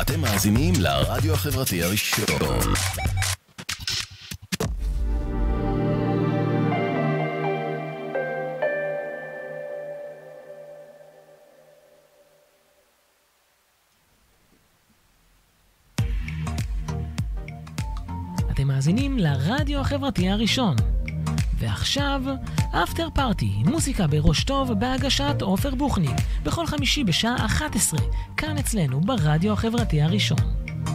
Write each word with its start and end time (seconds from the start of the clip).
אתם 0.00 0.20
מאזינים 0.20 0.74
לרדיו 0.78 1.34
החברתי 1.34 1.82
הראשון. 1.82 2.74
אתם 18.50 18.68
מאזינים 18.68 19.18
לרדיו 19.18 19.80
החברתי 19.80 20.28
הראשון. 20.30 20.76
ועכשיו, 21.60 22.22
אפטר 22.70 23.08
פארטי, 23.14 23.52
מוזיקה 23.64 24.06
בראש 24.06 24.44
טוב 24.44 24.72
בהגשת 24.72 25.42
עופר 25.42 25.74
בוכניק, 25.74 26.16
בכל 26.44 26.66
חמישי 26.66 27.04
בשעה 27.04 27.46
11, 27.46 28.00
כאן 28.36 28.58
אצלנו 28.58 29.00
ברדיו 29.00 29.52
החברתי 29.52 30.02
הראשון. 30.02 30.38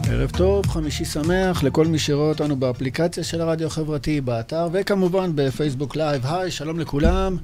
ערב 0.08 0.30
טוב, 0.30 0.66
חמישי 0.66 1.04
שמח 1.04 1.62
לכל 1.62 1.86
מי 1.86 1.98
שרואה 1.98 2.28
אותנו 2.28 2.56
באפליקציה 2.56 3.24
של 3.24 3.40
הרדיו 3.40 3.66
החברתי, 3.66 4.20
באתר, 4.20 4.68
וכמובן 4.72 5.30
בפייסבוק 5.34 5.96
live. 5.96 6.26
היי, 6.26 6.50
שלום 6.50 6.80
לכולם. 6.80 7.36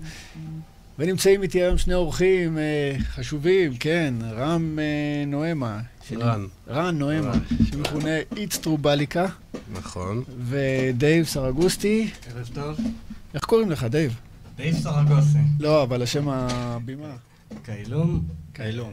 ונמצאים 1.02 1.42
איתי 1.42 1.62
היום 1.62 1.78
שני 1.78 1.94
אורחים 1.94 2.58
אה, 2.58 2.96
חשובים, 3.00 3.76
כן, 3.76 4.14
רם 4.32 4.78
אה, 4.78 5.24
נואמה. 5.26 5.80
של- 6.08 6.22
רן. 6.22 6.46
רן 6.68 6.98
נואמה. 6.98 7.32
שמכונה 7.70 8.08
איץ 8.36 8.56
טרובליקה, 8.56 9.26
נכון. 9.72 10.22
ודייב 10.44 11.26
סרגוסטי. 11.26 12.10
ערב 12.34 12.50
טוב. 12.54 12.80
איך 13.34 13.44
קוראים 13.44 13.70
לך, 13.70 13.84
דייב? 13.84 14.20
דייב 14.56 14.74
סרגוסי. 14.76 15.38
לא, 15.60 15.82
אבל 15.82 16.02
שם 16.02 16.28
הבמה. 16.28 17.16
קיילום. 17.62 18.24
קיילום. 18.52 18.92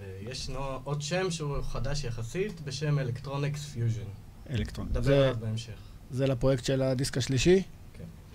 אה, 0.00 0.06
וישנו 0.26 0.58
עוד 0.84 1.02
שם 1.02 1.30
שהוא 1.30 1.56
חדש 1.62 2.04
יחסית, 2.04 2.60
בשם 2.60 2.98
Electronics 2.98 3.64
Fusion. 3.64 4.00
אלקטרון. 4.50 4.88
נדבר 4.90 5.22
עליו 5.22 5.36
בהמשך. 5.40 5.72
זה 6.10 6.26
לפרויקט 6.26 6.64
של 6.64 6.82
הדיסק 6.82 7.18
השלישי? 7.18 7.62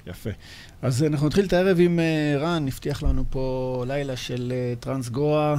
יפה. 0.07 0.29
אז 0.81 1.03
אנחנו 1.03 1.27
נתחיל 1.27 1.45
את 1.45 1.53
הערב 1.53 1.77
עם 1.79 1.99
אה, 1.99 2.35
רן, 2.37 2.67
הבטיח 2.67 3.03
לנו 3.03 3.23
פה 3.29 3.83
לילה 3.87 4.15
של 4.15 4.53
אה, 4.55 4.73
טרנס 4.79 5.09
גואה. 5.09 5.55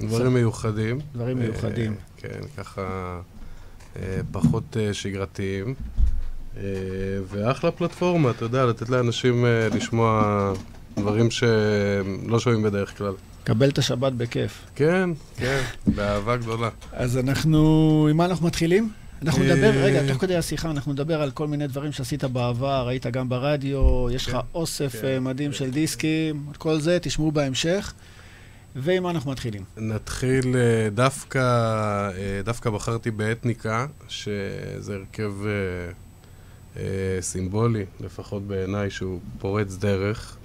דברים 0.00 0.34
מיוחדים. 0.34 0.98
דברים 1.14 1.38
מיוחדים. 1.38 1.92
אה, 1.92 1.98
כן, 2.16 2.40
ככה 2.56 3.20
פחות 4.32 4.76
שגרתיים. 4.92 5.74
ואחלה 7.28 7.70
פלטפורמה, 7.70 8.30
אתה 8.30 8.44
יודע, 8.44 8.66
לתת 8.66 8.88
לאנשים 8.88 9.44
לשמוע 9.74 10.52
דברים 10.96 11.30
שלא 11.30 12.38
שומעים 12.38 12.62
בדרך 12.62 12.98
כלל. 12.98 13.12
קבל 13.44 13.68
את 13.68 13.78
השבת 13.78 14.12
בכיף. 14.12 14.64
כן, 14.74 15.10
כן, 15.36 15.62
באהבה 15.86 16.36
גדולה. 16.36 16.68
אז 16.92 17.18
אנחנו, 17.18 18.08
עם 18.10 18.16
מה 18.16 18.24
אנחנו 18.24 18.46
מתחילים? 18.46 18.90
אנחנו 19.22 19.42
אה, 19.42 19.54
נדבר, 19.54 19.70
רגע, 19.70 20.08
תוך 20.08 20.20
כדי 20.20 20.36
השיחה, 20.36 20.70
אנחנו 20.70 20.92
נדבר 20.92 21.22
על 21.22 21.30
כל 21.30 21.46
מיני 21.46 21.66
דברים 21.66 21.92
שעשית 21.92 22.24
בעבר, 22.24 22.88
היית 22.88 23.06
גם 23.06 23.28
ברדיו, 23.28 24.10
יש 24.10 24.26
לך 24.26 24.32
כן, 24.32 24.38
אוסף 24.54 24.92
כן, 24.92 25.06
אה, 25.06 25.20
מדהים. 25.20 25.52
של 25.52 25.70
דיסקים, 25.70 26.46
כל 26.58 26.80
זה 26.80 26.98
תשמעו 27.02 27.32
בהמשך. 27.32 27.94
ועם 28.76 29.02
מה 29.02 29.10
אנחנו 29.10 29.30
מתחילים? 29.30 29.64
נתחיל 29.76 30.56
אה, 30.56 30.90
דווקא, 30.90 31.38
אה, 31.38 32.40
דווקא 32.44 32.70
בחרתי 32.70 33.10
באתניקה, 33.10 33.86
שזה 34.08 34.94
הרכב 34.94 35.32
אה, 35.46 35.52
אה, 36.76 37.18
סימבולי, 37.20 37.84
לפחות 38.00 38.42
בעיניי, 38.42 38.90
שהוא 38.90 39.20
פורץ 39.38 39.76
דרך, 39.76 40.36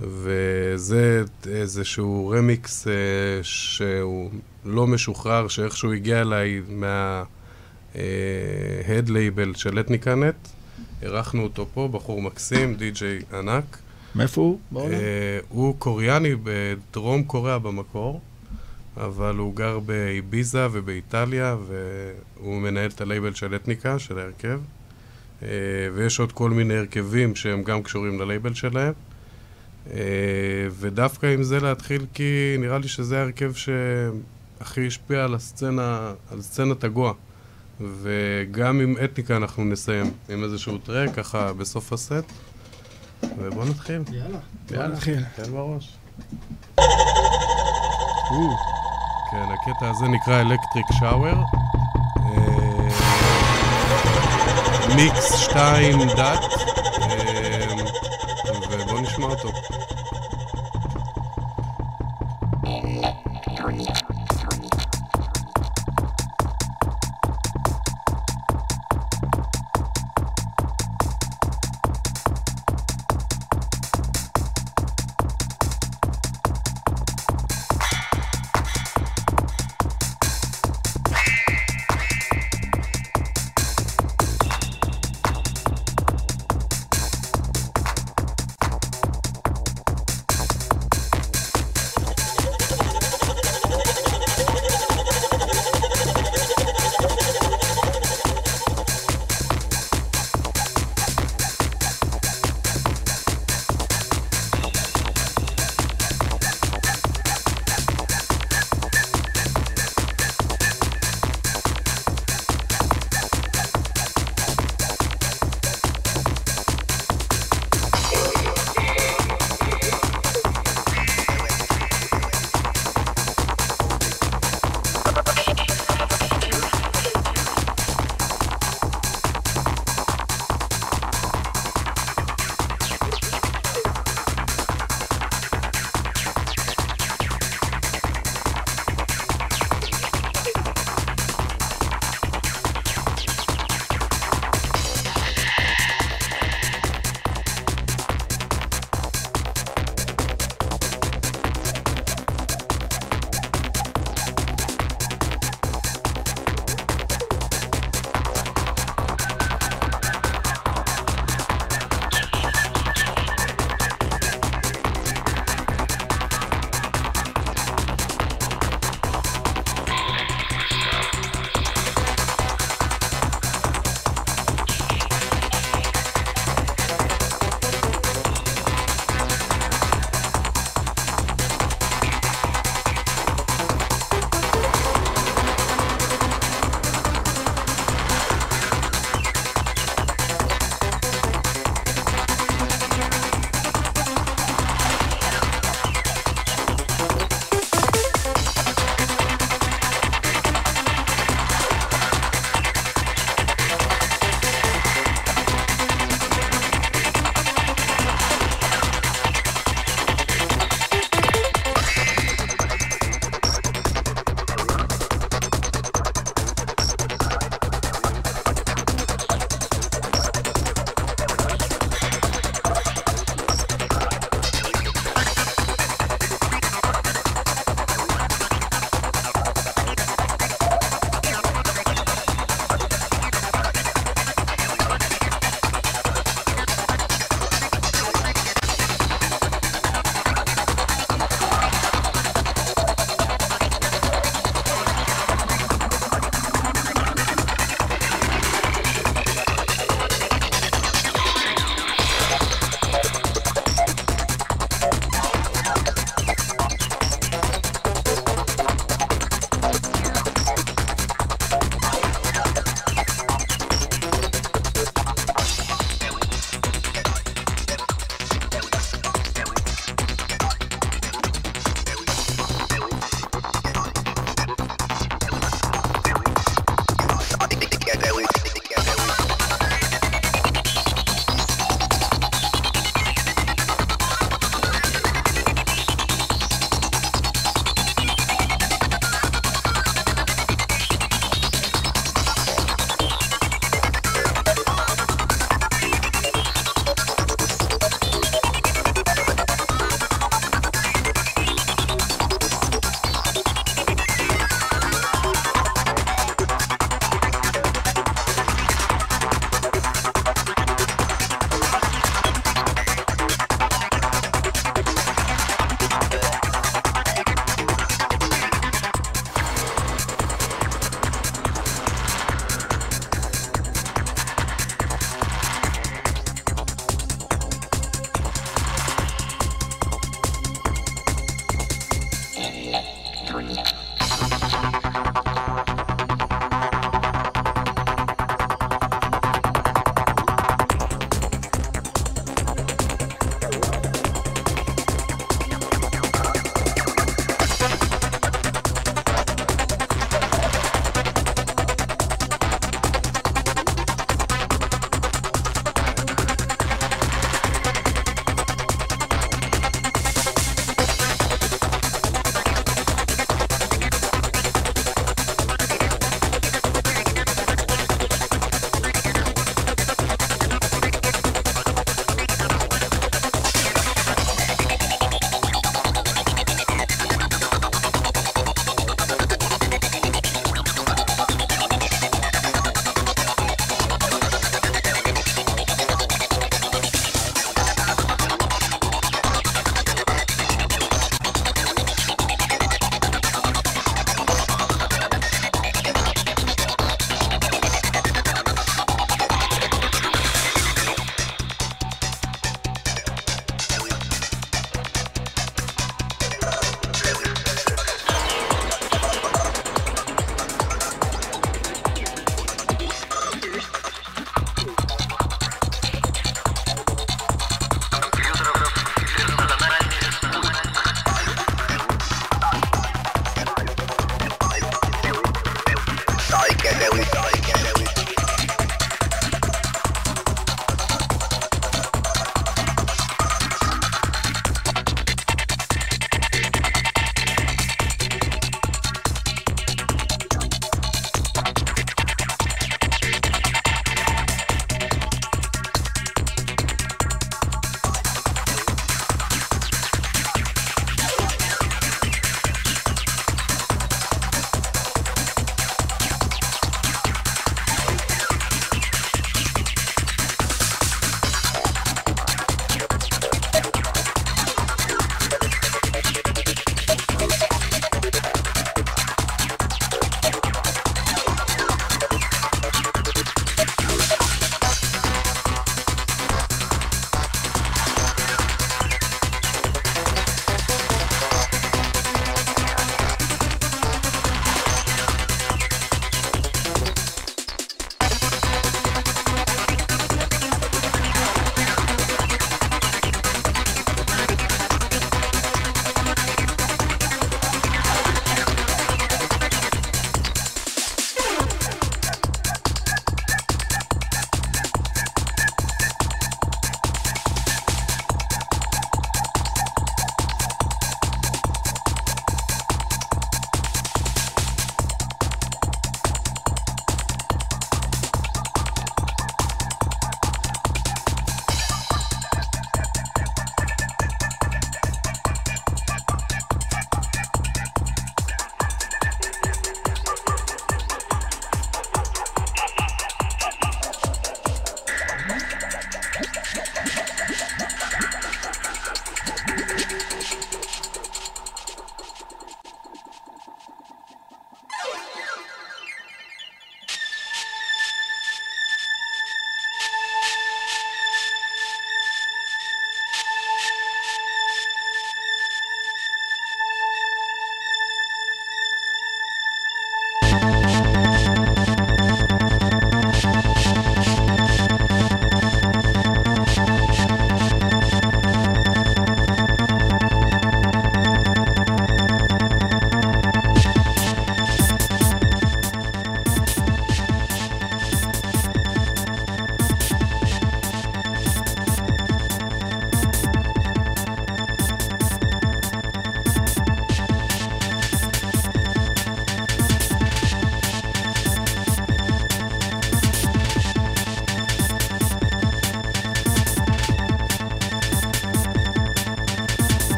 וזה 0.00 1.24
איזשהו 1.46 2.32
רמיקס 2.36 2.88
אה, 2.88 2.92
שהוא 3.42 4.30
לא 4.64 4.86
משוחרר, 4.86 5.48
שאיכשהו 5.48 5.92
הגיע 5.92 6.20
אליי 6.20 6.62
מה-head 7.94 9.08
label 9.08 9.58
של 9.58 9.80
אתניקה 9.80 10.14
נט. 10.14 10.48
אירחנו 11.02 11.42
אותו 11.42 11.66
פה, 11.74 11.88
בחור 11.92 12.22
מקסים, 12.22 12.74
די.ג'יי 12.74 13.18
ענק. 13.32 13.78
מאיפה 14.14 14.40
הוא? 14.40 14.58
בעולם? 14.70 14.92
אה, 14.92 15.38
הוא 15.48 15.74
קוריאני 15.78 16.34
בדרום 16.42 17.24
קוריאה 17.24 17.58
במקור, 17.58 18.20
אבל 18.96 19.36
הוא 19.36 19.56
גר 19.56 19.78
באביזה 19.78 20.66
ובאיטליה, 20.72 21.56
והוא 21.66 22.60
מנהל 22.60 22.90
את 22.90 23.00
הלייבל 23.00 23.34
של 23.34 23.54
אתניקה, 23.54 23.98
של 23.98 24.18
ההרכב. 24.18 24.60
אה, 25.42 25.48
ויש 25.94 26.20
עוד 26.20 26.32
כל 26.32 26.50
מיני 26.50 26.76
הרכבים 26.76 27.36
שהם 27.36 27.62
גם 27.62 27.82
קשורים 27.82 28.20
ללייבל 28.20 28.54
שלהם. 28.54 28.92
אה, 29.90 29.98
ודווקא 30.70 31.26
עם 31.26 31.42
זה 31.42 31.60
להתחיל, 31.60 32.06
כי 32.14 32.56
נראה 32.58 32.78
לי 32.78 32.88
שזה 32.88 33.18
ההרכב 33.18 33.52
שהכי 33.54 34.86
השפיע 34.86 35.24
על 35.24 35.34
הסצנה, 35.34 36.12
על 36.30 36.42
סצנת 36.42 36.84
הגואה. 36.84 37.12
וגם 37.80 38.80
עם 38.80 38.96
אתניקה 39.04 39.36
אנחנו 39.36 39.64
נסיים 39.64 40.10
עם 40.28 40.44
איזשהו 40.44 40.78
טרק, 40.78 41.14
ככה 41.14 41.52
בסוף 41.52 41.92
הסט. 41.92 42.24
ובואו 43.38 43.64
נתחיל. 43.68 44.02
יאללה. 44.12 44.38
יאללה. 44.70 44.88
נתחיל. 44.88 45.24
תן 45.36 45.52
בראש. 45.52 45.96
כן, 49.30 49.46
הקטע 49.52 49.90
הזה 49.90 50.04
נקרא 50.08 50.40
אלקטריק 50.40 50.86
שאואר. 50.98 51.42
מיקס 54.96 55.34
2 55.34 55.98
דאט. 56.16 56.38
אה, 57.02 57.76
ובואו 58.70 59.00
נשמע 59.00 59.26
אותו. 59.26 59.52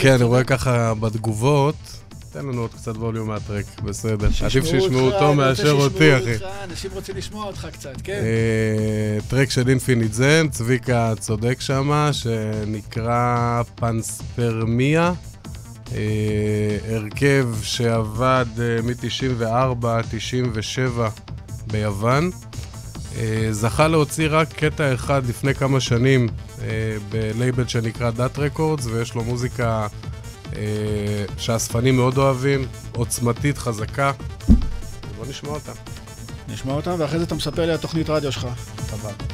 כן, 0.00 0.12
אני 0.12 0.24
רואה 0.24 0.44
ככה 0.44 0.94
בתגובות, 0.94 1.74
תן 2.32 2.46
לנו 2.46 2.60
עוד 2.60 2.74
קצת 2.74 2.96
ווליום 2.96 3.28
מהטרק, 3.28 3.64
בסדר. 3.82 4.26
עדיף 4.26 4.64
שישמעו 4.64 5.00
אותו 5.10 5.34
מאשר 5.34 5.70
אותי, 5.70 6.16
אחי. 6.16 6.34
אנשים 6.64 6.90
רוצים 6.94 7.16
לשמוע 7.16 7.44
אותך 7.44 7.68
קצת, 7.72 8.00
כן. 8.04 8.12
אה, 8.12 9.18
טרק 9.28 9.50
של 9.50 9.68
אינפיניט 9.68 10.12
זן, 10.12 10.48
צביקה 10.48 11.12
צודק 11.20 11.60
שמה, 11.60 12.12
שנקרא 12.12 13.62
פנספרמיה. 13.74 15.12
אה, 15.94 16.78
הרכב 16.88 17.48
שעבד 17.62 18.46
מ-94, 18.84 19.86
97 20.10 21.08
ביוון. 21.66 22.30
זכה 23.50 23.88
להוציא 23.88 24.28
רק 24.30 24.52
קטע 24.52 24.94
אחד 24.94 25.26
לפני 25.26 25.54
כמה 25.54 25.80
שנים 25.80 26.28
בלייבל 27.08 27.68
שנקרא 27.68 28.10
דאט 28.10 28.38
רקורדס, 28.38 28.86
ויש 28.86 29.14
לו 29.14 29.24
מוזיקה 29.24 29.86
אה, 30.56 31.24
שהאספנים 31.38 31.96
מאוד 31.96 32.18
אוהבים, 32.18 32.66
עוצמתית, 32.92 33.58
חזקה. 33.58 34.12
בוא 35.16 35.26
נשמע 35.28 35.50
אותה. 35.50 35.72
נשמע 36.48 36.72
אותה, 36.72 36.94
ואחרי 36.98 37.18
זה 37.18 37.24
אתה 37.24 37.34
מספר 37.34 37.66
לי 37.66 37.72
על 37.72 37.76
תוכנית 37.76 38.10
רדיו 38.10 38.32
שלך. 38.32 38.46
חבל. 38.90 39.33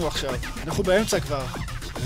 נכנסנו 0.00 0.06
עכשיו? 0.06 0.30
אנחנו 0.64 0.82
באמצע 0.82 1.20
כבר. 1.20 1.44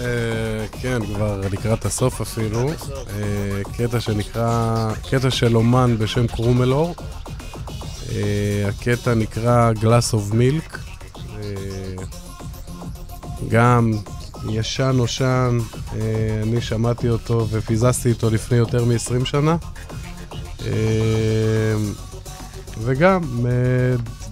אה, 0.01 0.67
כן, 0.81 1.07
כבר 1.07 1.41
לקראת 1.53 1.85
הסוף 1.85 2.21
אפילו. 2.21 2.69
אה, 2.69 3.63
קטע 3.77 4.01
שנקרא, 4.01 4.93
קטע 5.11 5.31
של 5.31 5.57
אומן 5.57 5.97
בשם 5.99 6.27
קרומלור. 6.27 6.95
אה, 8.13 8.69
הקטע 8.69 9.15
נקרא 9.15 9.73
Glass 9.73 10.15
of 10.15 10.33
Milk. 10.33 10.79
גם 13.49 13.93
ישן 14.51 14.93
נושן, 14.95 15.59
אני 16.43 16.61
שמעתי 16.61 17.09
אותו 17.09 17.47
ופיזזתי 17.51 18.13
אותו 18.13 18.31
לפני 18.31 18.59
יותר 18.59 18.85
מ-20 18.85 19.25
שנה. 19.25 19.57
וגם 22.81 23.23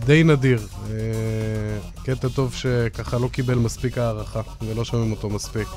די 0.04 0.24
נדיר. 0.24 0.60
קטע 2.04 2.28
טוב 2.28 2.54
שככה 2.54 3.18
לא 3.18 3.28
קיבל 3.28 3.54
מספיק 3.54 3.98
הערכה 3.98 4.40
ולא 4.62 4.84
שומעים 4.84 5.10
אותו 5.12 5.30
מספיק. 5.30 5.68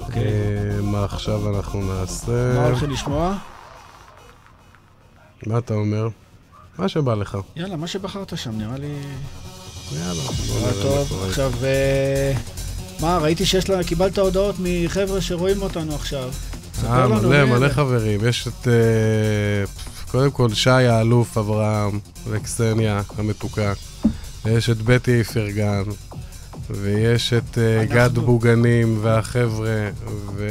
אוקיי. 0.00 0.22
אה, 0.22 0.82
מה 0.82 1.04
עכשיו 1.04 1.56
אנחנו 1.56 1.94
נעשה? 1.94 2.54
מה 2.54 2.66
הולכים 2.66 2.90
לשמוע? 2.90 3.34
מה 5.46 5.58
אתה 5.58 5.74
אומר? 5.74 6.08
מה 6.78 6.88
שבא 6.88 7.14
לך. 7.14 7.38
יאללה, 7.56 7.76
מה 7.76 7.86
שבחרת 7.86 8.38
שם, 8.38 8.58
נראה 8.58 8.78
לי... 8.78 8.96
יאללה, 9.92 10.22
בוא 10.22 10.60
נראה 10.60 10.72
טוב. 10.82 11.24
עכשיו, 11.28 11.52
אה, 11.62 12.32
מה, 13.00 13.18
ראיתי 13.18 13.46
שיש 13.46 13.70
לה... 13.70 13.84
קיבלת 13.84 14.18
הודעות 14.18 14.54
מחבר'ה 14.58 15.20
שרואים 15.20 15.62
אותנו 15.62 15.94
עכשיו. 15.94 16.30
אה, 16.84 17.04
לנו, 17.04 17.28
מלא, 17.28 17.44
מלא? 17.44 17.68
חברים. 17.68 18.20
יש 18.28 18.48
את... 18.48 18.68
אה, 18.68 19.64
קודם 20.10 20.30
כל, 20.30 20.48
שי 20.54 20.70
האלוף 20.70 21.38
אברהם 21.38 21.98
וקסניה 22.26 23.02
המתוקה. 23.18 23.72
ויש 24.44 24.70
את 24.70 24.82
בטי 24.82 25.18
איפרגן. 25.18 25.82
ויש 26.70 27.32
את 27.32 27.58
אנחנו. 27.58 27.94
גד 27.94 28.18
בוגנים 28.18 28.98
והחבר'ה. 29.02 29.90
ו... 30.34 30.48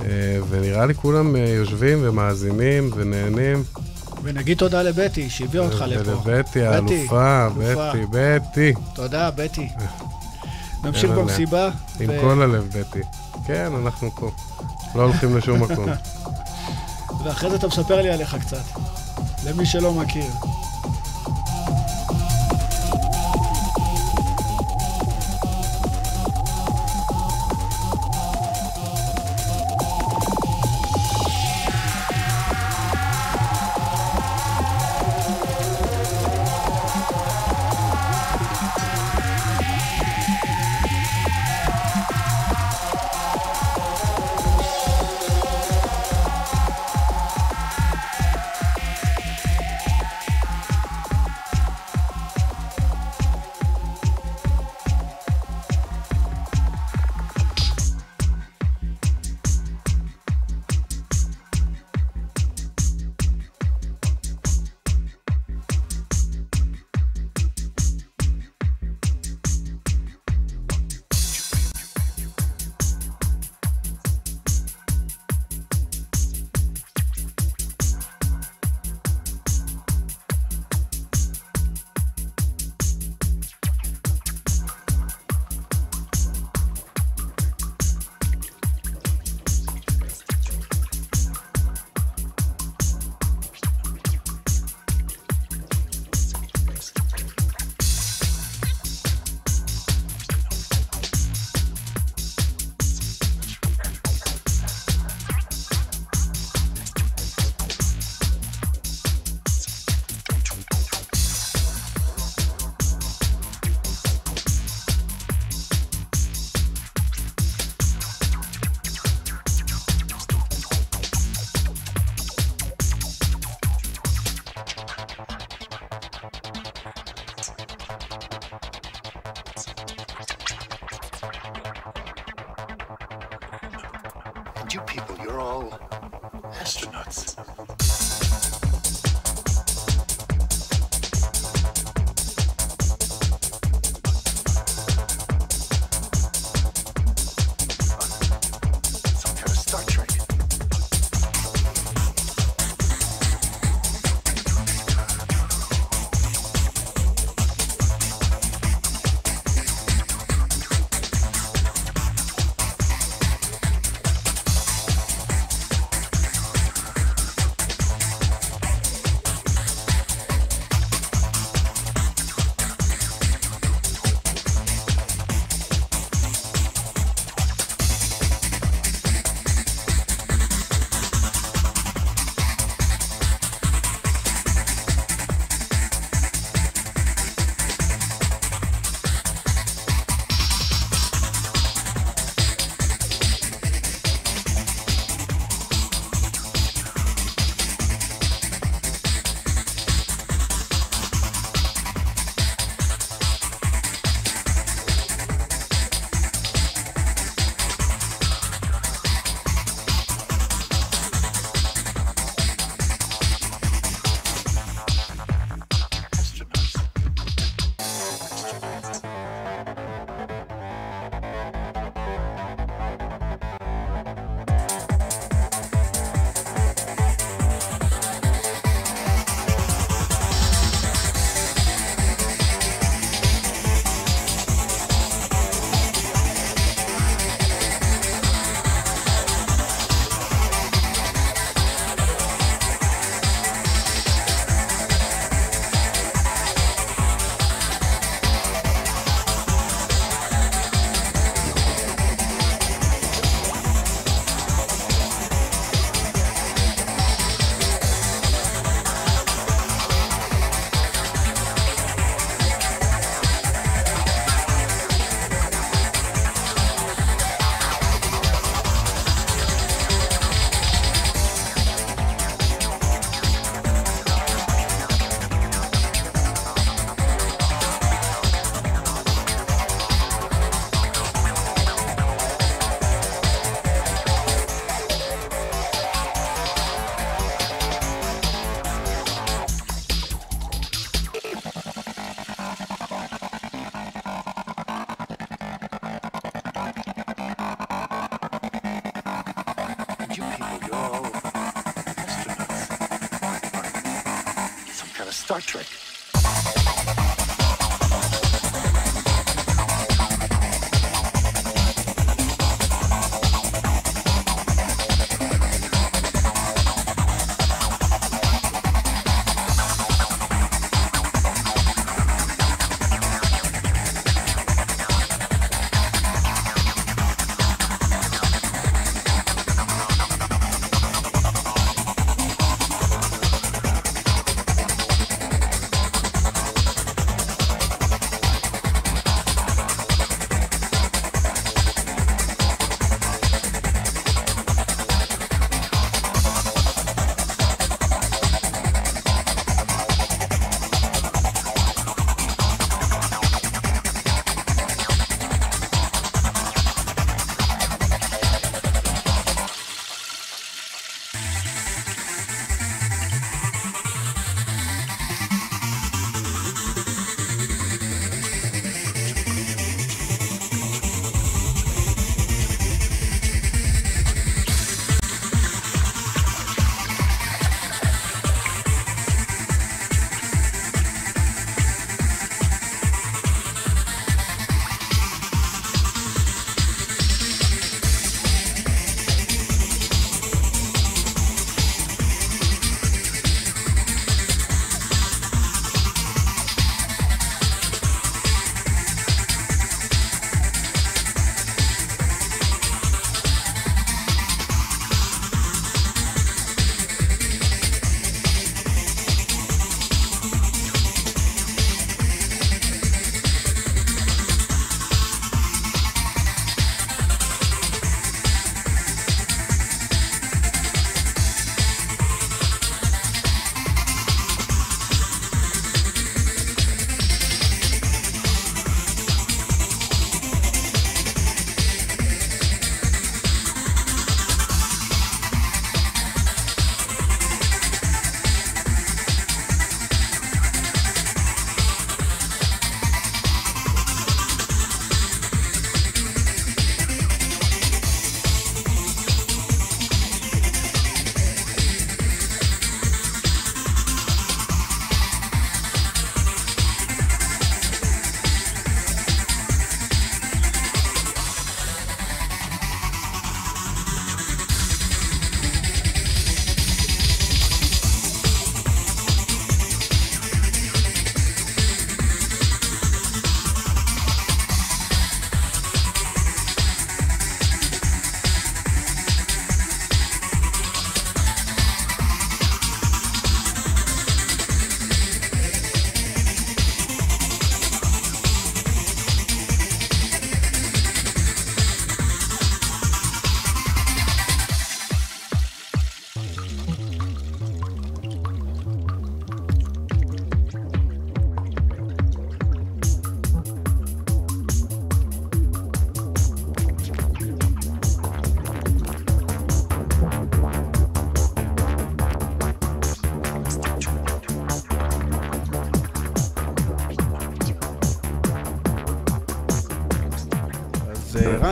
אה, 0.00 0.38
ונראה 0.48 0.86
לי 0.86 0.94
כולם 0.94 1.36
אה, 1.36 1.40
יושבים 1.40 1.98
ומאזינים 2.02 2.90
ונהנים. 2.94 3.64
ונגיד 4.22 4.58
תודה 4.58 4.82
לבטי, 4.82 5.30
שהביאה 5.30 5.64
אותך 5.64 5.84
לפה. 5.88 6.10
ולבטי 6.10 6.62
האלופה, 6.62 7.46
אלופה. 7.46 7.90
בטי, 7.90 8.04
בטי. 8.10 8.72
תודה, 8.94 9.30
בטי. 9.30 9.68
נמשיך. 10.84 11.10
במסיבה. 11.10 11.70
עם 12.00 12.10
ו- 12.10 12.20
כל 12.20 12.42
הלב, 12.42 12.68
בטי. 12.78 13.00
כן, 13.46 13.72
אנחנו 13.84 14.10
פה. 14.10 14.30
לא 14.94 15.02
הולכים 15.02 15.36
לשום 15.36 15.62
מקום. 15.62 15.86
ואחרי 17.24 17.50
זה 17.50 17.56
אתה 17.56 17.66
מספר 17.66 18.02
לי 18.02 18.10
עליך 18.10 18.36
קצת. 18.40 18.62
למי 19.46 19.66
שלא 19.66 19.92
מכיר. 19.92 20.30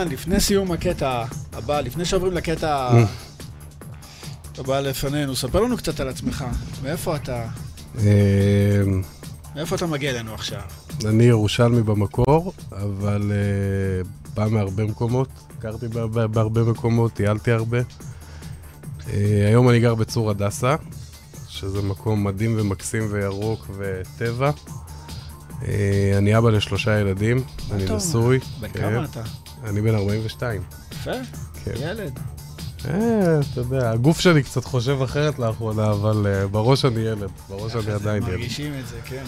רן, 0.05 0.11
לפני 0.11 0.39
סיום 0.39 0.71
הקטע 0.71 1.23
הבא, 1.53 1.81
לפני 1.81 2.05
שעוברים 2.05 2.33
לקטע 2.33 3.01
הבא 4.57 4.79
לפנינו, 4.79 5.35
ספר 5.35 5.61
לנו 5.61 5.77
קצת 5.77 5.99
על 5.99 6.07
עצמך. 6.09 6.45
מאיפה 6.83 7.15
אתה, 7.15 7.45
אה, 7.99 8.03
מאיפה 9.55 9.75
אתה 9.75 9.85
מגיע 9.85 10.11
אלינו 10.11 10.33
עכשיו? 10.33 10.61
אני 11.05 11.23
ירושלמי 11.23 11.83
במקור, 11.83 12.53
אבל 12.71 13.31
אה, 13.31 14.09
בא 14.33 14.47
מהרבה 14.51 14.83
מקומות. 14.85 15.27
גרתי 15.59 15.87
בהרבה- 15.87 16.63
מקומות, 16.63 17.13
טיילתי 17.13 17.51
הרבה. 17.51 17.77
אה, 19.13 19.45
היום 19.47 19.69
אני 19.69 19.79
גר 19.79 19.95
בצור 19.95 20.29
הדסה, 20.31 20.75
שזה 21.47 21.81
מקום 21.81 22.23
מדהים 22.23 22.55
ומקסים 22.59 23.07
וירוק 23.11 23.67
וטבע. 23.77 24.51
אה, 25.67 26.13
אני 26.17 26.37
אבא 26.37 26.49
לשלושה 26.49 26.99
ילדים, 26.99 27.37
אני? 27.71 27.85
נשוי. 27.95 28.39
בן 28.59 28.67
כן. 28.73 28.79
כמה 28.79 29.05
אתה? 29.05 29.21
אני 29.75 29.81
בן 29.81 29.95
42. 29.95 30.61
יפה, 30.91 31.11
כן. 31.63 31.71
ילד. 31.79 32.19
אה, 32.87 33.39
אתה 33.39 33.59
יודע, 33.59 33.91
הגוף 33.91 34.19
שלי 34.19 34.43
קצת 34.43 34.65
חושב 34.65 35.01
אחרת 35.03 35.39
לאחרונה, 35.39 35.91
אבל 35.91 36.27
אה, 36.27 36.47
בראש 36.47 36.85
אני 36.85 36.99
ילד. 36.99 37.29
בראש 37.49 37.75
אני 37.75 37.93
עדיין 37.93 38.23
ילד. 38.23 38.31
מרגישים 38.31 38.73
את 38.79 38.87
זה, 38.87 38.95
כן. 39.05 39.23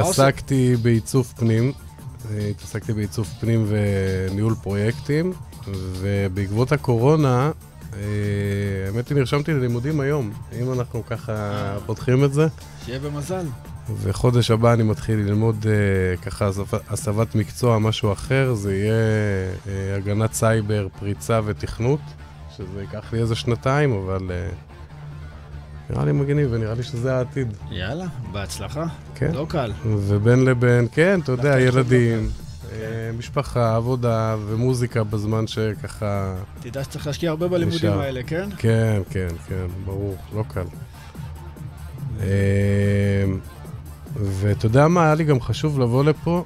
עושה? 0.00 0.26
עסקתי 0.26 0.76
בעיצוב 0.82 1.32
פנים, 1.36 1.72
התעסקתי 2.50 2.92
בעיצוב 2.92 3.28
פנים 3.40 3.66
וניהול 3.68 4.54
פרויקטים, 4.62 5.32
ובעקבות 6.00 6.72
הקורונה, 6.72 7.50
האמת 8.86 9.08
היא 9.08 9.16
נרשמתי 9.16 9.52
ללימודים 9.52 10.00
היום, 10.00 10.32
אם 10.60 10.72
אנחנו 10.72 11.02
ככה 11.06 11.76
פותחים 11.86 12.24
את 12.24 12.32
זה, 12.32 12.46
שיהיה 12.84 12.98
במזל. 12.98 13.46
וחודש 13.96 14.50
הבא 14.50 14.72
אני 14.72 14.82
מתחיל 14.82 15.18
ללמוד 15.18 15.66
אה, 15.68 16.16
ככה 16.16 16.50
הסבת- 16.90 17.34
מקצוע, 17.34 17.78
משהו 17.78 18.12
אחר, 18.12 18.54
זה 18.54 18.76
יהיה 18.76 18.92
אה, 19.68 19.96
הגנת 19.96 20.32
סייבר, 20.32 20.88
פריצה 21.00 21.40
ותכנות, 21.44 22.00
שזה 22.56 22.80
ייקח 22.80 23.12
לי 23.12 23.18
איזה 23.20 23.34
שנתיים, 23.34 23.92
אבל 23.92 24.30
אה, 24.30 24.48
נראה 25.90 26.04
לי 26.04 26.12
מגניב 26.12 26.48
ונראה 26.52 26.74
לי 26.74 26.82
שזה 26.82 27.16
העתיד. 27.16 27.52
יאללה, 27.70 28.06
בהצלחה. 28.32 28.84
כן. 29.14 29.30
לא 29.34 29.46
קל. 29.48 29.72
ובין 29.86 30.44
לבין, 30.44 30.86
כן, 30.92 31.20
אתה 31.24 31.32
יודע, 31.32 31.60
ילדים, 31.60 32.18
כן. 32.18 32.76
אה, 32.76 33.10
משפחה, 33.18 33.76
עבודה 33.76 34.36
ומוזיקה 34.46 35.04
בזמן 35.04 35.46
שככה... 35.46 36.34
תדע 36.60 36.84
שצריך 36.84 37.06
להשקיע 37.06 37.30
הרבה 37.30 37.48
בלימודים 37.48 37.78
נשאר. 37.90 38.00
האלה, 38.00 38.20
כן? 38.26 38.48
כן, 38.56 39.02
כן, 39.10 39.28
כן, 39.48 39.66
ברור, 39.84 40.16
לא 40.34 40.44
קל. 40.48 40.64
ואתה 44.16 44.66
יודע 44.66 44.88
מה, 44.88 45.04
היה 45.04 45.14
לי 45.14 45.24
גם 45.24 45.40
חשוב 45.40 45.80
לבוא 45.80 46.04
לפה, 46.04 46.44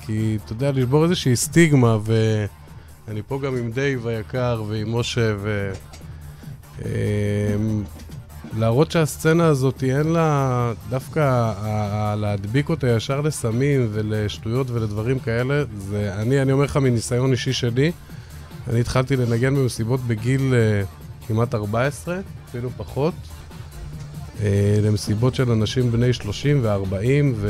כי 0.00 0.38
אתה 0.44 0.52
יודע, 0.52 0.72
לשבור 0.72 1.04
איזושהי 1.04 1.36
סטיגמה, 1.36 1.98
ואני 2.02 3.20
פה 3.28 3.40
גם 3.42 3.56
עם 3.56 3.70
דייב 3.70 4.06
היקר 4.06 4.62
ועם 4.68 4.98
משה, 4.98 5.34
ו... 5.38 5.72
להראות 8.58 8.90
שהסצנה 8.90 9.46
הזאת, 9.46 9.82
אין 9.82 10.06
לה 10.06 10.72
דווקא 10.88 11.52
להדביק 12.16 12.68
אותה 12.68 12.88
ישר 12.88 13.20
לסמים 13.20 13.88
ולשטויות 13.92 14.70
ולדברים 14.70 15.18
כאלה, 15.18 15.64
זה 15.78 16.14
אני, 16.18 16.42
אני 16.42 16.52
אומר 16.52 16.64
לך 16.64 16.76
מניסיון 16.76 17.32
אישי 17.32 17.52
שלי, 17.52 17.92
אני 18.70 18.80
התחלתי 18.80 19.16
לנגן 19.16 19.54
במסיבות 19.54 20.00
בגיל 20.00 20.40
uh, 20.40 21.26
כמעט 21.26 21.54
14, 21.54 22.18
אפילו 22.48 22.70
פחות, 22.76 23.14
למסיבות 24.82 25.34
של 25.34 25.50
אנשים 25.50 25.92
בני 25.92 26.12
30 26.12 26.60
ו-40 26.62 26.96
ו... 27.34 27.48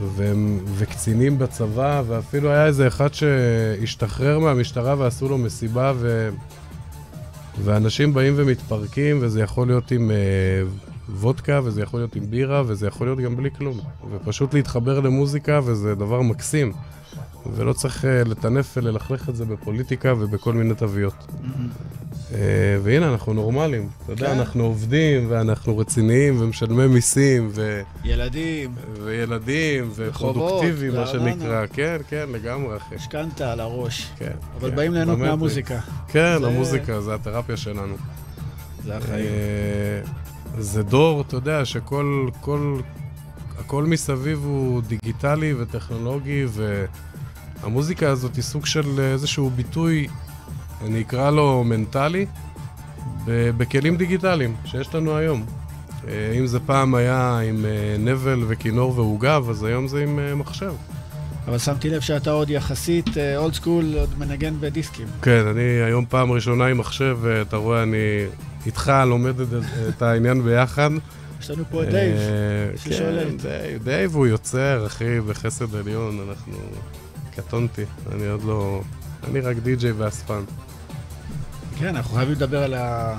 ו... 0.00 0.32
וקצינים 0.74 1.38
בצבא, 1.38 2.02
ואפילו 2.06 2.50
היה 2.50 2.66
איזה 2.66 2.86
אחד 2.86 3.14
שהשתחרר 3.14 4.38
מהמשטרה 4.38 4.94
ועשו 4.98 5.28
לו 5.28 5.38
מסיבה 5.38 5.92
ו... 5.96 6.30
ואנשים 7.64 8.14
באים 8.14 8.34
ומתפרקים, 8.36 9.18
וזה 9.20 9.42
יכול 9.42 9.66
להיות 9.66 9.90
עם 9.90 10.10
אה, 10.10 10.16
וודקה, 11.08 11.60
וזה 11.64 11.82
יכול 11.82 12.00
להיות 12.00 12.16
עם 12.16 12.30
בירה, 12.30 12.62
וזה 12.66 12.86
יכול 12.86 13.06
להיות 13.06 13.18
גם 13.18 13.36
בלי 13.36 13.50
כלום. 13.50 13.80
ופשוט 14.10 14.54
להתחבר 14.54 15.00
למוזיקה, 15.00 15.60
וזה 15.64 15.94
דבר 15.94 16.22
מקסים. 16.22 16.72
ולא 17.54 17.72
צריך 17.72 18.04
אה, 18.04 18.24
לטנף 18.24 18.76
וללכלך 18.76 19.28
את 19.28 19.36
זה 19.36 19.44
בפוליטיקה 19.44 20.14
ובכל 20.18 20.52
מיני 20.52 20.74
תוויות. 20.74 21.26
אה, 22.34 22.38
והנה, 22.82 23.12
אנחנו 23.12 23.34
נורמלים. 23.34 23.88
אתה 24.04 24.12
יודע, 24.12 24.26
כן. 24.26 24.38
אנחנו 24.38 24.64
עובדים, 24.64 25.26
ואנחנו 25.30 25.78
רציניים, 25.78 26.40
ומשלמי 26.40 26.86
מיסים, 26.86 27.48
ו... 27.52 27.82
ילדים. 28.04 28.74
וילדים, 29.04 29.90
ופרודוקטיביים, 29.94 30.94
מה 30.94 31.06
שנקרא. 31.06 31.66
כן, 31.72 31.96
כן, 32.08 32.26
לגמרי, 32.32 32.76
אחי. 32.76 32.94
משכנתה 32.94 33.52
על 33.52 33.60
הראש. 33.60 34.10
כן. 34.18 34.32
אבל 34.60 34.70
כן, 34.70 34.76
באים 34.76 34.94
ליהנות 34.94 35.18
מהמוזיקה. 35.18 35.78
כן, 36.08 36.38
המוזיקה, 36.44 37.00
זה 37.00 37.14
התרפיה 37.14 37.56
שלנו. 37.56 37.94
זה 38.84 38.96
החיים. 38.96 39.26
זה 40.58 40.82
דור, 40.82 41.20
אתה 41.20 41.36
יודע, 41.36 41.64
שכל... 41.64 42.28
כל, 42.40 42.80
הכל 43.58 43.84
מסביב 43.84 44.44
הוא 44.44 44.82
דיגיטלי 44.82 45.54
וטכנולוגי, 45.58 46.44
ו... 46.48 46.84
המוזיקה 47.62 48.10
הזאת 48.10 48.36
היא 48.36 48.42
סוג 48.44 48.66
של 48.66 49.00
איזשהו 49.00 49.50
ביטוי, 49.50 50.06
אני 50.84 51.00
אקרא 51.00 51.30
לו 51.30 51.64
מנטלי, 51.64 52.26
בכלים 53.26 53.96
דיגיטליים 53.96 54.56
שיש 54.64 54.94
לנו 54.94 55.16
היום. 55.16 55.44
אה, 56.08 56.32
אם 56.38 56.46
זה 56.46 56.60
פעם 56.60 56.94
היה 56.94 57.38
עם 57.38 57.64
אה, 57.64 57.96
נבל 57.98 58.44
וכינור 58.48 58.98
ועוגב, 58.98 59.46
אז 59.50 59.62
היום 59.64 59.88
זה 59.88 60.02
עם 60.02 60.18
אה, 60.18 60.34
מחשב. 60.34 60.72
אבל 61.48 61.58
שמתי 61.58 61.90
לב 61.90 62.00
שאתה 62.00 62.30
עוד 62.30 62.50
יחסית 62.50 63.06
אולד 63.36 63.54
סקול, 63.54 63.94
עוד 63.98 64.18
מנגן 64.18 64.54
בדיסקים. 64.60 65.06
כן, 65.22 65.46
אני 65.46 65.62
היום 65.62 66.04
פעם 66.08 66.32
ראשונה 66.32 66.66
עם 66.66 66.78
מחשב, 66.78 67.18
אתה 67.42 67.56
רואה, 67.56 67.82
אני 67.82 68.26
איתך 68.66 68.92
לומד 69.06 69.40
את, 69.40 69.48
את 69.88 70.02
העניין 70.02 70.42
ביחד. 70.42 70.90
יש 71.40 71.50
לנו 71.50 71.64
פה 71.70 71.82
את 71.82 71.88
דייב, 71.88 72.16
ששולט. 72.76 73.26
כן, 73.26 73.36
דייב, 73.36 73.82
דייב 73.84 74.14
הוא 74.14 74.26
יוצר, 74.26 74.86
אחי, 74.86 75.20
בחסד 75.20 75.74
עליון, 75.74 76.28
אנחנו... 76.28 76.52
קטונתי, 77.36 77.84
אני 78.12 78.26
עוד 78.26 78.44
לא... 78.44 78.80
אני 79.24 79.40
רק 79.40 79.56
די-ג'יי 79.56 79.92
ואספן. 79.92 80.42
כן, 81.78 81.96
אנחנו 81.96 82.14
חייבים 82.14 82.34
לדבר 82.34 82.62
על 82.62 82.74
ה... 82.74 83.18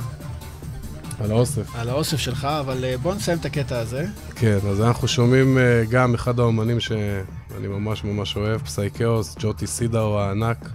על 1.20 1.32
האוסף. 1.32 1.76
על 1.76 1.90
האוסף 1.90 2.18
שלך, 2.18 2.46
אבל 2.46 2.86
אה, 2.86 2.98
בוא 2.98 3.16
נסיים 3.16 3.38
את 3.38 3.46
הקטע 3.46 3.80
הזה. 3.80 4.06
כן, 4.36 4.58
אז 4.70 4.82
אנחנו 4.82 5.08
שומעים 5.08 5.58
אה, 5.58 5.84
גם 5.90 6.14
אחד 6.14 6.40
האומנים 6.40 6.80
שאני 6.80 7.68
ממש 7.68 8.04
ממש 8.04 8.36
אוהב, 8.36 8.62
Psychaos, 8.62 9.36
ג'יוטי 9.40 9.68
סידהו 9.68 10.20
הענק. 10.20 10.70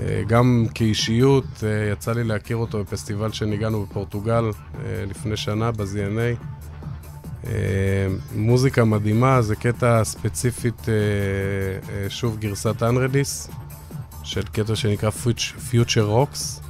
אה, 0.00 0.22
גם 0.26 0.66
כאישיות, 0.74 1.64
יצא 1.92 2.12
לי 2.12 2.24
להכיר 2.24 2.56
אותו 2.56 2.78
בפסטיבל 2.78 3.32
שניגענו 3.32 3.86
בפורטוגל 3.86 4.44
לפני 5.06 5.36
שנה, 5.36 5.72
ב-ZNA. 5.72 6.44
מוזיקה 8.34 8.84
מדהימה, 8.84 9.42
זה 9.42 9.56
קטע 9.56 10.04
ספציפית, 10.04 10.86
שוב 12.08 12.38
גרסת 12.38 12.82
אנרדיס, 12.82 13.50
של 14.22 14.42
קטע 14.42 14.76
שנקרא 14.76 15.10
Future 15.70 16.08
Rocks. 16.10 16.65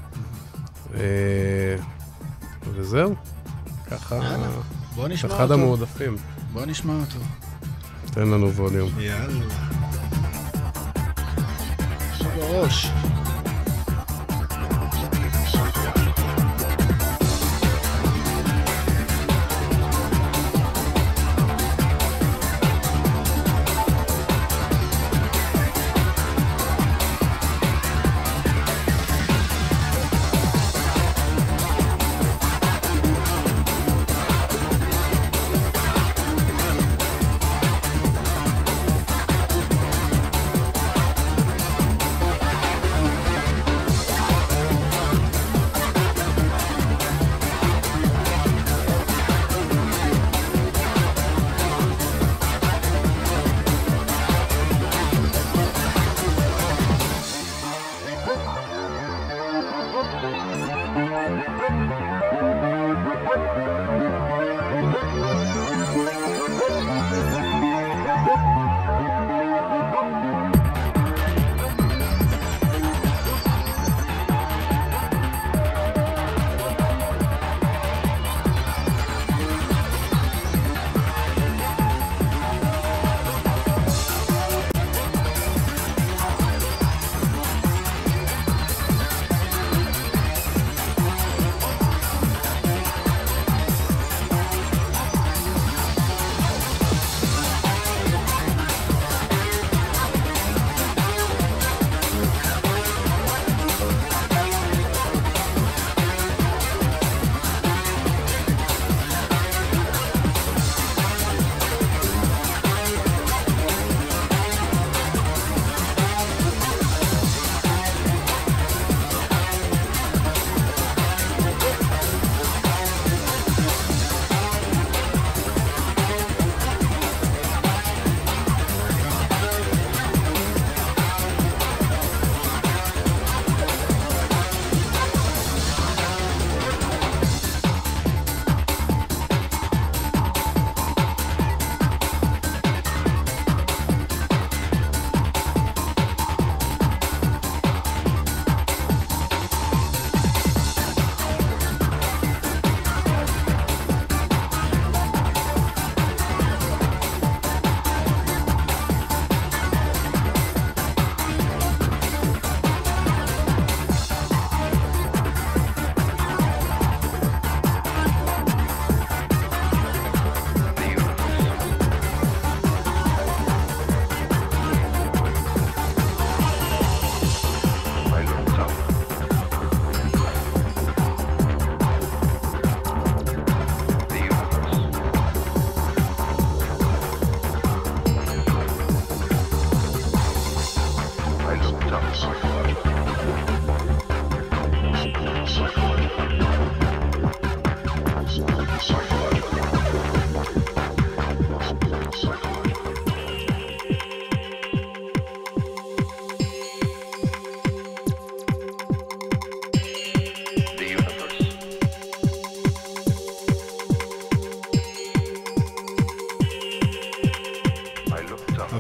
וזהו, 2.75 3.15
ככה, 3.91 4.19
בוא 4.95 5.09
נשמע 5.09 5.31
אחד 5.31 5.43
אותו. 5.43 5.55
המועדפים. 5.55 6.17
בוא 6.53 6.67
נשמע 6.67 6.93
אותו. 6.95 7.19
תן 8.11 8.29
לנו 8.29 8.53
ווליום. 8.53 8.91
יאללה. 8.99 9.45
בראש. 12.37 12.87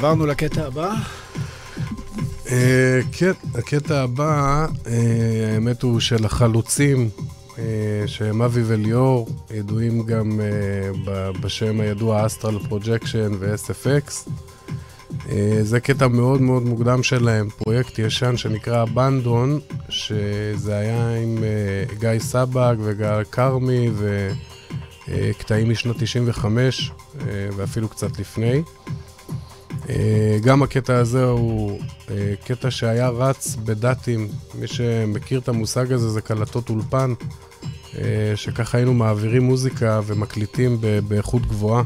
עברנו 0.06 0.26
לקטע 0.26 0.66
הבא. 0.66 0.94
אה, 2.50 3.00
הקטע 3.54 4.02
הבא, 4.02 4.66
אה, 4.86 5.54
האמת 5.54 5.82
הוא 5.82 6.00
של 6.00 6.24
החלוצים, 6.24 7.08
אה, 7.58 7.64
שהם 8.06 8.42
אבי 8.42 8.62
וליאור, 8.66 9.28
ידועים 9.54 10.02
גם 10.02 10.40
בשם 11.40 11.80
הידוע 11.80 12.26
Astral 12.26 12.58
Projection 12.58 13.32
ו-SFX. 13.38 14.30
זה 15.62 15.80
קטע 15.80 16.08
מאוד 16.08 16.40
מאוד 16.40 16.62
מוקדם 16.62 17.02
שלהם, 17.02 17.48
פרויקט 17.50 17.98
ישן 17.98 18.36
שנקרא 18.36 18.82
Abandon, 18.82 19.60
שזה 19.88 20.76
היה 20.76 21.16
עם 21.16 21.38
גיא 21.98 22.18
סבג 22.18 22.76
וגל 22.80 23.24
כרמי 23.24 23.90
וקטעים 25.08 25.70
משנות 25.70 25.96
95 25.98 26.90
ואפילו 27.56 27.88
קצת 27.88 28.18
לפני. 28.18 28.62
אה, 29.88 30.38
גם 30.42 30.62
הקטע 30.62 30.96
הזה 30.96 31.24
הוא 31.24 31.80
אה, 32.10 32.34
קטע 32.44 32.70
שהיה 32.70 33.08
רץ 33.08 33.56
בדאטים, 33.56 34.28
מי 34.54 34.66
שמכיר 34.66 35.40
את 35.40 35.48
המושג 35.48 35.92
הזה 35.92 36.08
זה 36.08 36.20
קלטות 36.20 36.70
אולפן, 36.70 37.12
אה, 37.98 38.32
שככה 38.36 38.78
היינו 38.78 38.94
מעבירים 38.94 39.42
מוזיקה 39.42 40.00
ומקליטים 40.06 40.78
באיכות 41.08 41.42
גבוהה. 41.46 41.82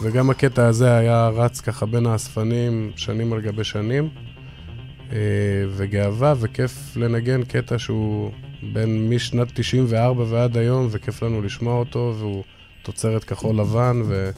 וגם 0.00 0.30
הקטע 0.30 0.66
הזה 0.66 0.96
היה 0.96 1.28
רץ 1.28 1.60
ככה 1.60 1.86
בין 1.86 2.06
האספנים 2.06 2.92
שנים 2.96 3.32
על 3.32 3.40
גבי 3.40 3.64
שנים. 3.64 4.08
וגאווה 5.76 6.34
וכיף 6.40 6.96
לנגן 6.96 7.44
קטע 7.44 7.78
שהוא 7.78 8.30
בין 8.72 9.08
משנת 9.08 9.48
94 9.54 10.24
ועד 10.28 10.56
היום, 10.56 10.88
וכיף 10.90 11.22
לנו 11.22 11.42
לשמוע 11.42 11.78
אותו, 11.78 12.14
והוא 12.18 12.44
תוצרת 12.82 13.24
כחול 13.24 13.56
לבן, 13.56 14.02
ו... 14.04 14.30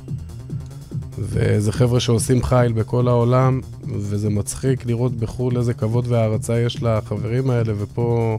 וזה 1.20 1.72
חבר'ה 1.72 2.00
שעושים 2.00 2.42
חיל 2.42 2.72
בכל 2.72 3.08
העולם, 3.08 3.60
וזה 3.88 4.30
מצחיק 4.30 4.86
לראות 4.86 5.16
בחו"ל 5.16 5.56
איזה 5.56 5.74
כבוד 5.74 6.06
והערצה 6.08 6.60
יש 6.60 6.82
לחברים 6.82 7.50
האלה, 7.50 7.72
ופה 7.78 8.38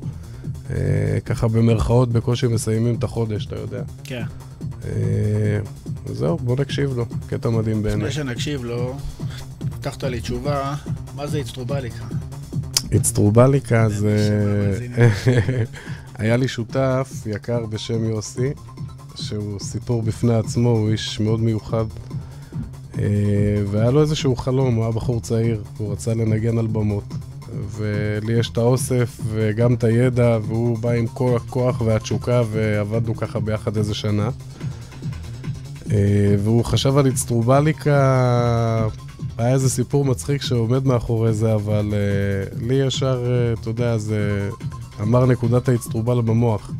אה, 0.69 1.19
ככה 1.25 1.47
במרכאות 1.47 2.11
בקושי 2.11 2.47
מסיימים 2.47 2.95
את 2.95 3.03
החודש, 3.03 3.45
אתה 3.45 3.55
יודע. 3.55 3.81
כן. 4.03 4.23
אה, 4.85 5.59
זהו, 6.05 6.37
בוא 6.37 6.55
נקשיב 6.59 6.93
לו, 6.97 7.05
קטע 7.27 7.49
מדהים 7.49 7.83
בעיניי. 7.83 8.07
לפני 8.07 8.23
שנקשיב 8.23 8.63
לו, 8.63 8.97
הבטחת 9.61 10.03
לי 10.03 10.21
תשובה, 10.21 10.75
מה 11.15 11.27
זה 11.27 11.37
איצטרובליקה? 11.37 12.05
איצטרובליקה 12.91 13.89
זה... 13.89 14.17
היה 16.17 16.37
לי 16.37 16.47
שותף 16.47 17.13
יקר 17.25 17.65
בשם 17.65 18.03
יוסי, 18.03 18.49
שהוא 19.15 19.59
סיפור 19.59 20.01
בפני 20.01 20.35
עצמו, 20.35 20.69
הוא 20.69 20.89
איש 20.89 21.19
מאוד 21.19 21.39
מיוחד. 21.39 21.85
אה, 22.99 23.03
והיה 23.71 23.91
לו 23.91 24.01
איזשהו 24.01 24.35
חלום, 24.35 24.75
הוא 24.75 24.83
היה 24.83 24.91
בחור 24.91 25.21
צעיר, 25.21 25.61
הוא 25.77 25.91
רצה 25.91 26.13
לנגן 26.13 26.57
על 26.57 26.67
במות. 26.67 27.03
ולי 27.71 28.33
יש 28.33 28.49
את 28.49 28.57
האוסף 28.57 29.19
וגם 29.27 29.73
את 29.73 29.83
הידע, 29.83 30.37
והוא 30.47 30.77
בא 30.77 30.91
עם 30.91 31.07
כל 31.07 31.35
הכוח 31.35 31.81
והתשוקה, 31.81 32.41
ועבדנו 32.51 33.15
ככה 33.15 33.39
ביחד 33.39 33.77
איזה 33.77 33.93
שנה. 33.93 34.29
אה, 35.91 36.35
והוא 36.43 36.65
חשב 36.65 36.97
על 36.97 37.05
איצטרובליקה, 37.05 38.87
היה 39.37 39.53
איזה 39.53 39.69
סיפור 39.69 40.05
מצחיק 40.05 40.41
שעומד 40.41 40.85
מאחורי 40.85 41.33
זה, 41.33 41.53
אבל 41.53 41.93
uh, 41.93 42.63
לי 42.67 42.75
ישר, 42.75 43.25
אתה 43.61 43.69
יודע, 43.69 43.97
זה 43.97 44.49
אמר 45.01 45.25
נקודת 45.25 45.69
האיצטרובל 45.69 46.21
במוח, 46.21 46.71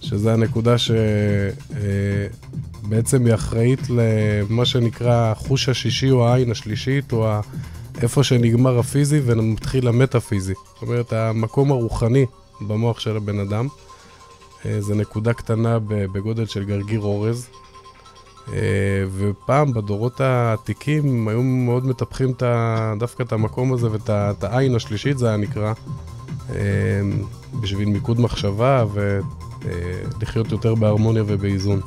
שזה 0.00 0.32
הנקודה 0.32 0.78
ש... 0.78 0.90
בעצם 2.82 3.26
היא 3.26 3.34
אחראית 3.34 3.80
למה 3.90 4.64
שנקרא 4.64 5.32
החוש 5.32 5.68
השישי 5.68 6.10
או 6.10 6.28
העין 6.28 6.50
השלישית, 6.50 7.12
או 7.12 7.28
איפה 8.02 8.24
שנגמר 8.24 8.78
הפיזי 8.78 9.20
ומתחיל 9.24 9.88
המטאפיזי. 9.88 10.54
זאת 10.54 10.82
אומרת, 10.82 11.12
המקום 11.12 11.70
הרוחני 11.70 12.26
במוח 12.60 13.00
של 13.00 13.16
הבן 13.16 13.38
אדם. 13.38 13.68
אה, 14.66 14.80
זה 14.80 14.94
נקודה 14.94 15.32
קטנה 15.32 15.78
בגודל 15.88 16.46
של 16.46 16.64
גרגיר 16.64 17.00
אורז. 17.00 17.48
אה, 18.52 19.04
ופעם, 19.16 19.72
בדורות 19.72 20.20
העתיקים, 20.20 21.28
היו 21.28 21.42
מאוד 21.42 21.86
מטפחים 21.86 22.32
דווקא 22.98 23.22
את 23.22 23.32
המקום 23.32 23.72
הזה 23.72 23.88
ואת 23.90 24.44
העין 24.44 24.74
השלישית, 24.74 25.18
זה 25.18 25.28
היה 25.28 25.36
נקרא, 25.36 25.72
אה, 26.50 26.56
בשביל 27.60 27.88
מיקוד 27.88 28.20
מחשבה 28.20 28.84
ולחיות 28.92 30.52
יותר 30.52 30.74
בהרמוניה 30.74 31.22
ובאיזון. 31.26 31.80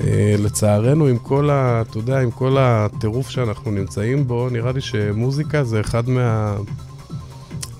אה, 0.00 0.34
לצערנו, 0.38 1.06
עם 1.06 1.18
כל 1.18 1.50
ה... 1.50 1.82
אתה 1.82 1.98
יודע, 1.98 2.20
עם 2.20 2.30
כל 2.30 2.56
הטירוף 2.58 3.28
שאנחנו 3.28 3.70
נמצאים 3.70 4.26
בו, 4.26 4.48
נראה 4.50 4.72
לי 4.72 4.80
שמוזיקה 4.80 5.64
זה 5.64 5.80
אחד 5.80 6.08
מה... 6.08 6.56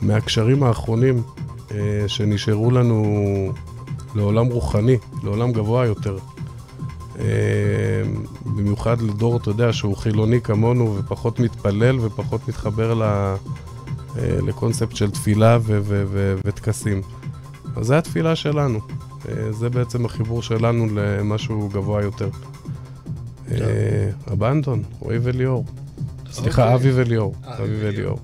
מהקשרים 0.03 0.63
האחרונים 0.63 1.23
אה, 1.71 2.05
שנשארו 2.07 2.71
לנו 2.71 3.53
לעולם 4.15 4.47
רוחני, 4.47 4.97
לעולם 5.23 5.53
גבוה 5.53 5.87
יותר. 5.87 6.19
אה, 7.19 7.25
במיוחד 8.47 9.01
לדור, 9.03 9.37
אתה 9.37 9.51
יודע, 9.51 9.73
שהוא 9.73 9.97
חילוני 9.97 10.41
כמונו 10.41 10.97
ופחות 10.99 11.41
מתפלל 11.41 11.99
ופחות 12.01 12.49
מתחבר 12.49 12.95
ל... 12.95 13.35
לקונספט 14.21 14.97
של 14.97 15.11
תפילה 15.11 15.59
וטקסים. 16.45 17.03
אז 17.77 17.87
זו 17.87 17.95
התפילה 17.95 18.37
שלנו. 18.37 18.81
זה 19.51 19.71
בעצם 19.71 20.05
החיבור 20.05 20.43
שלנו 20.43 20.87
למשהו 20.95 21.69
גבוה 21.73 22.03
יותר. 22.03 22.29
אבנדון, 24.33 24.79
אה, 24.79 24.85
רועי 25.01 25.19
וליאור. 25.23 25.65
סליחה, 26.31 26.63
אוקיי. 26.63 26.75
אבי 26.75 27.01
וליאור. 27.03 27.35
אבי 27.45 27.87
וליאור. 27.87 28.19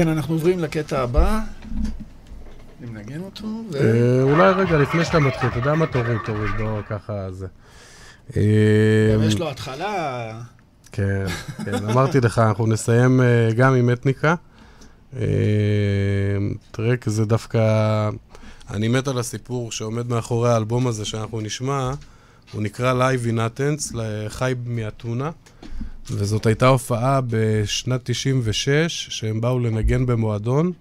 כן, 0.00 0.08
אנחנו 0.08 0.34
עוברים 0.34 0.58
לקטע 0.58 1.02
הבא. 1.02 1.40
אני 2.80 2.90
מנגן 2.90 3.20
אותו, 3.20 3.46
ו... 3.72 3.76
אה, 3.76 4.22
אולי 4.22 4.50
רגע, 4.50 4.78
לפני 4.78 5.04
שאתה 5.04 5.18
מתחיל, 5.18 5.48
אתה 5.48 5.58
יודע 5.58 5.74
מה? 5.74 5.86
תוריד, 5.86 6.18
תוריד, 6.24 6.50
לא 6.58 6.80
ככה 6.88 7.30
זה. 7.30 7.46
אה, 8.36 8.42
גם 9.14 9.22
יש 9.22 9.38
לו 9.38 9.50
התחלה. 9.50 10.32
כן, 10.92 11.24
כן, 11.64 11.74
אמרתי 11.74 12.20
לך, 12.20 12.38
אנחנו 12.38 12.66
נסיים 12.66 13.20
אה, 13.20 13.48
גם 13.56 13.74
עם 13.74 13.90
אתניקה. 13.90 14.34
טרק 16.70 17.08
זה 17.08 17.24
דווקא... 17.24 18.10
אני 18.70 18.88
מת 18.88 19.08
על 19.08 19.18
הסיפור 19.18 19.72
שעומד 19.72 20.08
מאחורי 20.08 20.52
האלבום 20.52 20.86
הזה 20.86 21.04
שאנחנו 21.04 21.40
נשמע. 21.40 21.92
הוא 22.52 22.62
נקרא 22.62 22.94
Live 22.94 23.26
in 23.26 23.36
Athens, 23.36 23.96
חי 24.28 24.54
מאתונה. 24.66 25.30
וזאת 26.10 26.46
הייתה 26.46 26.68
הופעה 26.68 27.20
בשנת 27.26 28.00
96, 28.04 29.06
שהם 29.10 29.40
באו 29.40 29.58
לנגן 29.58 30.06
במועדון, 30.06 30.72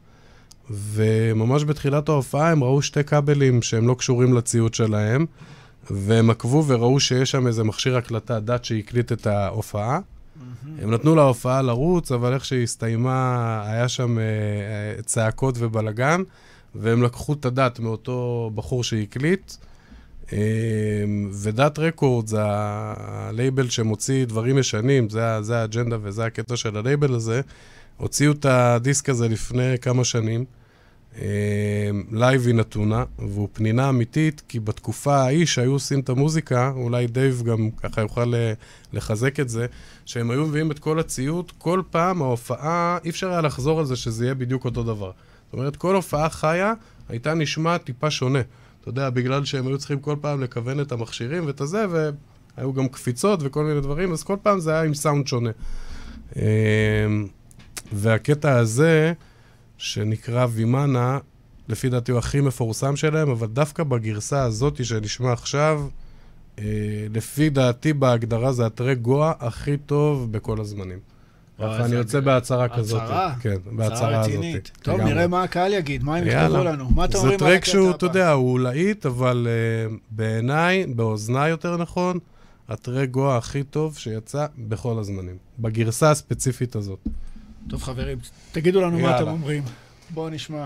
וממש 0.70 1.64
בתחילת 1.64 2.10
ההופעה 2.10 2.52
הם 2.52 2.64
ראו 2.64 2.82
שתי 2.82 3.04
כבלים 3.04 3.62
שהם 3.62 3.88
לא 3.88 3.94
קשורים 3.94 4.34
לציוד 4.34 4.74
שלהם, 4.74 5.26
והם 5.90 6.30
עקבו 6.30 6.64
וראו 6.68 7.00
שיש 7.00 7.32
שם 7.32 7.48
איזה 7.48 7.64
מכשיר 7.64 7.98
הקלטה 7.98 8.40
דת 8.40 8.66
שהקליט 8.66 9.12
את 9.12 9.28
ההופעה. 9.28 10.00
הם 10.82 10.92
נתנו 10.92 11.16
להופעה 11.16 11.62
לרוץ, 11.62 12.12
אבל 12.12 12.34
איך 12.34 12.46
שהיא 12.46 12.64
הסתיימה, 12.64 13.62
היה 13.66 13.88
שם 13.88 14.20
אה, 14.20 14.24
אה, 14.24 15.02
צעקות 15.02 15.56
ובלגן, 15.58 16.22
והם 16.76 17.04
לקחו 17.04 17.34
את 17.34 17.46
הדת 17.46 17.80
מאותו 17.80 18.52
בחור 18.56 18.84
שהקליט. 18.84 19.54
אה, 20.34 20.38
ו 21.42 21.51
DAT 21.51 21.80
Record 21.80 22.28
זה 22.28 22.40
הלייבל 22.42 23.70
שמוציא 23.70 24.26
דברים 24.26 24.58
ישנים, 24.58 25.10
זה, 25.10 25.42
זה 25.42 25.58
האג'נדה 25.58 25.98
וזה 26.02 26.26
הקטע 26.26 26.56
של 26.56 26.78
הלייבל 26.78 27.14
הזה. 27.14 27.42
הוציאו 27.98 28.32
את 28.32 28.46
הדיסק 28.46 29.10
הזה 29.10 29.28
לפני 29.28 29.78
כמה 29.82 30.04
שנים, 30.04 30.46
live 32.12 32.48
היא 32.48 32.56
נתונה, 32.56 33.04
והוא 33.20 33.50
פנינה 33.54 33.90
אמיתית, 33.90 34.42
כי 34.48 34.60
בתקופה 34.60 35.16
ההיא 35.16 35.46
שהיו 35.46 35.72
עושים 35.72 36.00
את 36.00 36.10
המוזיקה, 36.10 36.72
אולי 36.76 37.08
דייב 37.08 37.44
גם 37.46 37.70
ככה 37.72 38.02
יוכל 38.02 38.34
לחזק 38.94 39.40
את 39.40 39.50
זה, 39.50 39.66
שהם 40.06 40.32
היו 40.32 40.46
מביאים 40.46 40.72
את 40.72 40.80
כל 40.80 41.00
הציוד, 41.00 41.52
כל 41.58 41.82
פעם 41.92 42.22
ההופעה, 42.22 42.98
אי 43.06 43.10
אפשר 43.10 43.30
היה 43.30 43.42
לחזור 43.42 43.80
על 43.80 43.86
זה 43.86 43.96
שזה 43.96 44.26
יהיה 44.26 44.36
בדיוק 44.36 44.66
אותו 44.66 44.84
דבר. 44.84 45.12
זאת 45.46 45.54
אומרת, 45.54 45.76
כל 45.76 45.96
הופעה 45.96 46.30
חיה, 46.30 46.74
הייתה 47.10 47.34
נשמעת 47.34 47.84
טיפה 47.84 48.12
שונה. 48.12 48.42
אתה 48.82 48.90
יודע, 48.90 49.10
בגלל 49.10 49.46
שהם 49.46 49.68
היו 49.68 49.78
צריכים 49.78 50.00
כל 50.00 50.16
פעם 50.22 50.42
לכוון 50.42 50.80
את 50.80 50.92
המכשירים 50.92 51.46
ואת 51.46 51.62
הזה, 51.62 51.86
והיו 51.90 52.74
גם 52.74 52.88
קפיצות 52.88 53.40
וכל 53.44 53.64
מיני 53.64 53.82
דברים, 53.82 54.12
אז 54.12 54.24
כל 54.24 54.36
פעם 54.44 54.60
זה 54.60 54.72
היה 54.72 54.84
עם 54.84 54.94
סאונד 54.94 55.28
שונה. 55.28 55.50
אמ, 56.36 56.42
והקטע 57.94 58.58
הזה, 58.58 59.14
שנקרא 59.78 60.48
וימנה, 60.50 61.20
לפי 61.70 61.90
דעתי 61.90 62.12
הוא 62.12 62.20
הכי 62.20 62.42
מפורסם 62.42 62.96
שלהם, 62.96 63.30
אבל 63.30 63.48
דווקא 63.48 63.84
בגרסה 63.84 64.44
הזאת 64.44 64.86
שנשמע 64.86 65.32
עכשיו, 65.32 65.88
אה, 66.60 67.08
לפי 67.14 67.50
דעתי 67.50 67.94
בהגדרה 67.94 68.52
זה 68.52 68.66
הטרק 68.66 68.98
גואה 68.98 69.34
הכי 69.40 69.78
טוב 69.78 70.32
בכל 70.32 70.62
הזמנים. 70.62 71.00
ככה 71.60 71.80
אני 71.80 71.88
זה 71.88 71.96
יוצא 71.96 72.20
בהצהרה 72.20 72.70
כזאת. 72.70 73.02
הצהרה? 73.02 73.34
כן, 73.42 73.56
בהצהרה 73.66 74.20
הזאת. 74.20 74.32
רצינית. 74.32 74.72
טוב. 74.82 75.02
נראה 75.02 75.28
מה 75.28 75.44
הקהל 75.44 75.74
יגיד, 75.74 76.04
מה 76.04 76.16
הם 76.16 76.28
יכתבו. 76.28 76.64
לנו. 76.64 76.90
מה 76.90 77.06
אתם 77.06 77.18
אומרים 77.18 77.40
זה 77.40 77.46
על 77.46 77.52
טרק 77.52 77.62
הקטע 77.62 77.72
שהוא, 77.72 77.88
הבא? 77.88 77.98
אתה 77.98 78.06
יודע, 78.06 78.32
הוא 78.32 78.60
להיט, 78.60 79.06
אבל 79.06 79.48
uh, 79.90 79.94
בעיניי, 80.12 80.86
באוזניי 80.86 81.50
יותר 81.50 81.78
נכון, 81.78 82.20
הטרק 82.70 83.10
גואה 83.10 83.38
הכי 83.38 83.64
טוב 83.64 83.98
שיצא 83.98 84.46
בכל 84.58 85.00
הזמנים. 85.00 85.38
בגרסה 85.60 86.12
הספציפית 86.12 86.76
הזאת. 86.76 87.00
טוב, 87.68 87.84
חברים, 87.84 88.18
תגידו 88.52 88.82
לנו 88.82 89.00
מה. 89.00 89.20
אתם 89.20 89.28
אומרים. 89.28 89.64
בואו 90.10 90.30
נשמע. 90.30 90.66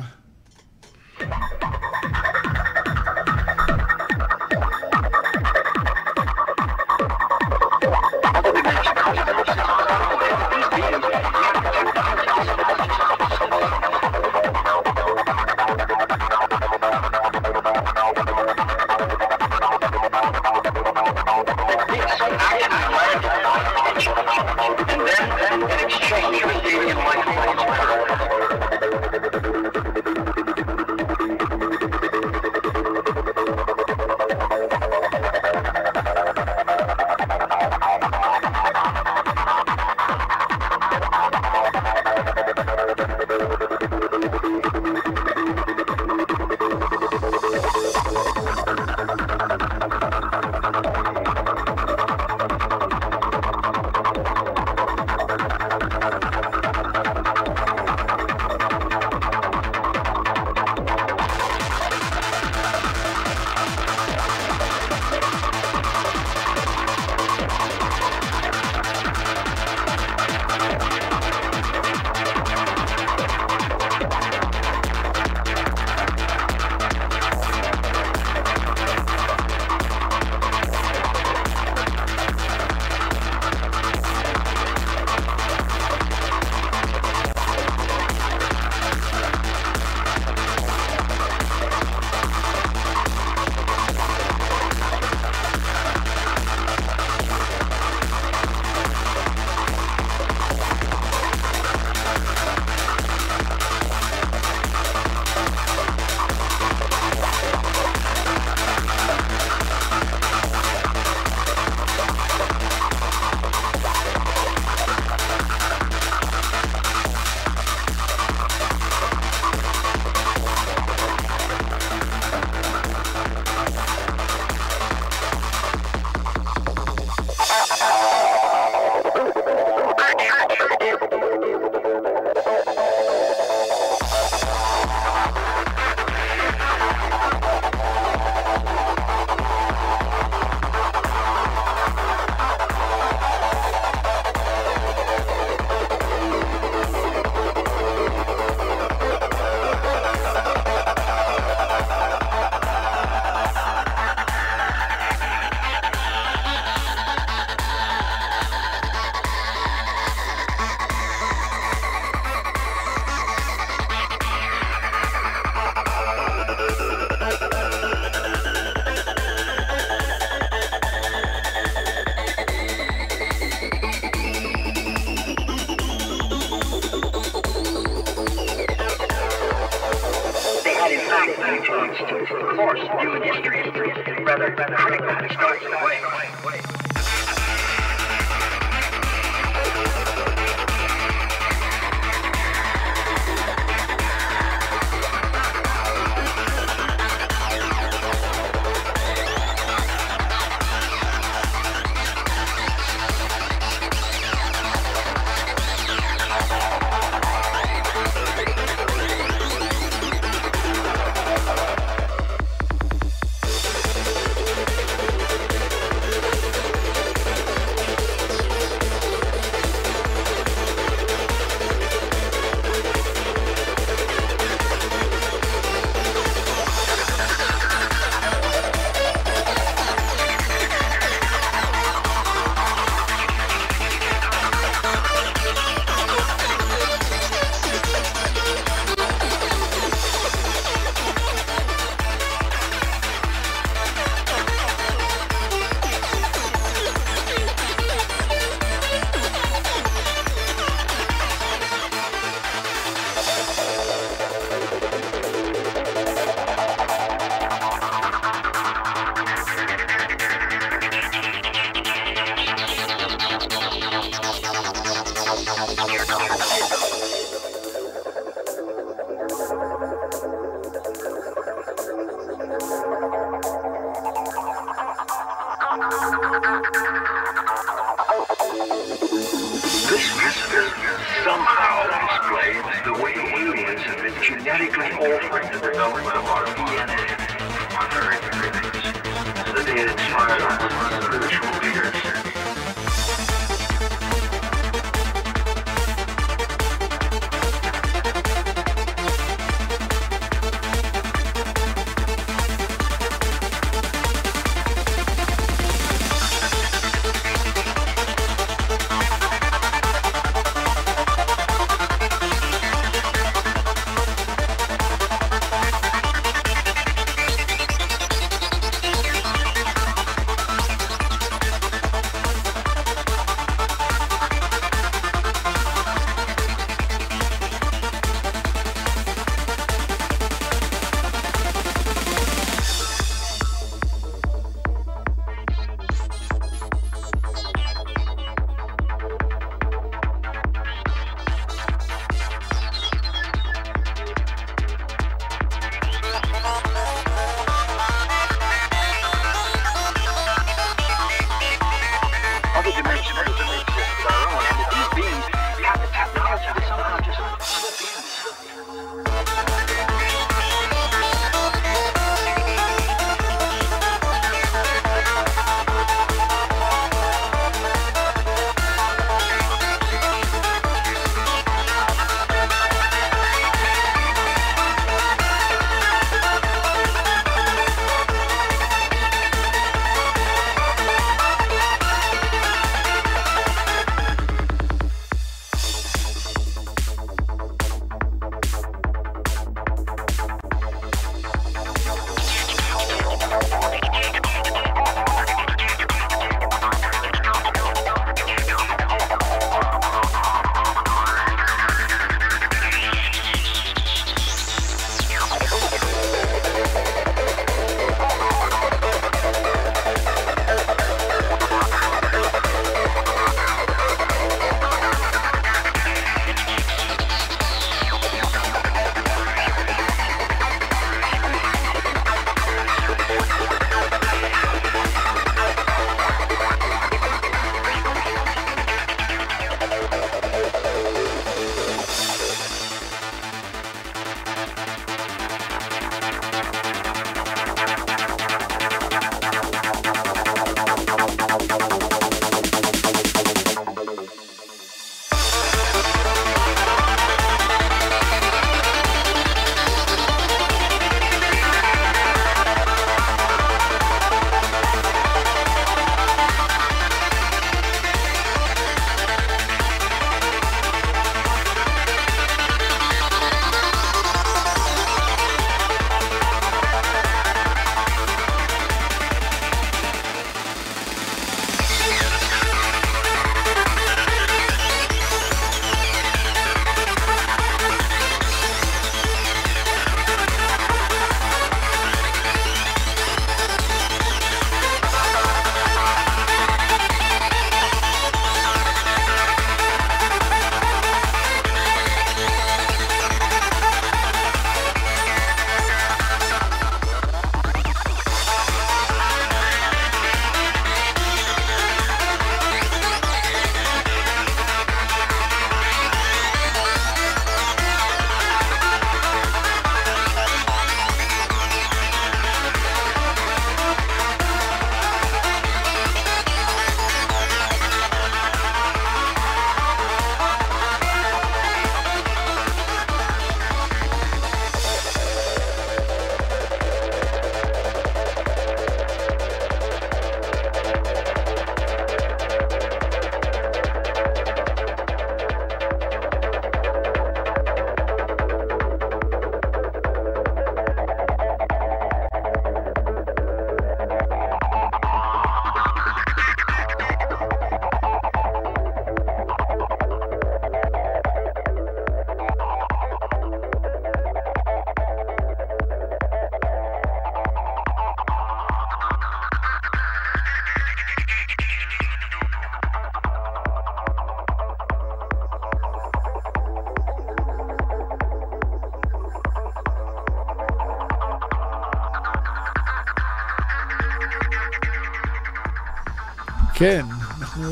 כן, 576.63 576.85
אנחנו... 577.19 577.51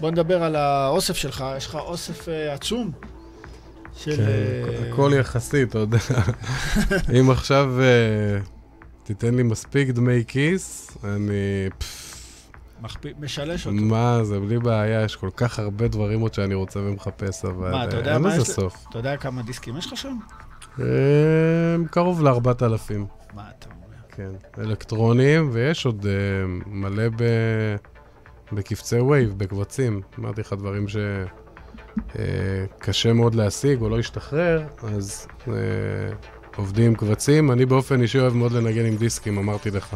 בוא 0.00 0.10
נדבר 0.10 0.42
על 0.42 0.56
האוסף 0.56 1.16
שלך, 1.16 1.44
יש 1.56 1.66
לך 1.66 1.74
אוסף 1.74 2.28
אה, 2.28 2.54
עצום. 2.54 2.90
של... 3.96 4.16
כן, 4.16 4.22
אה, 4.22 4.88
הכל 4.92 5.12
יחסי, 5.20 5.62
אתה 5.62 5.78
יודע. 5.78 5.98
אם 7.20 7.30
עכשיו 7.30 7.80
אה, 7.80 8.38
תיתן 9.02 9.34
לי 9.34 9.42
מספיק 9.42 9.88
דמי 9.88 10.24
כיס, 10.28 10.96
אני... 11.04 11.68
מכפי- 12.82 13.12
משלש 13.20 13.66
אותו. 13.66 13.76
מה 13.76 14.24
זה, 14.24 14.40
בלי 14.40 14.58
בעיה, 14.58 15.02
יש 15.02 15.16
כל 15.16 15.30
כך 15.36 15.58
הרבה 15.58 15.88
דברים 15.88 16.20
עוד 16.20 16.34
שאני 16.34 16.54
רוצה 16.54 16.80
ומחפש, 16.80 17.44
אבל 17.44 17.70
מה, 17.70 17.84
אתה 17.84 17.96
יודע 17.96 18.14
אין 18.14 18.22
לזה 18.22 18.44
סוף. 18.44 18.86
אתה 18.90 18.98
יודע 18.98 19.16
כמה 19.16 19.42
דיסקים 19.42 19.76
יש 19.76 19.86
לך 19.86 19.96
שם? 19.96 20.16
קרוב 21.90 22.22
ל-4,000, 22.22 22.36
מה 22.38 22.52
אתה 22.52 22.66
אומר? 22.94 23.06
כן. 24.16 24.30
אלקטרונים, 24.58 25.50
ויש 25.52 25.86
עוד 25.86 26.06
אה, 26.06 26.12
מלא 26.66 27.08
ב... 27.08 27.22
בקבצי 28.52 29.00
WAV, 29.00 29.34
בקבצים. 29.36 30.00
אמרתי 30.18 30.40
לך 30.40 30.52
דברים 30.52 30.86
שקשה 32.78 33.12
מאוד 33.12 33.34
להשיג 33.34 33.80
או 33.80 33.88
לא 33.88 33.98
השתחרר, 33.98 34.62
אז 34.82 35.26
אה, 35.48 35.54
עובדים 36.56 36.86
עם 36.86 36.94
קבצים. 36.94 37.52
אני 37.52 37.66
באופן 37.66 38.02
אישי 38.02 38.18
אוהב 38.18 38.34
מאוד 38.34 38.52
לנגן 38.52 38.86
עם 38.86 38.96
דיסקים, 38.96 39.38
אמרתי 39.38 39.70
לך. 39.70 39.94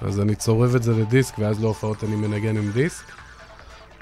אז 0.00 0.20
אני 0.20 0.34
צורב 0.34 0.74
את 0.74 0.82
זה 0.82 0.92
לדיסק, 0.92 1.38
ואז 1.38 1.60
להופעות 1.60 2.04
אני 2.04 2.16
מנגן 2.16 2.56
עם 2.56 2.70
דיסק. 2.70 3.04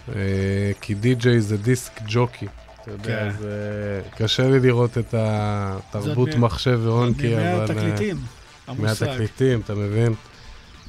אה, 0.09 0.73
כי 0.81 0.95
די-ג'יי 0.95 1.41
זה 1.41 1.57
disc 1.57 1.93
jockey. 2.09 2.47
אתה 2.83 2.91
יודע, 2.91 3.31
כן. 3.31 3.31
זה... 3.39 4.03
קשה 4.17 4.49
לי 4.49 4.61
לראות 4.61 4.99
את 4.99 5.15
התרבות 5.19 6.35
מחשב 6.35 6.81
והונקי, 6.83 7.35
אבל... 7.35 7.43
אה, 7.43 7.59
מהתקליטים, 7.59 8.17
המושג. 8.17 8.34
מהתקליטים, 8.79 9.61
אתה 9.61 9.75
מבין? 9.75 10.15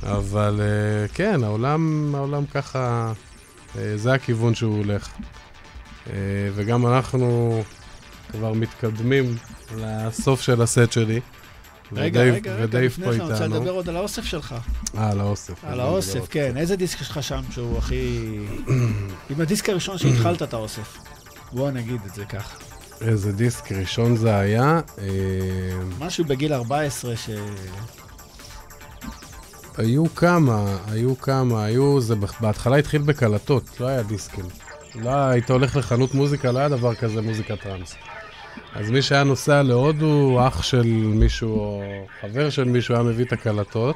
אבל 0.04 0.60
אה, 0.62 1.08
כן, 1.14 1.44
העולם, 1.44 2.12
העולם 2.16 2.46
ככה, 2.46 3.14
אה, 3.78 3.98
זה 3.98 4.14
הכיוון 4.14 4.56
שהוא 4.56 4.78
הולך. 4.78 5.10
אה, 6.10 6.14
וגם 6.56 6.88
אנחנו 6.88 7.64
כבר 8.32 8.54
מתקדמים 8.54 9.36
לסוף 9.78 10.42
של 10.42 10.62
הסט 10.62 10.92
שלי. 10.92 11.20
רגע, 11.94 12.20
ודייב- 12.22 12.34
רגע, 12.36 12.56
רגע, 12.56 12.82
לפני 12.82 13.06
פה 13.06 13.12
זה 13.12 13.24
אני 13.24 13.32
רוצה. 13.32 13.48
לדבר 13.48 13.70
עוד 13.72 13.90
על 13.90 13.96
האוסף 13.98 14.24
שלך. 14.24 14.56
אה, 14.98 15.12
על 15.12 15.20
האוסף. 15.20 15.66
על 15.66 15.80
האוסף, 15.80 16.16
מדבר 16.16 16.26
כן. 16.30 16.58
איזה 16.58 16.76
דיסק 16.76 17.02
יש 17.02 17.10
לך 17.10 17.24
שם 17.24 17.42
שהוא 17.52 17.78
הכי... 17.78 18.20
עם 19.30 19.42
הדיסק 19.42 19.70
הראשון 19.70 19.98
שהתחלת 19.98 20.42
את 20.44 20.54
האוסף. 20.54 20.98
בוא 21.52 21.72
נגיד 21.72 22.02
את 22.10 22.16
זה 22.16 22.26
כך. 22.26 22.58
איזה 23.02 23.32
דיסק 23.32 23.72
ראשון 23.72 24.16
זה 24.16 24.36
היה. 24.36 24.80
אה, 25.00 25.04
משהו 26.00 26.26
בגיל 26.26 26.54
14 26.54 27.16
ש... 27.16 27.30
היו 29.78 30.16
כמה, 30.16 30.78
היו 30.92 31.18
כמה, 31.20 31.66
היו, 31.66 32.02
זה 32.02 32.16
בהתחלה 32.40 32.78
התחיל 32.78 33.02
בקלטות, 33.02 33.80
לא 33.80 33.88
היה 33.88 34.04
דיסקים. 34.04 34.46
לא 34.96 35.10
היית 35.10 35.50
הולך 35.50 35.76
לחנות 35.76 36.14
מוזיקה, 36.14 36.52
לא 36.52 36.60
היה 36.60 36.70
דבר 36.70 36.96
כזה 36.96 37.22
מוזיקה 37.22 37.56
טראנס. 37.56 37.96
אז 38.76 38.92
מי 38.92 39.02
שהיה 39.02 39.24
נוסע 39.24 39.64
להודו, 39.64 40.40
אח 40.48 40.64
של 40.64 40.88
מישהו 40.94 41.56
או 41.56 41.84
חבר 42.22 42.50
של 42.50 42.64
מישהו 42.64 42.96
היה 42.96 43.04
מביא 43.04 43.26
את 43.26 43.34
הקלטות. 43.34 43.96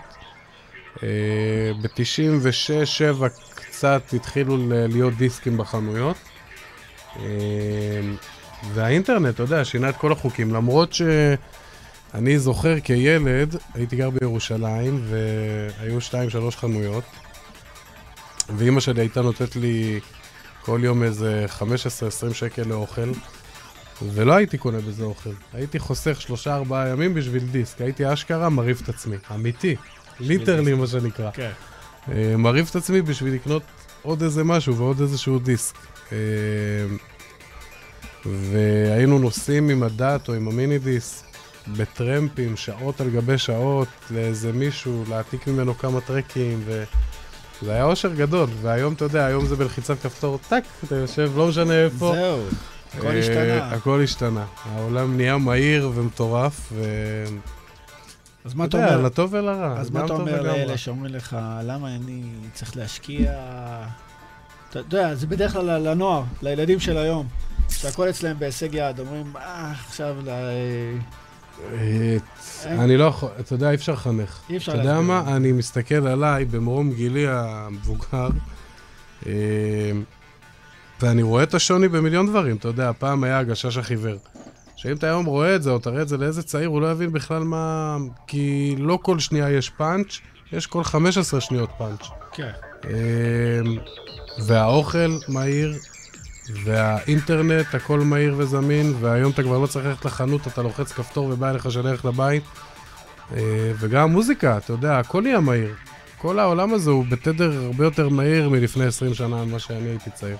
ב-96-7 1.81 3.27
קצת 3.55 4.01
התחילו 4.13 4.57
להיות 4.69 5.13
דיסקים 5.13 5.57
בחנויות. 5.57 6.17
אה, 8.64 8.70
והאינטרנט, 8.74 9.36
אתה 9.36 9.43
יודע, 9.43 9.66
שינה 9.66 9.89
את 9.89 9.97
כל 9.97 10.12
החוקים, 10.12 10.53
למרות 10.53 10.93
שאני 10.93 12.39
זוכר 12.39 12.80
כילד, 12.80 13.55
הייתי 13.74 13.95
גר 13.95 14.10
בירושלים, 14.10 15.05
והיו 15.10 16.01
שתיים, 16.01 16.30
שלוש 16.30 16.55
חנויות, 16.55 17.03
ואימא 18.57 18.80
שלי 18.80 19.01
הייתה 19.01 19.22
נותנת 19.22 19.55
לי 19.55 19.99
כל 20.62 20.80
יום 20.84 21.03
איזה 21.03 21.45
15-20 22.30 22.34
שקל 22.34 22.64
לאוכל, 22.64 23.12
ולא 24.14 24.34
הייתי 24.34 24.57
קונה 24.57 24.78
בזה 24.78 25.03
אוכל. 25.03 25.30
הייתי 25.53 25.80
חוסך 25.80 26.22
שלושה 26.22 26.55
ארבעה 26.55 26.89
ימים 26.89 27.14
בשביל 27.14 27.43
דיסק. 27.43 27.82
הייתי 27.82 28.14
אשכרה 28.14 28.49
מרעיב 28.49 28.82
את 28.84 28.89
עצמי. 28.89 29.16
אמיתי. 29.36 29.76
literally, 30.19 30.73
מה 30.74 30.88
שנקרא. 30.88 31.32
כן. 31.32 31.51
אה, 32.12 32.38
מרעיב 32.38 32.68
את 32.70 32.76
עצמי 32.76 33.01
בשביל 33.01 33.34
לקנות 33.34 33.64
עוד 34.01 34.24
איזה 34.24 34.43
משהו 34.43 34.76
ועוד 34.76 35.01
איזשהו 35.01 35.39
דיסק. 35.39 35.76
והיינו 38.26 39.20
נוסעים 39.20 39.70
עם 39.70 39.84
ה 39.84 39.95
DAT 39.95 40.30
או 40.30 40.34
עם 40.34 40.47
ה 40.47 40.80
MiniDisc 40.80 41.25
בטרמפים, 41.67 42.57
שעות 42.57 43.01
על 43.01 43.09
גבי 43.09 43.38
שעות, 43.38 43.88
לאיזה 44.11 44.51
מישהו, 44.51 45.03
להעתיק 45.09 45.47
ממנו 45.47 45.78
כמה 45.78 46.01
טרקים, 46.01 46.63
וזה 46.65 47.74
היה 47.74 47.84
אושר 47.84 48.13
גדול. 48.13 48.49
והיום, 48.61 48.93
אתה 48.93 49.05
יודע, 49.05 49.26
היום 49.26 49.45
זה 49.45 49.55
בלחיצת 49.55 49.99
כפתור, 50.01 50.39
טאק, 50.49 50.63
אתה 50.84 50.95
יושב, 50.95 51.32
לא 51.36 51.47
משנה 51.47 51.84
איפה. 51.84 52.13
זהו, 52.15 52.39
הכל 52.97 53.07
אה, 53.07 53.20
השתנה. 53.20 53.67
הכל 53.67 54.01
השתנה. 54.03 54.45
העולם 54.65 55.17
נהיה 55.17 55.38
מהיר 55.38 55.91
ומטורף, 55.95 56.70
ו... 56.74 56.84
אז 58.45 58.53
מה 58.53 58.65
אתה 58.65 58.78
יודע, 58.78 58.95
אומר? 58.95 59.05
לטוב 59.05 59.34
ולרע. 59.34 59.80
אז 59.80 59.89
מה 59.89 60.05
אתה 60.05 60.13
אומר. 60.13 60.41
לאלה 60.41 60.78
שאומרים 60.78 61.15
לך, 61.15 61.38
למה 61.63 61.95
אני 61.95 62.22
צריך 62.53 62.78
להשקיע... 62.78 63.32
אתה 64.70 64.80
יודע, 64.80 65.15
זה 65.15 65.28
בדרך 65.28 65.53
כלל 65.53 65.89
לנוער, 65.89 66.24
לילדים 66.41 66.80
של 66.80 66.97
היום, 66.97 67.28
שהכל 67.70 68.09
אצלם 68.09 68.39
בהישג 68.39 68.70
יד, 68.74 68.99
אומרים, 68.99 69.34
אה, 69.38 69.72
עכשיו, 69.88 70.15
ל- 70.26 70.30
אה, 71.74 72.17
אני 72.65 72.97
לא 72.97 73.03
יכול, 73.03 73.30
אתה 73.39 73.53
יודע, 73.53 73.70
אי 73.70 73.76
אפשר 73.76 73.93
לחנך. 73.93 74.39
אי 74.49 74.57
אפשר 74.57 74.72
אתה 74.72 74.82
יודע. 74.82 74.99
מה? 75.01 75.24
אני 75.36 75.51
מסתכל 75.51 76.07
עליי 76.07 76.45
במרום 76.45 76.93
גילי 76.93 77.26
המבוגר, 77.30 78.30
אה, 79.26 79.32
ואני 81.01 81.22
רואה 81.24 81.43
את 81.43 81.53
השוני 81.53 81.88
במיליון 81.88 82.28
דברים. 82.28 82.55
אתה 82.55 82.67
יודע, 82.67 82.91
פעם 82.99 83.24
היה 83.24 83.39
הגשש 83.39 83.78
החיוור. 83.78 84.15
שאם 84.76 84.95
אתה 84.95 85.07
היום 85.07 85.26
רואה 85.26 85.55
את 85.55 85.63
זה, 85.63 85.70
או 85.72 85.80
תראה 85.80 86.01
את 86.01 86.07
זה 86.07 86.17
לאיזה 86.17 86.43
צעיר, 86.43 86.67
הוא 86.67 86.82
לא 86.82 86.91
יבין 86.91 87.11
בכלל 87.11 87.43
מה... 87.43 87.97
כי 88.28 88.76
לא 88.78 88.99
כל 89.01 89.20
שנייה 89.20 89.49
יש 89.49 89.70
פאנץ', 89.70 90.20
יש 90.51 90.67
כל 90.67 90.84
15 90.84 91.41
שניות 91.41 91.70
פאנץ'. 91.78 92.01
כן. 92.32 92.51
אמ, 92.86 92.89
והאוכל 94.45 95.09
מהיר, 95.28 95.74
והאינטרנט, 96.63 97.75
הכל 97.75 97.99
מהיר 97.99 98.35
וזמין, 98.37 98.93
והיום 98.99 99.31
אתה 99.31 99.43
כבר 99.43 99.57
לא 99.57 99.67
צריך 99.67 99.85
ללכת 99.85 100.05
לחנות, 100.05 100.47
אתה 100.47 100.61
לוחץ 100.61 100.91
כפתור 100.91 101.29
ובא 101.31 101.49
אליך 101.49 101.71
שליח 101.71 102.05
לבית. 102.05 102.43
אה, 103.35 103.71
וגם 103.79 104.03
המוזיקה, 104.03 104.57
אתה 104.57 104.73
יודע, 104.73 104.99
הכל 104.99 105.21
נהיה 105.21 105.39
מהיר. 105.39 105.75
כל 106.17 106.39
העולם 106.39 106.73
הזה 106.73 106.89
הוא 106.89 107.05
בתדר 107.09 107.65
הרבה 107.65 107.83
יותר 107.83 108.09
מהיר 108.09 108.49
מלפני 108.49 108.85
20 108.85 109.13
שנה, 109.13 109.45
ממה 109.45 109.59
שאני 109.59 109.89
הייתי 109.89 110.09
צעיר. 110.09 110.37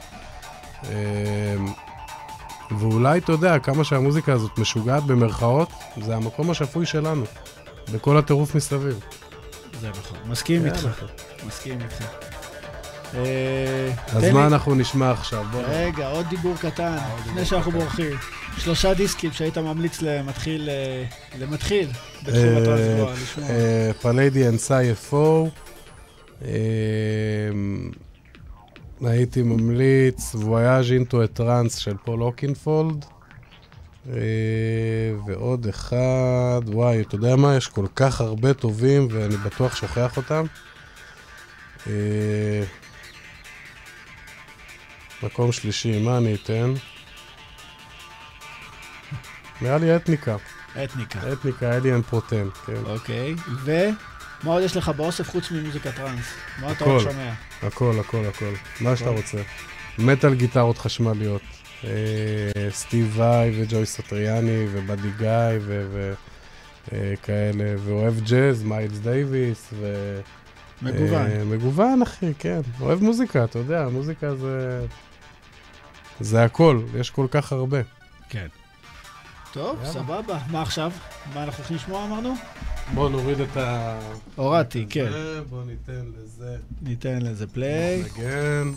אמ, 0.84 0.90
ואולי, 2.80 3.20
אתה 3.20 3.32
יודע, 3.32 3.60
כמה 3.60 3.84
שהמוזיקה 3.84 4.34
הזאת 4.34 4.58
משוגעת 4.58 5.04
במרכאות, 5.04 5.70
זה 6.02 6.16
המקום 6.16 6.50
השפוי 6.50 6.86
שלנו, 6.86 7.24
בכל 7.94 8.18
הטירוף 8.18 8.56
מסביב. 8.56 9.00
זה 9.82 9.90
נכון. 9.90 10.18
מסכים 10.26 10.62
כן, 10.62 10.68
איתך, 10.68 10.86
נכון. 10.86 11.08
מסכים 11.48 11.82
איתך. 11.82 12.29
אה, 13.16 13.92
אז 14.08 14.24
מה 14.34 14.48
אנחנו 14.48 14.76
נשמע 14.76 15.12
עכשיו? 15.12 15.46
רגע, 15.54 16.08
עוד 16.08 16.26
דיבור 16.30 16.56
קטן, 16.62 16.98
לפני 17.26 17.46
שאנחנו 17.46 17.72
בורחים. 17.72 18.18
שלושה 18.58 18.94
דיסקים 18.94 19.32
שהיית 19.32 19.58
ממליץ 19.58 20.02
למתחיל, 20.02 20.70
אה, 20.70 21.04
למתחיל 21.40 21.88
בתחום 22.24 22.36
אה, 22.36 22.62
הטראנס, 22.62 23.18
לשמוע. 23.24 23.48
Pleiadians 24.02 24.60
I.F.O. 24.60 25.50
הייתי 29.02 29.42
ממליץ 29.42 30.36
וויאז' 30.36 30.92
אינטו 30.92 31.24
הטראנס 31.24 31.76
של 31.76 31.98
פול 32.06 32.20
הוקינפולד. 32.20 33.06
אה, 34.14 34.16
ועוד 35.28 35.68
אחד, 35.68 36.62
וואי, 36.66 37.02
אתה 37.02 37.16
יודע 37.16 37.36
מה? 37.36 37.56
יש 37.56 37.68
כל 37.68 37.86
כך 37.96 38.22
הרבה 38.22 38.54
טובים 38.54 39.08
ואני 39.12 39.38
בטוח 39.38 39.76
שוכח 39.76 40.18
אותם. 40.18 40.46
אה, 45.24 45.28
מקום 45.28 45.52
שלישי, 45.52 46.02
מה 46.02 46.18
אני 46.18 46.36
אתן? 46.36 46.74
נראה 49.62 49.78
לי 49.78 49.96
Etnica. 49.96 50.36
Etnica. 50.84 51.34
Etnica, 51.34 51.78
Alien 51.78 52.02
Protein, 52.02 52.48
כן. 52.66 52.74
אוקיי, 52.86 53.36
ומה 53.64 54.52
עוד 54.52 54.64
יש 54.64 54.78
לך 54.78 54.90
באוסף 54.90 55.30
חוץ 55.30 55.52
ממוזיקה 55.52 55.92
טראנס? 55.92 56.26
מה 56.62 56.72
אתה. 56.72 56.86
עוד 56.86 57.02
שומע? 57.02 57.34
הכל, 57.62 57.94
הכל, 58.00 58.26
הכל. 58.26 58.54
מה 58.82 58.96
שאתה. 58.96 59.10
רוצה. 59.10 59.38
מטאל 59.98 60.34
גיטרות 60.34 60.78
חשמליות. 60.78 61.42
אה, 61.84 61.90
סטיב 62.72 63.14
וואי 63.16 63.52
וג'ו 63.62 63.86
סטריאני 63.86 64.66
ובאדי 64.72 65.10
גיא 65.18 65.60
וכאלה, 66.92 67.76
ואוהב 67.78 68.20
ג'אז, 68.20 68.64
מיילס 68.64 68.98
דייוויס, 68.98 69.70
ו... 69.74 70.20
מגוון. 70.82 71.28
אה, 71.32 71.44
מגוון, 71.46 72.02
אחי, 72.02 72.34
כן. 72.40 72.62
אוהב 72.82 73.04
מוזיקה, 73.04 73.44
אתה 73.44 73.60
יודע, 73.60 73.90
מוזיקה 73.90 74.36
זה... 74.36 74.86
זה 76.20 76.44
הכל, 76.44 76.82
יש 77.00 77.10
כל 77.10 77.28
כך 77.32 77.52
הרבה. 77.52 77.80
כן. 78.30 78.48
טוב, 79.54 79.78
יאללה. 79.80 79.94
סבבה. 79.94 80.40
מה 80.52 80.62
עכשיו? 80.62 80.92
מה 81.34 81.44
אנחנו 81.44 81.58
הולכים 81.58 81.78
לשמוע 81.78 82.06
אמרנו? 82.06 82.34
בואו 82.94 83.10
נוריד 83.10 83.40
את 83.40 83.58
ה... 83.58 84.00
הורדתי, 84.36 84.86
כן. 84.90 85.12
זה, 85.12 85.42
בואו 85.50 85.62
ניתן 85.64 86.06
לזה 86.18 86.58
ניתן 86.82 87.22
לזה 87.22 87.48
פליי. 87.48 88.04
נגן. 88.04 88.72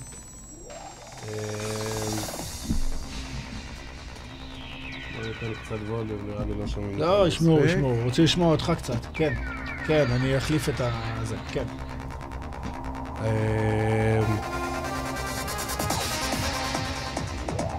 נראה 6.26 6.44
לי 6.44 6.54
לא 6.60 6.66
שומעים. 6.66 6.98
לא, 6.98 7.28
ישמעו. 7.28 7.64
ישמעו. 7.64 7.96
רוצים 8.04 8.24
לשמוע 8.24 8.52
אותך 8.52 8.72
קצת. 8.78 9.06
כן. 9.14 9.34
כן, 9.86 10.06
אני 10.10 10.38
אחליף 10.38 10.68
את 10.68 10.80
ה... 10.80 10.90
זה, 11.24 11.36
כן. 11.52 11.64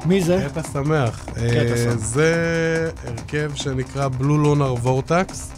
מי 0.06 0.22
זה? 0.22 0.48
קטע 0.50 0.62
שמח. 0.74 1.26
קטע 1.26 1.40
אה, 1.40 1.78
שמח. 1.78 1.94
זה 1.94 2.90
הרכב 3.04 3.52
שנקרא 3.56 4.08
בלו 4.08 4.38
לונר 4.38 4.74
וורטקס, 4.74 5.52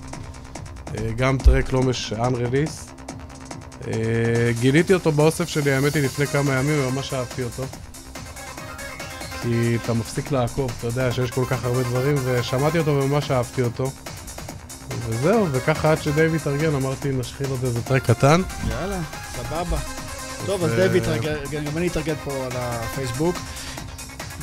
גם 1.16 1.38
טרק 1.38 1.74
לא 1.74 1.84
משען 1.84 2.36
רליס. 2.36 2.88
גיליתי 4.60 4.94
אותו 4.94 5.12
באוסף 5.12 5.50
שלי, 5.50 5.72
האמת 5.72 5.96
היא, 5.96 6.04
לפני 6.04 6.28
כמה 6.28 6.54
ימים, 6.54 6.88
וממש 6.88 7.14
אהבתי 7.14 7.44
אותו. 7.44 7.64
כי 9.42 9.78
אתה 9.84 9.94
מפסיק 9.94 10.32
לעקוב, 10.32 10.72
אתה 10.80 10.88
יודע 10.88 11.12
שיש 11.12 11.32
כל 11.32 11.46
כך 11.50 11.66
הרבה 11.66 11.84
דברים, 11.84 12.16
ושמעתי 12.24 12.80
אותו 12.80 12.92
וממש 12.92 13.32
אהבתי 13.32 13.62
אותו. 13.62 13.92
וזהו, 15.08 15.48
וככה 15.52 15.92
עד 15.92 16.02
שדייב 16.02 16.36
התארגן, 16.36 16.76
אמרתי, 16.76 17.12
נשחיל 17.12 17.48
עוד 17.50 17.64
איזה 17.64 17.82
טרק 17.82 18.04
קטן. 18.06 18.42
יאללה, 18.70 19.00
סבבה. 19.36 19.78
טוב, 20.46 20.64
אז 20.64 20.72
דייב 20.72 20.98
התרגל, 20.98 21.38
גם 21.66 21.78
אני 21.78 21.88
אתרגל 21.88 22.16
פה 22.24 22.32
על 22.46 22.52
הפייסבוק. 22.56 23.36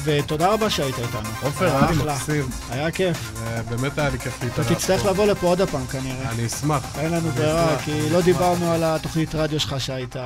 ותודה 0.05 0.53
רבה 0.53 0.71
שהיית 0.71 0.99
איתנו. 0.99 1.29
עופר, 1.43 1.67
היה. 1.77 2.15
מקסים. 2.15 2.45
היה 2.71 2.91
כיף. 2.91 3.33
ובאמת 3.69 3.99
היה 3.99 4.11
לי 4.11 4.19
כיף 4.19 4.37
אתה 4.37 4.45
להתארח. 4.47 4.73
תצטרך 4.73 5.03
פה. 5.03 5.11
לבוא 5.11 5.27
לפה 5.27 5.47
עוד 5.47 5.61
הפעם 5.61 5.87
כנראה. 5.87 6.31
אני 6.31 6.47
אשמח. 6.47 6.99
אין 6.99 7.13
לנו 7.13 7.31
ברירה. 7.31 7.79
כי 7.85 8.11
לא 8.11 8.21
דיברנו 8.21 8.73
על 8.73 8.85
התוכנית 8.85 9.35
רדיו 9.35 9.61
שלך 9.61 9.81
שהיית... 9.81 10.17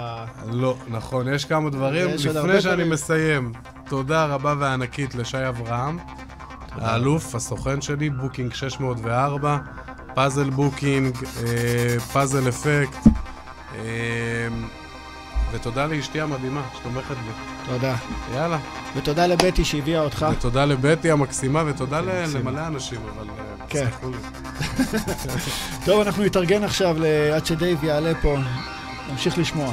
לא, 0.47 0.77
נכון, 0.89 1.35
יש 1.35 1.45
כמה 1.45 1.71
דברים. 1.71 2.09
לפני 2.09 2.61
שאני. 2.61 2.85
מסיים, 2.85 3.53
תודה 3.89 4.25
רבה 4.25 4.55
וענקית 4.59 5.15
לשי 5.15 5.49
אברהם, 5.49 5.99
האלוף, 6.73 7.35
הסוכן 7.35 7.81
שלי, 7.81 8.11
Booking 8.11 8.55
604, 8.55 9.59
Puzzle 10.15 10.51
Booking, 10.51 11.17
אה, 11.43 12.01
פאזל 12.13 12.49
אפקט, 12.49 13.07
אה, 13.75 13.83
ותודה 15.53 15.87
לאשתי 15.87 16.21
המדהימה 16.21 16.63
שתומכת 16.79 17.11
בי. 17.11 17.33
תודה. 17.73 17.95
יאללה. 18.35 18.59
ותודה 18.97 19.27
לבטי 19.27 19.65
שהביאה 19.65 20.01
אותך. 20.01 20.27
ותודה 20.33 20.65
לבטי 20.65 21.11
המקסימה, 21.11 21.63
ותודה 21.67 22.01
ל- 22.01 22.25
למלא 22.35 22.67
אנשים, 22.67 22.99
אבל 23.17 23.27
אה, 23.29 23.67
כן. 23.69 23.87
טוב, 25.87 26.01
אנחנו 26.01 26.25
נתארגן 26.25 26.65
עכשיו 26.65 26.97
עד 27.35 27.47
שדייב 27.47 27.85
יעלה 27.85 28.13
פה. 28.23 28.37
נמשיך 29.11 29.39
לשמוע. 29.39 29.73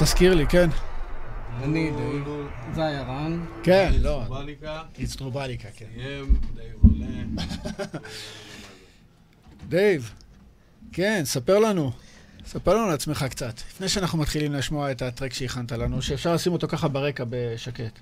תזכיר 0.00 0.34
לי, 0.34 0.46
כן. 0.46 0.70
אני 1.62 1.90
דייב, 1.90 2.24
זה 2.74 2.86
היה 2.86 3.02
רן. 3.02 3.44
כן, 3.62 3.92
לא. 4.00 4.24
בליקה, 4.28 4.82
איצטרובליקה, 4.98 5.68
כן. 5.76 5.86
סיים, 5.94 6.40
דייב 6.54 6.76
עולה. 6.82 7.44
דייב, 9.68 10.12
כן, 10.92 11.22
ספר 11.24 11.58
לנו. 11.58 11.92
ספר 12.46 12.74
לנו 12.74 12.84
על 12.84 12.94
עצמך 12.94 13.24
קצת, 13.30 13.54
לפני 13.70 13.88
שאנחנו 13.88 14.18
מתחילים 14.18 14.52
לשמוע 14.52 14.90
את 14.90 15.02
ה 15.02 15.07
track 15.07 15.32
שהכנת 15.32 15.72
לנו, 15.72 16.02
שאפשר 16.02 16.34
לשים 16.34 16.52
אותו 16.52 16.68
ככה 16.68 16.88
ברקע 16.88 17.24
בשקט. 17.30 17.98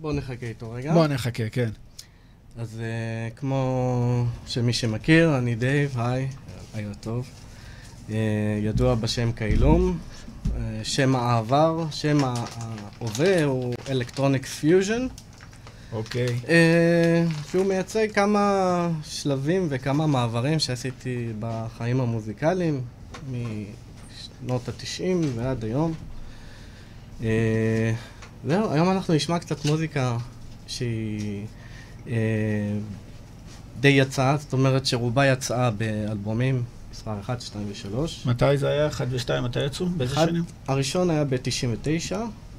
בואו 0.00 0.12
נחכה 0.12 0.46
איתו 0.46 0.70
רגע. 0.70 0.92
בוא 0.92 1.06
נחכה, 1.06 1.48
כן. 1.48 1.70
אז 2.56 2.80
uh, 2.80 3.38
כמו 3.38 4.24
שמי 4.46 4.72
שמכיר, 4.72 5.38
אני 5.38 5.54
דייב, 5.54 5.98
היי, 5.98 6.28
ערב 6.74 6.94
טוב. 7.00 7.30
Uh, 8.08 8.12
ידוע 8.62 8.94
בשם 8.94 9.32
קיילום. 9.32 9.98
שם 10.84 11.16
העבר, 11.16 11.84
שם 11.90 12.18
ההווה 12.24 13.44
הוא 13.44 13.74
Electronics 13.88 14.54
Fusion. 14.54 15.06
אוקיי. 15.92 16.26
Uh, 16.26 16.48
שהוא 17.50 17.66
מייצג 17.66 18.12
כמה 18.12 18.88
שלבים 19.04 19.66
וכמה 19.70 20.06
מעברים 20.06 20.58
שעשיתי 20.58 21.32
בחיים 21.38 22.00
המוזיקליים, 22.00 22.80
משנות 23.30 24.68
התשעים 24.68 25.20
ועד 25.34 25.64
היום. 25.64 25.94
Uh, 27.20 27.24
זהו, 28.46 28.72
היום 28.72 28.90
אנחנו 28.90 29.14
נשמע 29.14 29.38
קצת 29.38 29.64
מוזיקה 29.64 30.16
שהיא 30.66 31.46
uh, 32.06 32.08
די 33.80 33.88
יצאה, 33.88 34.36
זאת 34.36 34.52
אומרת 34.52 34.86
שרובה 34.86 35.26
יצאה 35.26 35.70
באלבומים, 35.70 36.62
מספר 37.06 37.20
1, 37.20 37.40
2 37.40 37.66
ו-3. 37.68 38.28
מתי 38.28 38.56
זה 38.56 38.68
היה? 38.68 38.86
1 38.86 39.06
ו-2, 39.10 39.40
מתי 39.40 39.64
יצאו? 39.64 39.86
באיזה 39.86 40.14
שנים? 40.14 40.44
הראשון 40.68 41.10
היה 41.10 41.24
ב-99, 41.24 42.14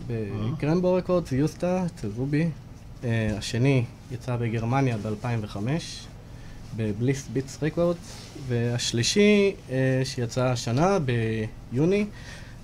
בקרמבו 0.07 0.93
רקורדס, 0.93 1.31
יוסטה, 1.31 1.85
אצל 1.85 2.09
רובי. 2.15 2.49
Uh, 3.01 3.05
השני 3.37 3.85
יצא 4.11 4.35
בגרמניה 4.35 4.97
ב-2005, 4.97 5.57
בבליס 6.75 7.27
ביטס 7.33 7.63
רקורדס, 7.63 8.17
והשלישי 8.47 9.55
uh, 9.67 9.71
שיצא 10.03 10.45
השנה 10.45 10.97
ביוני, 10.99 12.05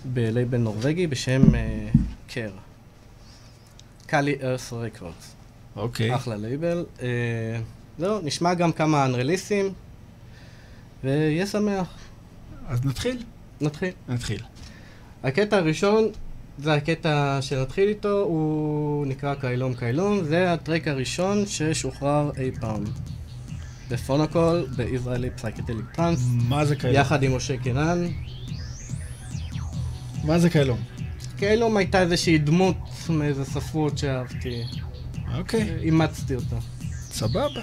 בלייבל 0.06 0.58
נורבגי 0.58 1.08
בשם 1.08 1.41
קר. 2.28 2.52
Kali 4.06 4.36
Earth 4.44 4.74
Records. 4.74 5.36
אוקיי. 5.76 6.16
אחלה 6.16 6.36
לייבל. 6.36 6.86
זהו, 7.99 8.20
נשמע 8.24 8.53
גם 8.53 8.72
כמה 8.72 9.06
unreleased 9.06 9.58
ים, 9.58 9.74
ויהיה 11.03 11.45
שמח. 11.45 11.88
אז 12.68 12.86
נתחיל? 12.86 13.23
נתחיל. 13.61 13.91
נתחיל. 14.10 14.41
הקטע 15.23 15.57
הראשון, 15.57 16.07
זה 16.57 16.73
הקטע 16.73 17.38
שנתחיל 17.41 17.90
איתו, 17.90 18.22
הוא 18.22 19.06
נקרא 19.06 19.36
קיילום 19.36 19.73
קיילום, 19.73 20.23
זה 20.23 20.53
ה 20.53 20.59
track 20.59 20.88
הראשון 20.88 21.45
ששוחרר 21.48 22.32
אי 22.38 22.52
פעם. 22.60 22.84
בפונוקול, 23.90 24.65
ב 24.76 24.82
Israeli 24.82 25.30
Psychedelic 25.30 25.86
Trance, 25.94 26.20
מה 26.49 26.65
זה 26.65 26.76
קיילום? 26.76 26.95
יחד 26.95 27.23
עם 27.23 27.36
משה 27.36 27.57
קינן. 27.57 28.07
מה 30.23 30.40
זה 30.40 30.49
כאלום? 30.49 30.80
קיילום 31.38 31.78
הייתה 31.78 32.02
איזושהי 32.02 32.38
דמות 32.38 32.78
מאיזה 33.10 33.45
ספרות 33.45 33.98
שאהבתי, 33.98 34.64
אוקיי, 35.38 35.78
אימצתי 35.82 36.36
אותה. 36.36 36.56
סבבה. 36.91 37.61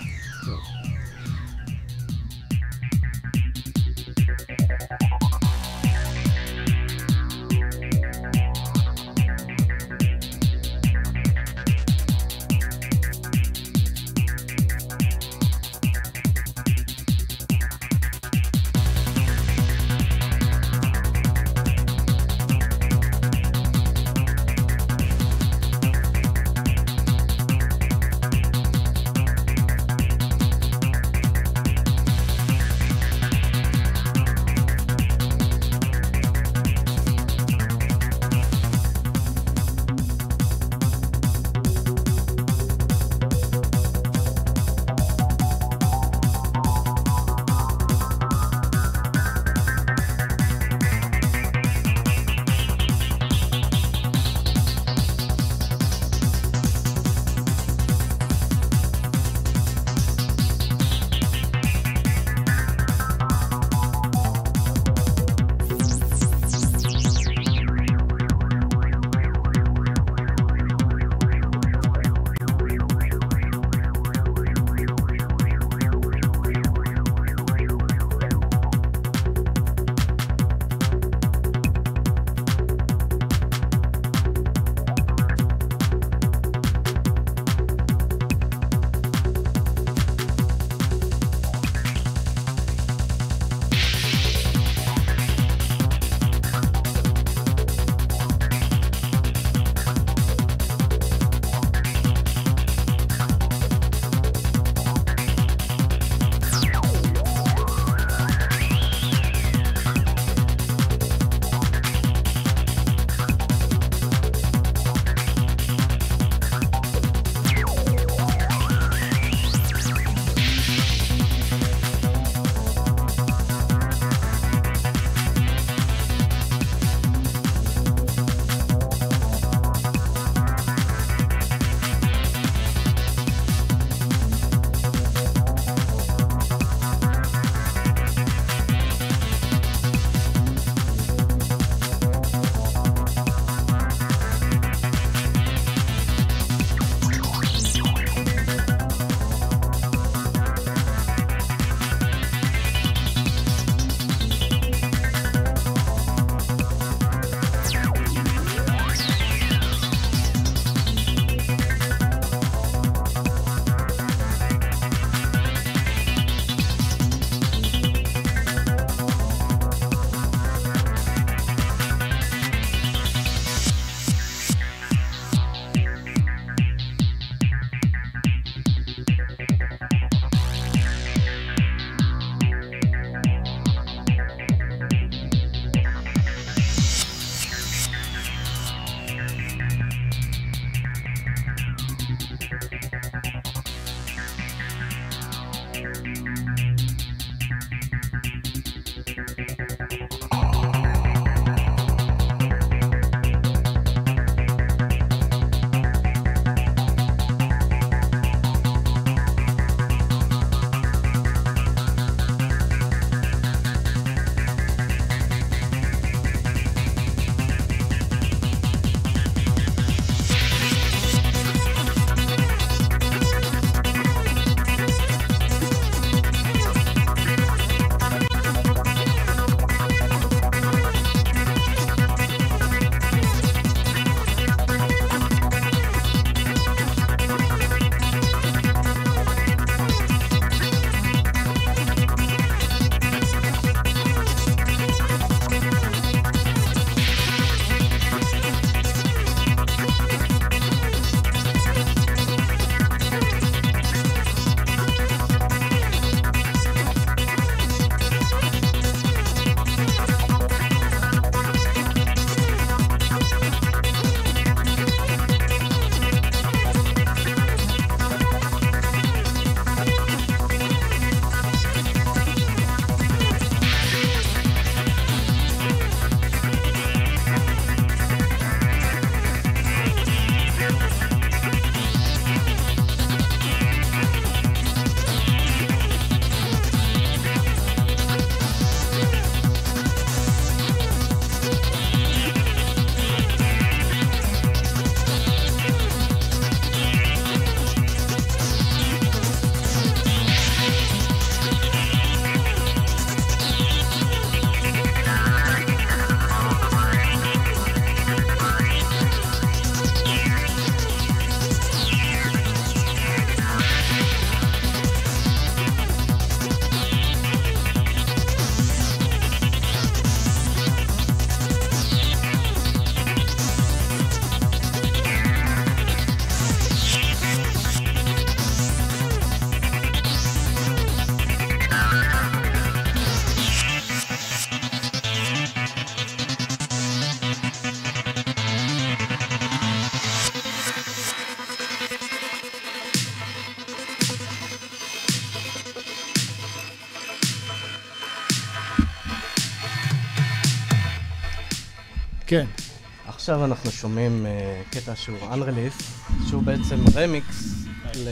עכשיו 353.28 353.44
אנחנו 353.44 353.70
שומעים 353.70 354.26
uh, 354.26 354.74
קטע 354.74 354.96
שהוא 354.96 355.18
Unreleased, 355.18 355.82
שהוא 356.28 356.42
בעצם 356.42 356.84
רמיקס, 356.94 357.64
ל... 357.94 358.08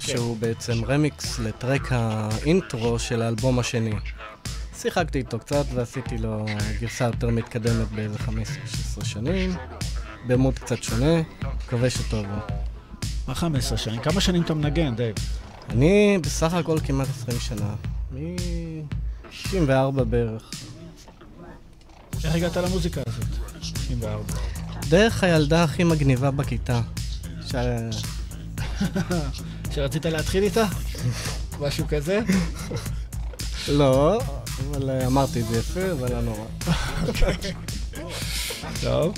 שהוא 0.00 0.36
בעצם 0.36 0.84
רמיקס 0.84 1.38
ל 1.38 1.46
track 1.46 1.88
האינטרו 1.90 2.98
של 2.98 3.22
האלבום 3.22 3.58
השני. 3.58 3.92
שיחקתי 4.76 5.18
איתו 5.18 5.38
קצת 5.38 5.64
ועשיתי 5.74 6.18
לו 6.18 6.46
גרסה 6.80 7.04
יותר 7.04 7.30
מתקדמת 7.30 7.88
באיזה 7.88 8.18
15-16 8.98 9.04
שנים, 9.04 9.54
ב 10.26 10.32
mood 10.32 10.58
קצת 10.58 10.82
שונה, 10.82 11.22
מקווה 11.66 11.90
שטוב. 11.90 12.26
מה 13.28 13.34
15 13.34 13.78
שנים? 13.78 14.00
כמה 14.00 14.20
שנים 14.20 14.42
אתה 14.42 14.54
מנגן, 14.54 14.94
דייב? 14.94 15.16
אני 15.68 16.18
בסך 16.22 16.54
הכל 16.54 16.78
כמעט 16.84 17.08
20 17.08 17.40
שנה, 17.40 17.74
מ-64 18.12 20.04
בערך. 20.04 20.50
איך 22.24 22.34
הגעת 22.34 22.56
למוזיקה 22.56 23.00
הזאת? 23.03 23.03
64. 23.03 23.03
דרך 24.94 25.24
הילדה 25.24 25.64
הכי 25.64 25.84
מגניבה 25.84 26.30
בכיתה. 26.30 26.80
ש... 27.46 27.54
שרצית 29.74 30.06
להתחיל 30.06 30.42
איתה? 30.42 30.64
משהו 31.60 31.86
כזה? 31.88 32.20
לא, 33.68 34.20
אבל 34.70 34.90
אה, 34.90 35.06
אמרתי 35.06 35.40
את 35.40 35.46
זה 35.46 35.58
יפה, 35.58 35.92
אבל 35.92 36.12
לא 36.12 36.20
נורא. 36.20 36.46
טוב. 38.82 39.14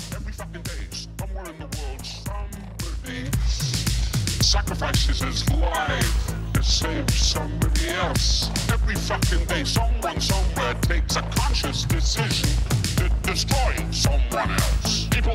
Sacrifices 4.57 5.19
his 5.29 5.39
life 5.49 6.13
to 6.53 6.61
save 6.63 7.09
somebody 7.33 7.85
else. 8.03 8.27
Every 8.75 8.97
fucking 9.09 9.43
day, 9.51 9.63
someone 9.77 10.19
somewhere 10.33 10.75
takes 10.91 11.13
a 11.21 11.23
conscious 11.39 11.79
decision 11.95 12.49
to 12.97 13.05
destroy 13.29 13.73
someone 14.05 14.51
else. 14.61 14.76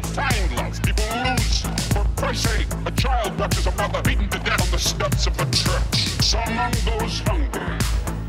People 0.02 0.22
find 0.22 0.56
love, 0.56 0.82
people 0.82 1.04
lose. 1.24 1.60
For 1.92 2.04
Christ's 2.16 2.50
sake, 2.50 2.66
a 2.86 2.90
child 2.90 3.38
watches 3.38 3.66
a 3.66 3.70
mother 3.72 4.02
beaten 4.02 4.28
to 4.30 4.38
death 4.40 4.60
on 4.62 4.70
the 4.70 4.78
steps 4.78 5.26
of 5.28 5.38
a 5.38 5.44
church. 5.50 5.96
Someone 6.20 6.72
goes 6.84 7.20
hungry. 7.20 7.78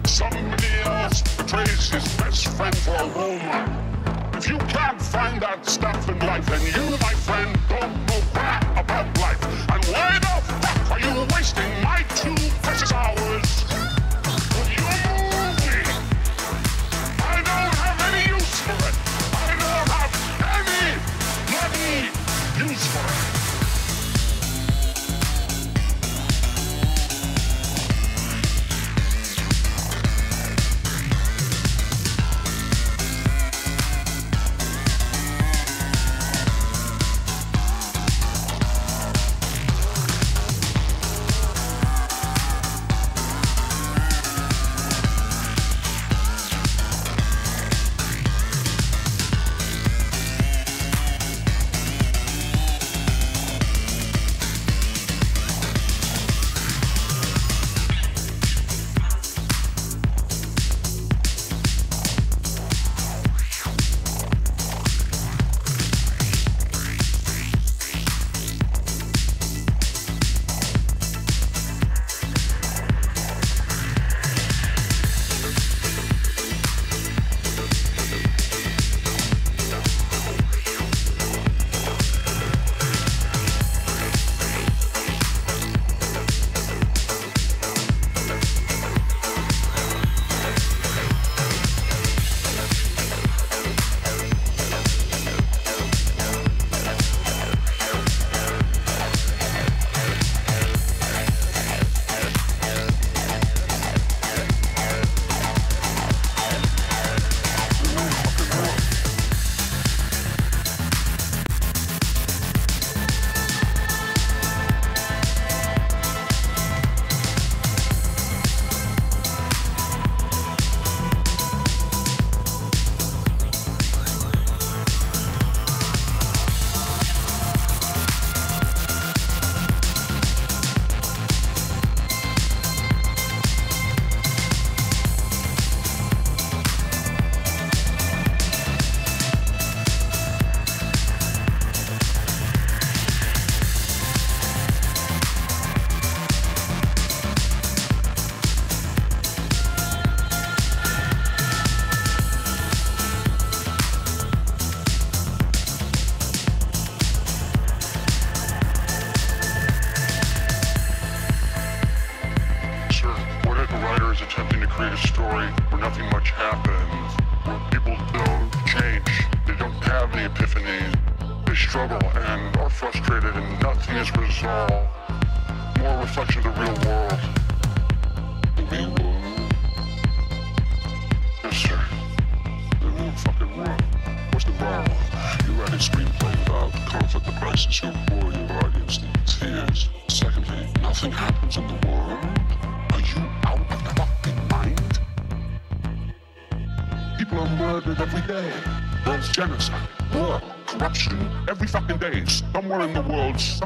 Somebody 0.06 0.68
else 0.86 1.22
betrays 1.36 1.90
his 1.90 2.04
best 2.18 2.48
friend 2.50 2.78
for 2.78 2.96
a 2.96 3.08
woman. 3.08 4.36
If 4.36 4.48
you 4.50 4.60
can't 4.70 5.02
find 5.02 5.42
that 5.42 5.66
stuff 5.66 6.08
in 6.10 6.20
life, 6.20 6.46
then 6.46 6.62
you, 6.62 6.92
my 6.98 7.14
friend, 7.26 7.58
don't 7.70 8.06
know 8.06 8.22
crap 8.34 8.64
about 8.78 9.18
life. 9.18 9.44
And 9.72 9.84
why 9.86 10.20
the 10.20 10.54
fuck 10.62 10.92
are 10.92 11.00
you 11.00 11.26
wasting 11.34 11.72
my 11.82 12.06
two 12.16 12.36
precious 12.62 12.92
hours? 12.92 13.63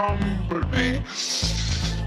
Somebody 0.07 1.01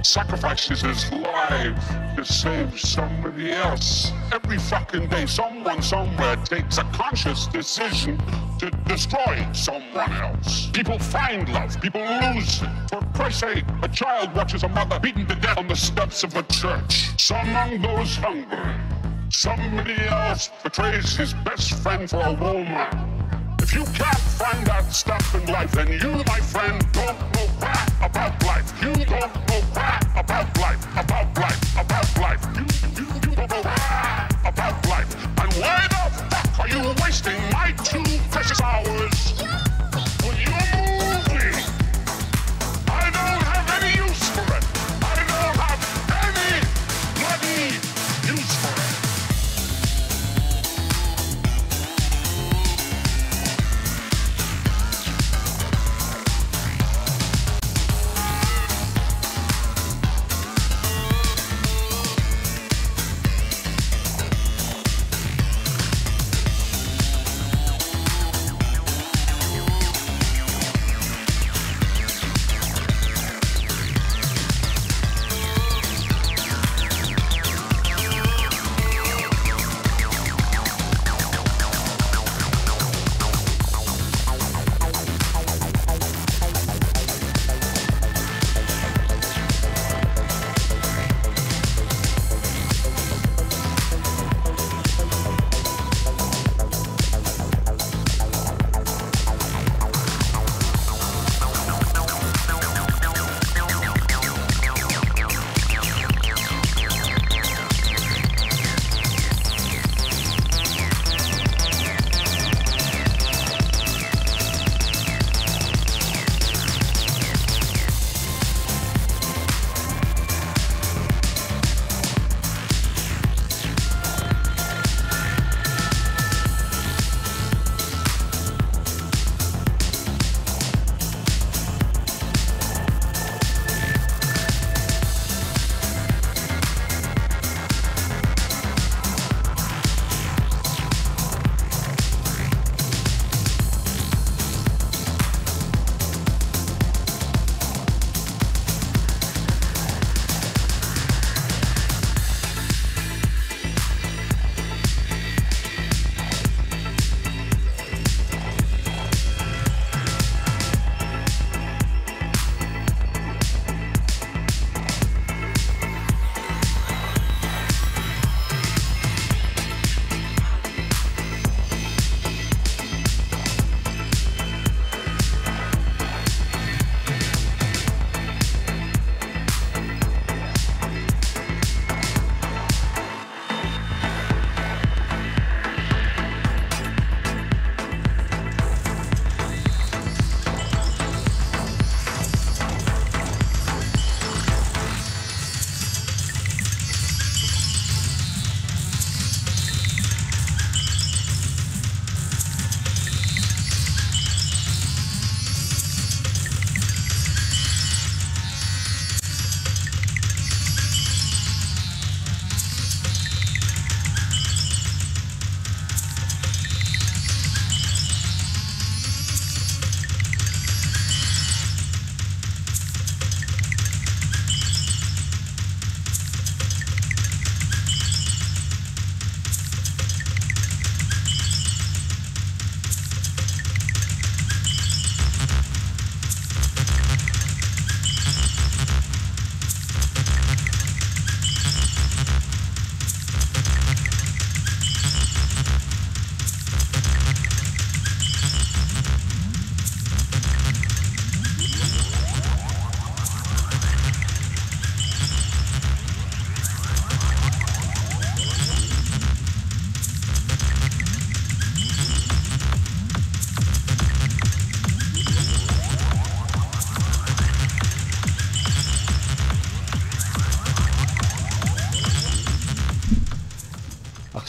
sacrifices 0.03 0.81
his 0.81 1.13
life 1.13 2.17
to 2.17 2.25
save 2.25 2.79
somebody 2.79 3.53
else. 3.53 4.13
Every 4.33 4.59
fucking 4.59 5.09
day, 5.09 5.27
someone 5.27 5.83
somewhere 5.83 6.37
takes 6.37 6.79
a 6.79 6.85
conscious 6.85 7.47
decision 7.47 8.19
to 8.59 8.71
destroy 8.87 9.47
someone 9.53 10.13
else. 10.13 10.71
People 10.73 10.99
find 10.99 11.49
love, 11.53 11.79
people 11.81 12.01
lose 12.01 12.63
it. 12.63 12.69
For 12.89 13.03
Christ's 13.15 13.41
sake, 13.41 13.65
a 13.83 13.89
child 13.89 14.35
watches 14.35 14.63
a 14.63 14.69
mother 14.69 14.99
beaten 14.99 15.27
to 15.27 15.35
death 15.35 15.59
on 15.59 15.69
the 15.69 15.77
steps 15.77 16.25
of 16.25 16.35
a 16.37 16.43
church. 16.45 17.21
Someone 17.21 17.83
goes 17.83 18.17
hungry. 18.17 18.75
Somebody 19.29 19.97
else 20.09 20.51
betrays 20.63 21.17
his 21.17 21.35
best 21.35 21.75
friend 21.83 22.09
for 22.09 22.23
a 22.25 22.33
woman. 22.33 23.11
If 23.61 23.75
you 23.75 23.85
can't 23.85 24.25
find 24.41 24.67
that 24.67 24.91
stuff 24.93 25.35
in 25.35 25.47
life, 25.47 25.73
then 25.73 25.89
you, 25.89 26.25
my 26.27 26.41
friend, 26.41 26.85
don't 26.93 27.19
know 27.35 27.41
crap 27.61 27.90
about 28.21 28.45
life. 28.45 28.83
You 28.83 28.93
don't 28.93 29.11
know 29.49 29.61
crap 29.73 30.03
about 30.15 30.59
life, 30.59 31.10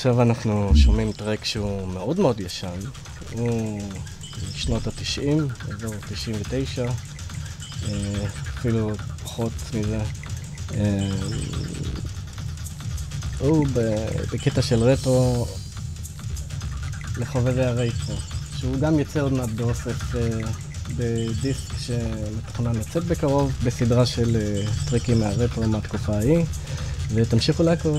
עכשיו 0.01 0.21
אנחנו 0.21 0.71
שומעים 0.75 1.11
טרק 1.11 1.45
שהוא 1.45 1.87
מאוד 1.87 2.19
מאוד 2.19 2.39
ישן. 2.39 2.79
הוא 3.31 3.81
משנות 4.55 4.87
התשעים, 4.87 5.47
אזור 5.69 5.93
99, 6.09 6.85
אה, 6.85 8.25
אפילו 8.59 8.91
פחות 9.23 9.51
מזה. 9.73 9.99
אה, 10.73 11.09
הוא 13.39 13.67
בקטע 14.33 14.61
של 14.61 14.83
רטרו 14.83 15.47
לחובבי 17.17 17.63
הרייטרו, 17.63 18.15
שהוא 18.57 18.79
גם 18.79 18.99
יצא 18.99 19.19
עוד 19.19 19.33
מעט 19.33 19.49
באוסף 19.49 20.15
אה, 20.15 20.29
בדיסק 20.97 21.73
שמתוכנן 21.79 22.75
לצאת 22.75 23.03
בקרוב, 23.03 23.51
בסדרה 23.63 24.05
של 24.05 24.61
טריקים 24.85 25.19
מהרטרו 25.19 25.67
מהתקופה 25.67 26.15
ההיא, 26.15 26.45
ותמשיכו 27.13 27.63
לעקוב. 27.63 27.97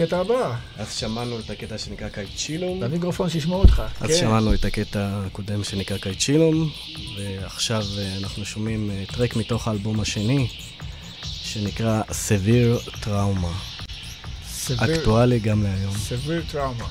לקטע 0.00 0.18
הבא. 0.20 0.54
אז 0.76 0.94
שמענו 0.94 1.38
את 1.38 1.50
הקטע 1.50 1.78
שנקרא 1.78 2.08
קייצ'ילום. 2.08 2.82
למיקרופון 2.82 3.28
שישמעו 3.30 3.60
אותך. 3.60 3.82
אז 4.00 4.10
כן. 4.10 4.16
שמענו 4.16 4.54
את 4.54 4.64
הקטע 4.64 5.20
הקודם 5.26 5.64
שנקרא 5.64 5.98
קייצ'ילום, 5.98 6.70
ועכשיו 7.18 7.82
אה, 7.98 8.16
אנחנו 8.22 8.44
שומעים 8.44 8.90
אה, 8.90 9.04
טרק 9.12 9.36
מתוך 9.36 9.68
האלבום 9.68 10.00
השני, 10.00 10.48
שנקרא 11.22 12.02
Severe 12.08 13.04
Trauma. 13.04 13.46
סביר- 14.52 14.94
אקטואלי 14.98 15.38
גם 15.38 15.62
להיום. 15.62 15.94
סביר 15.96 16.42
טראומה. 16.52 16.84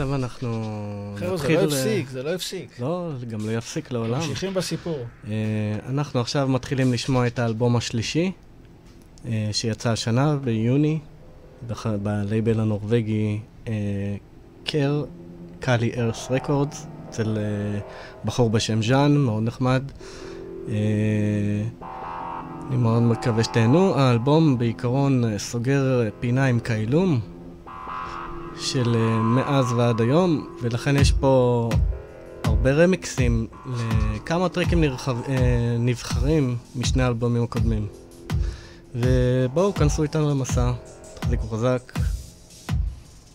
עכשיו 0.00 0.14
אנחנו 0.14 0.48
חבר'ה, 1.16 1.36
זה. 1.36 1.48
לא 1.48 1.58
אה, 1.58 1.64
הפסיק, 1.64 2.08
זה 2.08 2.22
לא 2.22 2.34
הפסיק. 2.34 2.80
לא, 2.80 3.10
זה 3.20 3.26
גם 3.26 3.46
לא 3.46 3.52
יפסיק 3.52 3.92
לעולם. 3.92 4.18
ממשיכים 4.18 4.54
בסיפור. 4.54 4.98
אה, 5.28 5.32
אנחנו 5.88 6.20
עכשיו 6.20 6.48
מתחילים 6.48 6.92
לשמוע 6.92 7.26
את 7.26 7.38
האלבום 7.38 7.76
השלישי, 7.76 8.32
אה, 9.26 9.48
שיצא 9.52 9.90
השנה, 9.90 10.36
ביוני, 10.36 10.98
בלייבל 12.02 12.60
הנורבגי 12.60 13.40
אה, 13.68 13.72
קר, 14.64 15.04
קאלי 15.60 15.92
ארס 15.96 16.30
רקורדס, 16.30 16.86
אצל 17.08 17.38
אה, 17.38 17.80
בחור 18.24 18.50
בשם 18.50 18.82
ז'אן, 18.82 19.16
מאוד 19.16 19.42
נחמד. 19.42 19.82
אה, 20.68 20.74
אני 22.68 22.76
מאוד 22.76 23.02
מקווה 23.02 23.44
שתהנו. 23.44 23.94
האלבום 23.98 24.58
בעיקרון 24.58 25.24
אה, 25.24 25.38
סוגר 25.38 26.02
אה, 26.04 26.08
פינה 26.20 26.44
עם 26.44 26.60
קיילום 26.60 27.20
של 28.60 28.96
אה, 28.96 29.18
מאז 29.22 29.72
ועד 29.72 30.00
היום, 30.00 30.48
ולכן 30.62 30.96
יש 30.96 31.12
פה 31.12 31.68
הרבה 32.44 32.72
רמיקסים 32.72 33.46
לכמה 34.14 34.48
טרקים 34.48 34.80
נרחב, 34.80 35.16
אה, 35.28 35.76
נבחרים 35.78 36.56
משני 36.76 37.02
האלבומים 37.02 37.42
הקודמים. 37.42 37.86
ובואו, 38.94 39.74
כנסו 39.74 40.02
איתנו 40.02 40.30
למסע, 40.30 40.72
תחזיקו 41.14 41.46
חזק. 41.46 41.98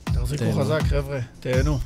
תחזיקו 0.04 0.44
תהנו. 0.44 0.62
חזק, 0.62 0.82
חבר'ה, 0.84 1.20
תהנו. 1.40 1.78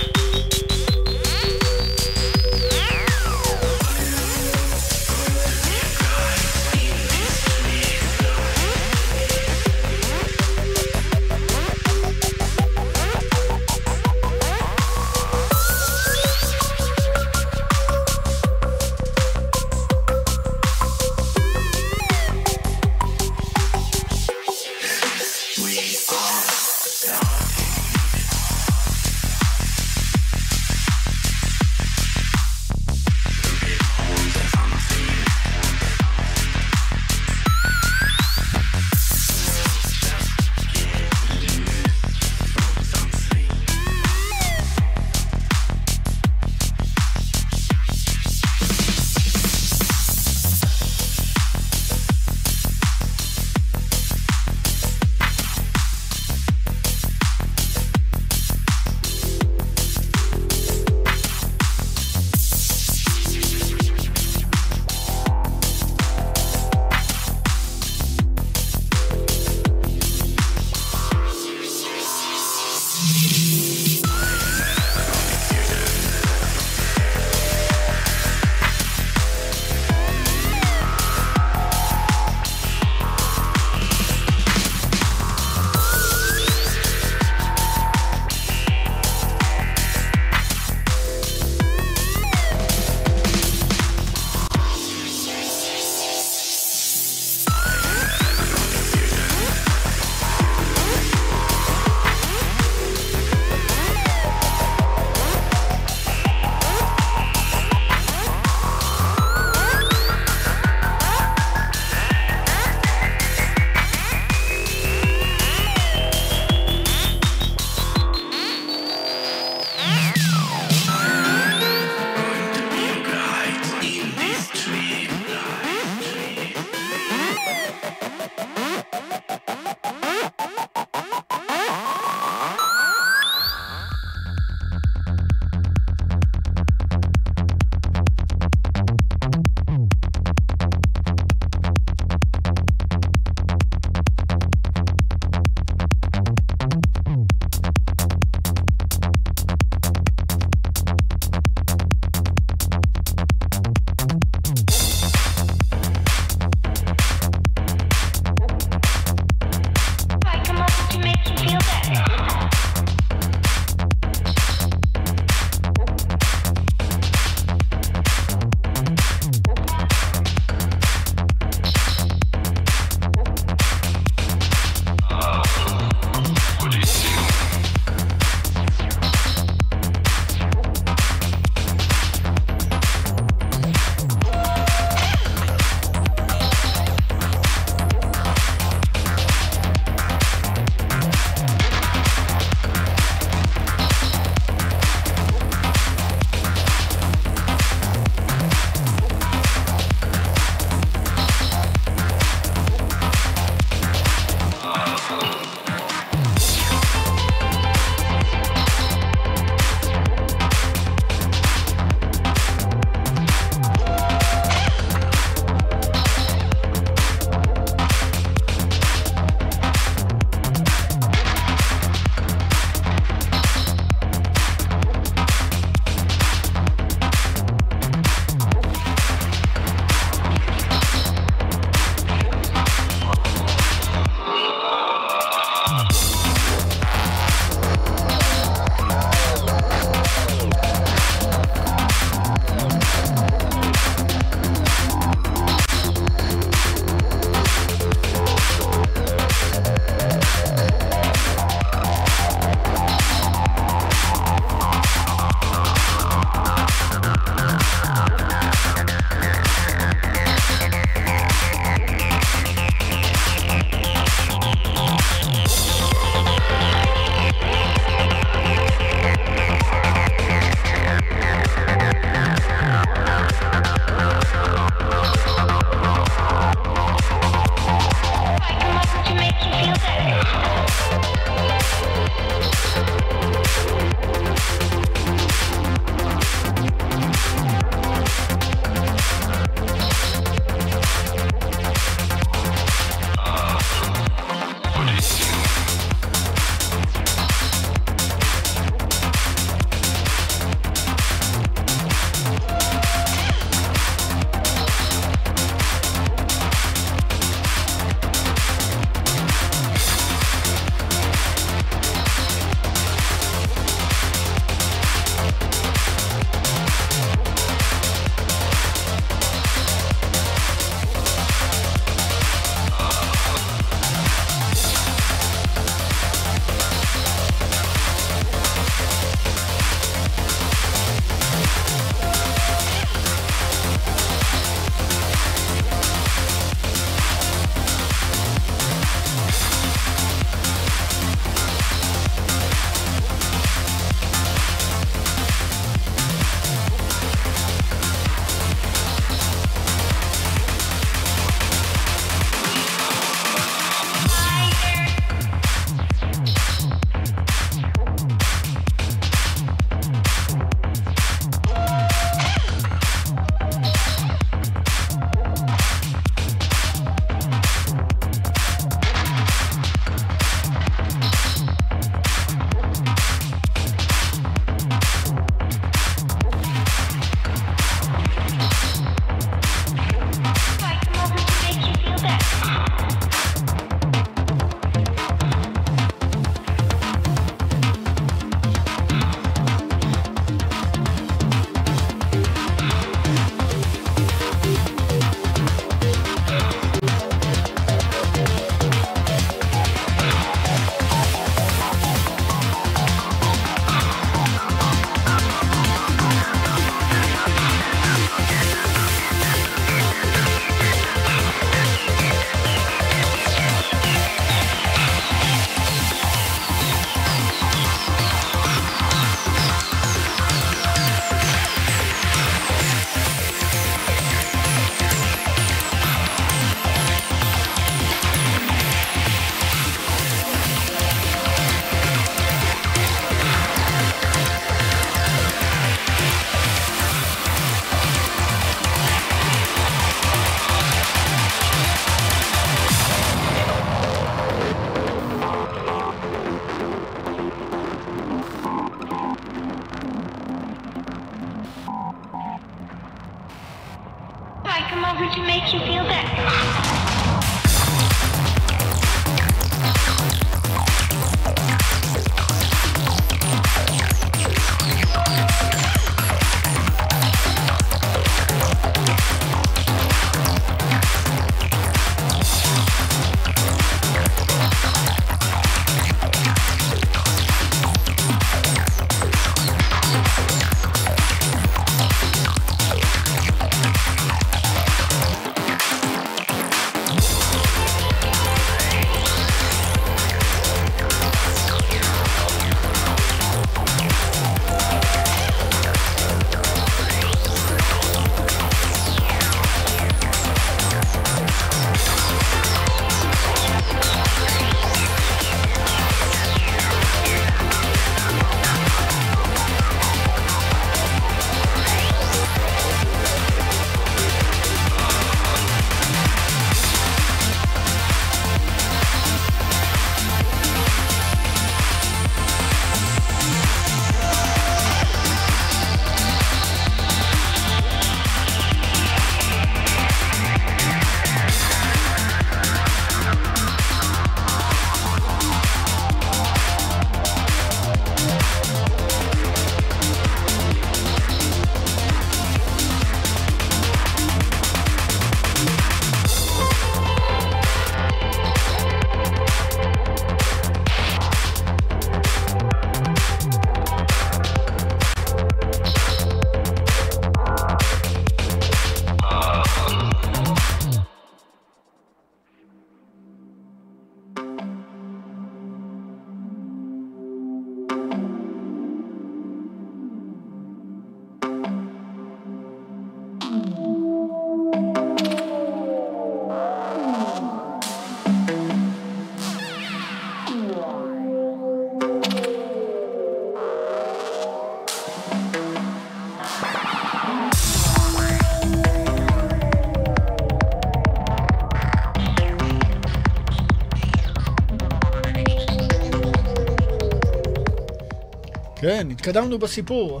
כן, 598.66 598.90
התקדמנו 598.90 599.38
בסיפור. 599.38 600.00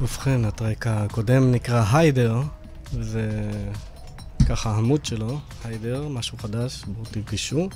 ובכן, 0.00 0.44
הטרק 0.44 0.86
הקודם 0.86 1.52
נקרא 1.52 1.84
היידר, 1.92 2.42
וזה 2.94 3.50
ככה 4.48 4.70
העמוד 4.70 5.04
שלו, 5.04 5.38
היידר, 5.64 6.08
משהו 6.08 6.38
חדש, 6.38 6.84
בואו 6.86 7.04
תפגשו. 7.04 7.68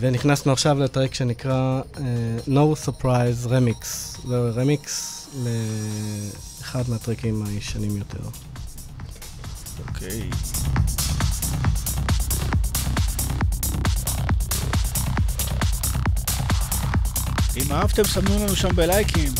ונכנסנו 0.00 0.52
עכשיו 0.52 0.78
לטרק 0.78 1.14
שנקרא 1.14 1.80
uh, 1.94 1.98
No 2.48 2.86
Surprise 2.86 3.46
Remix. 3.46 3.84
זה 4.28 4.50
רמיקס 4.54 5.28
לאחד 5.44 6.82
מהטרקים 6.88 7.42
הישנים 7.42 7.96
יותר. 7.96 8.22
אוקיי. 9.88 10.30
אם 17.56 17.72
אהבתם, 17.72 18.04
סמנו 18.04 18.44
לנו 18.44 18.56
שם 18.56 18.76
בלייקים. 18.76 19.32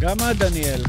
גם 0.00 0.16
את, 0.30 0.38
דניאל. 0.38 0.82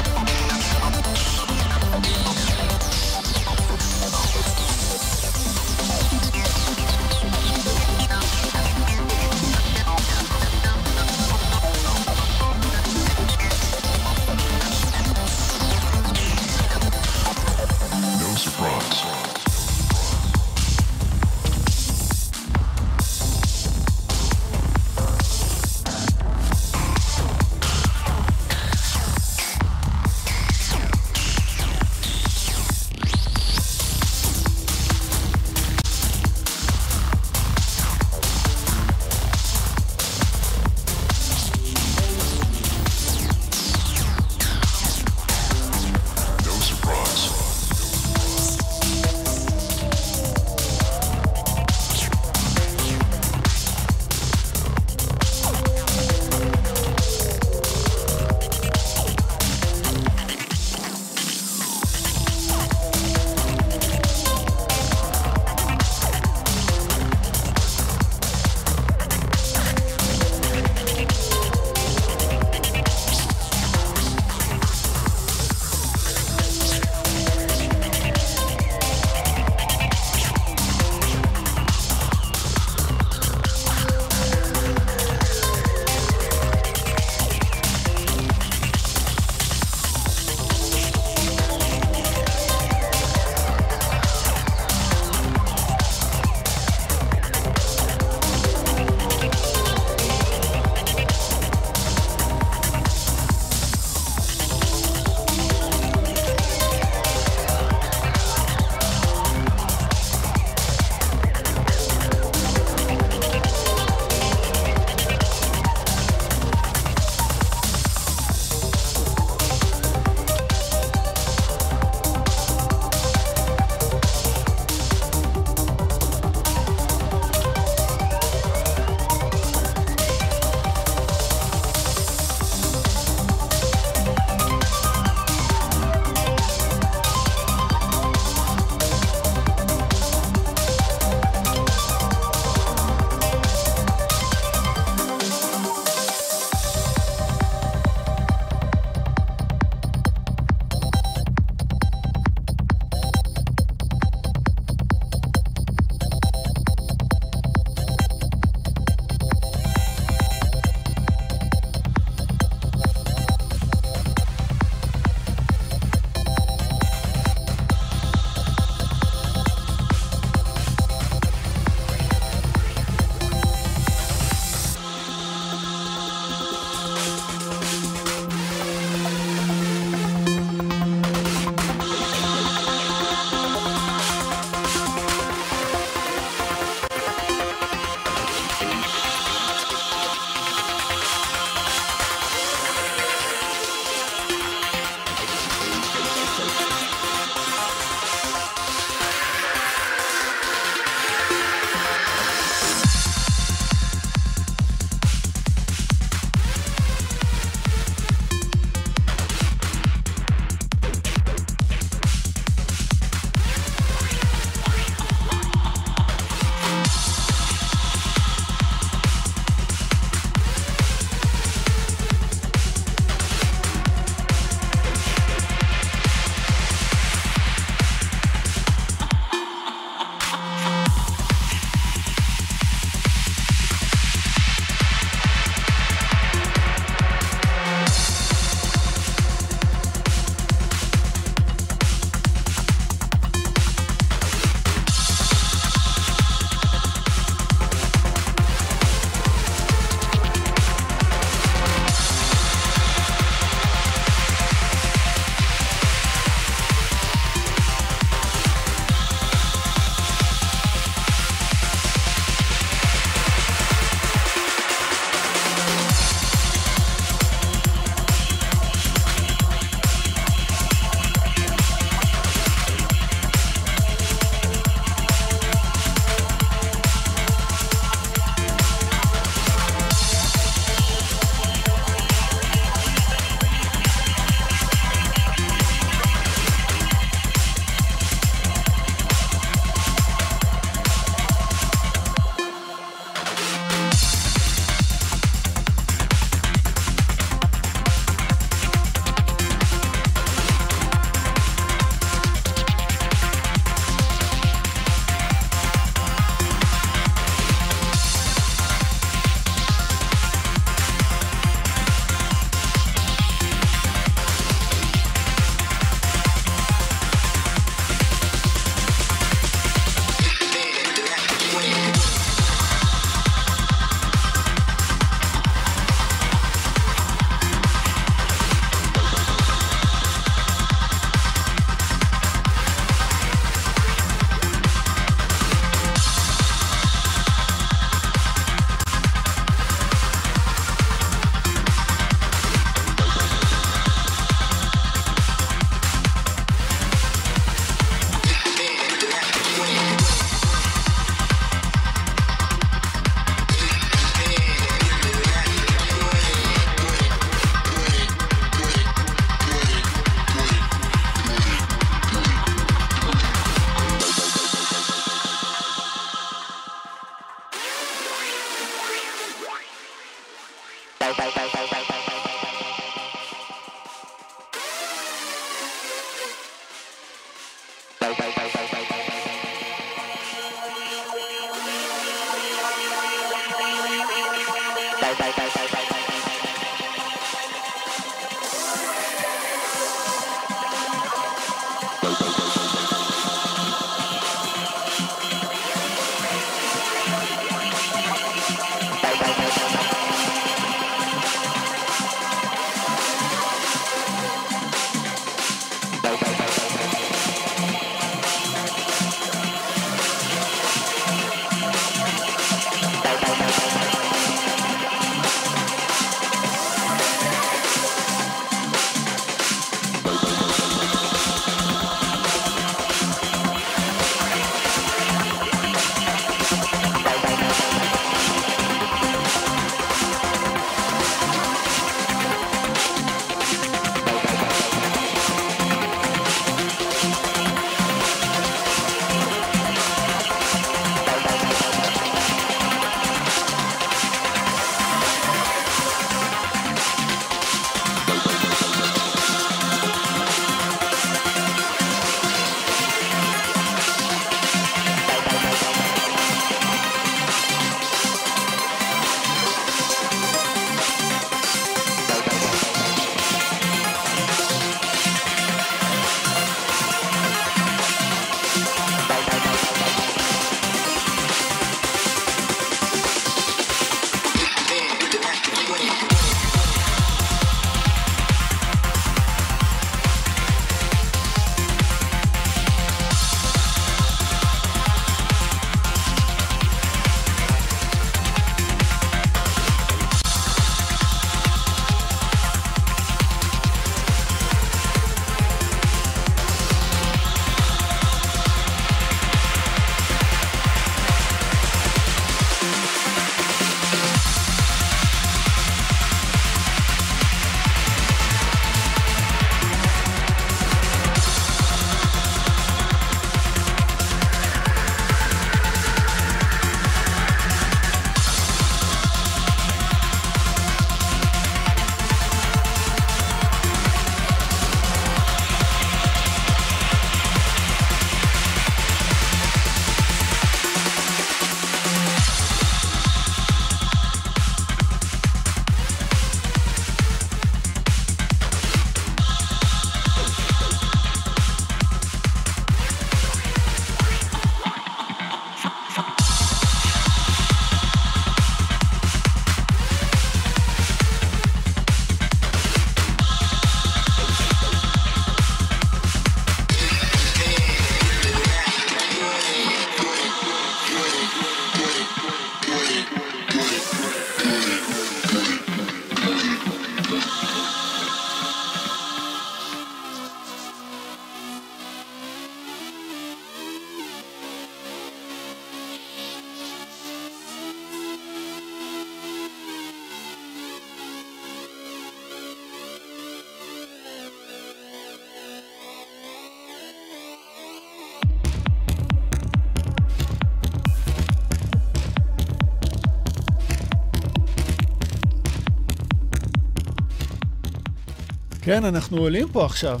כן, 598.70 598.84
אנחנו 598.84 599.16
עולים 599.18 599.48
פה 599.52 599.64
עכשיו, 599.66 600.00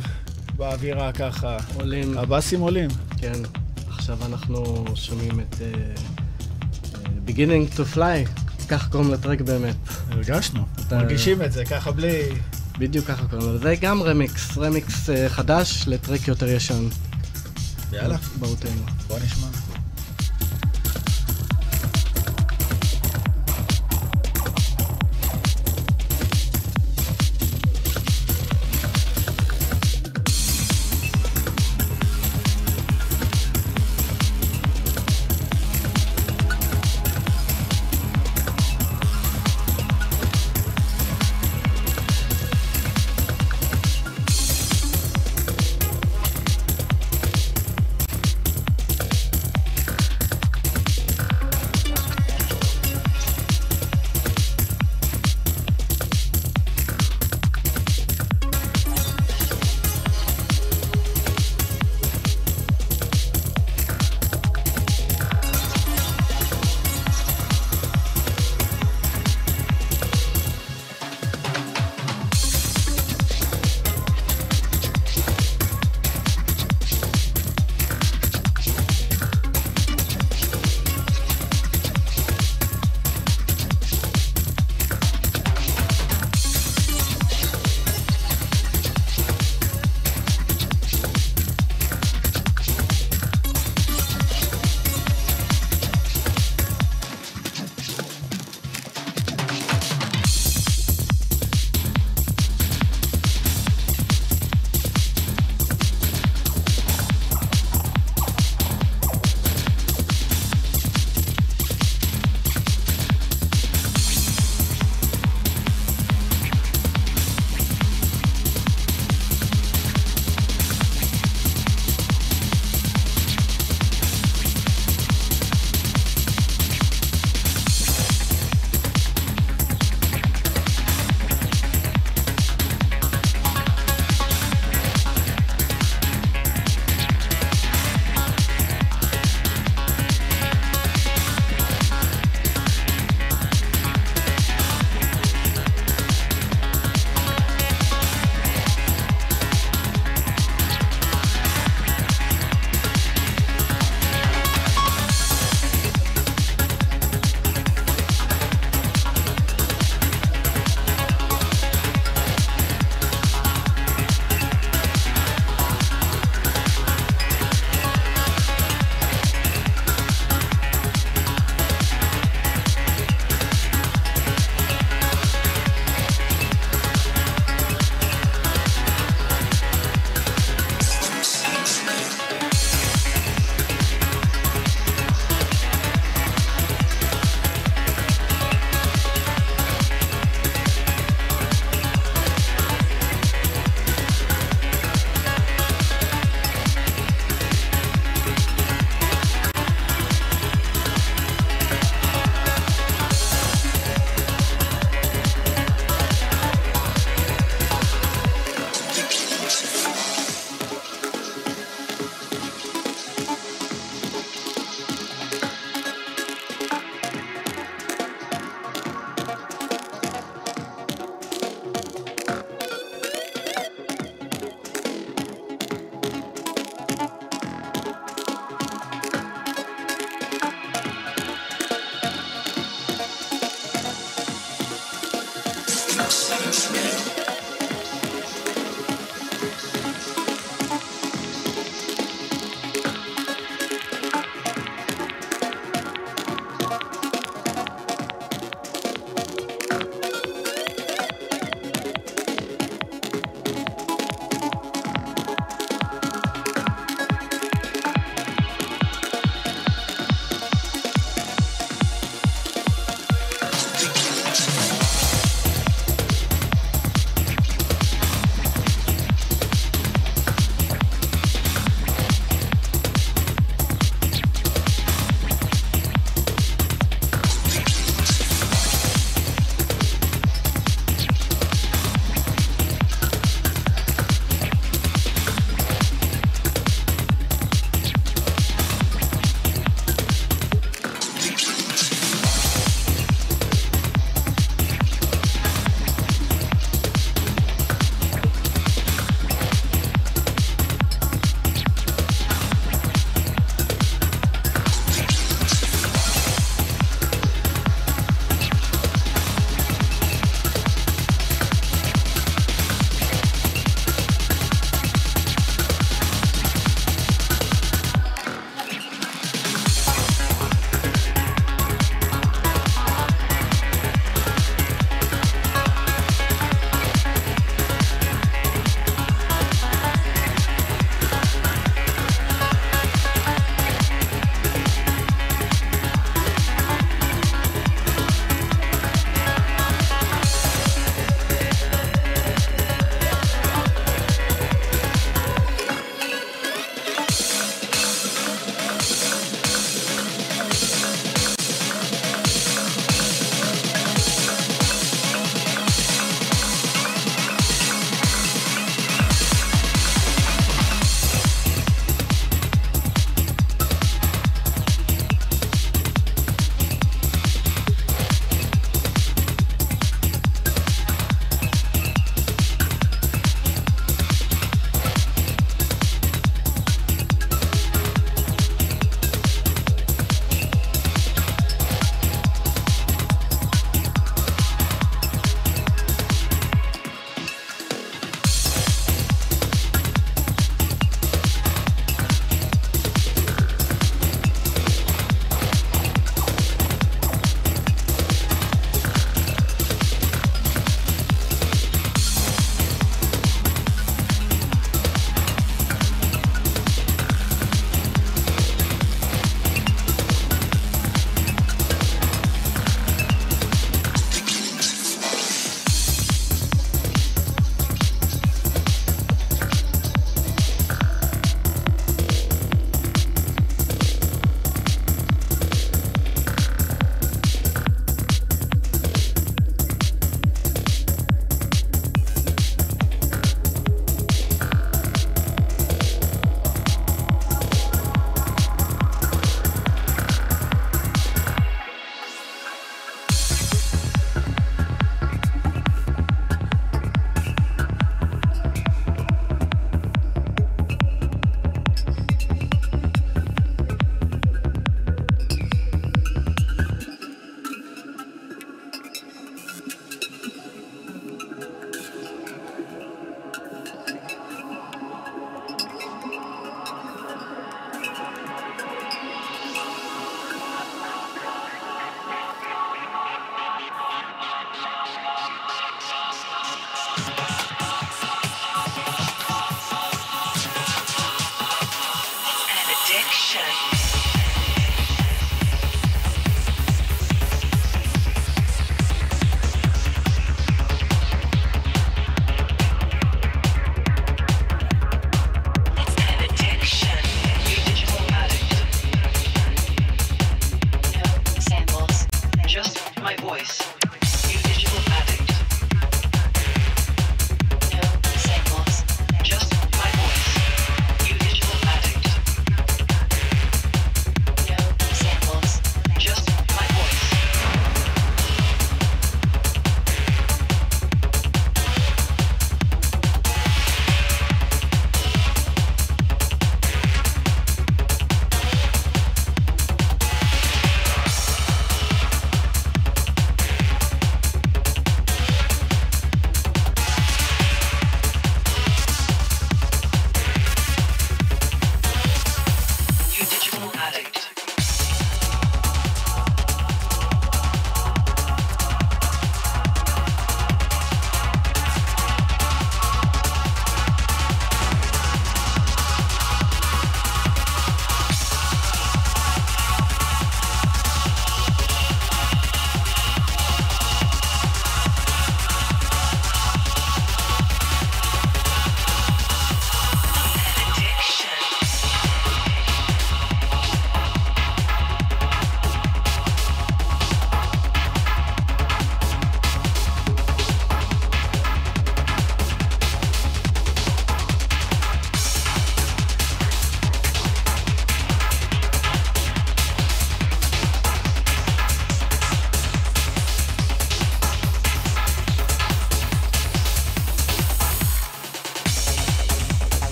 באווירה 0.56 1.12
ככה. 1.12 1.56
עולים, 1.74 2.18
הבאסים 2.18 2.60
עולים. 2.60 2.90
כן. 3.18 3.32
עכשיו 3.88 4.18
אנחנו 4.26 4.84
שומעים 4.94 5.40
את 5.40 5.56
אה, 5.60 5.66
אה, 6.94 7.10
Beginning 7.26 7.76
to 7.76 7.96
Fly, 7.96 8.28
כך 8.68 8.88
קוראים 8.88 9.10
לטרק 9.12 9.40
באמת. 9.40 9.76
הרגשנו, 10.10 10.64
אתה- 10.86 10.96
מרגישים 10.98 11.42
את 11.42 11.52
זה, 11.52 11.64
ככה 11.64 11.90
בלי... 11.92 12.22
בדיוק 12.78 13.06
ככה 13.06 13.26
קוראים 13.26 13.48
לזה. 13.48 13.58
זה 13.58 13.74
גם 13.80 14.02
רמיקס, 14.02 14.58
רמיקס 14.58 15.10
אה, 15.10 15.28
חדש 15.28 15.84
לטרק 15.86 16.28
יותר 16.28 16.48
ישן. 16.48 16.88
יאללה, 17.92 18.16
באותנו. 18.38 18.70
בוא 18.70 18.99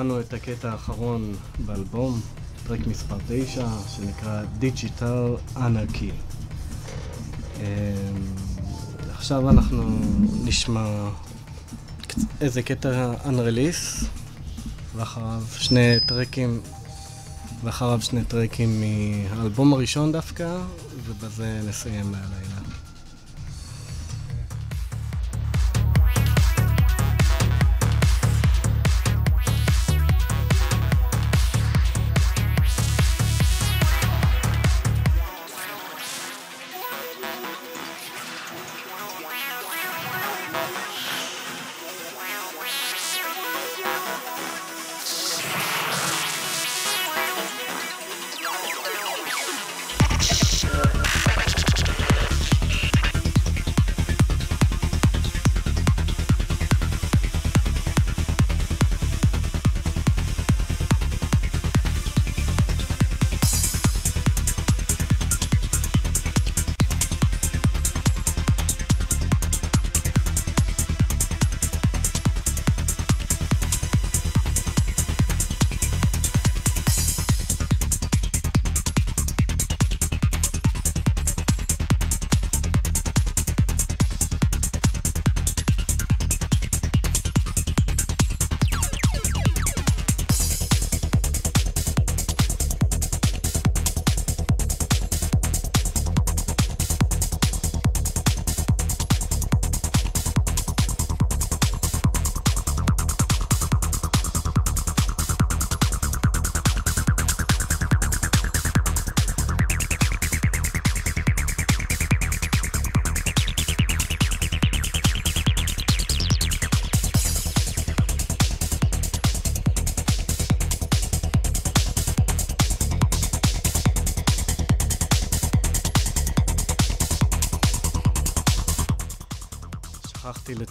שמענו 0.00 0.20
את 0.20 0.32
הקטע 0.32 0.72
האחרון 0.72 1.34
באלבום, 1.66 2.20
טרק 2.66 2.86
מספר 2.86 3.16
9, 3.28 3.68
שנקרא 3.96 4.42
Digital 4.60 5.56
Anarchy. 5.56 6.12
אמ, 7.56 7.64
עכשיו 9.10 9.50
אנחנו 9.50 9.98
נשמע 10.44 11.08
איזה 12.40 12.62
קטע 12.62 13.12
Unrelease, 13.24 14.04
ואחריו 14.96 15.42
שני 15.58 16.00
טרקים, 16.06 16.60
ואחריו 17.64 18.02
שני 18.02 18.24
טרקים 18.24 18.80
מהאלבום 18.80 19.72
הראשון 19.72 20.12
דווקא, 20.12 20.58
ובזה 21.06 21.60
נסיים 21.68 22.12
להלילה. 22.12 22.39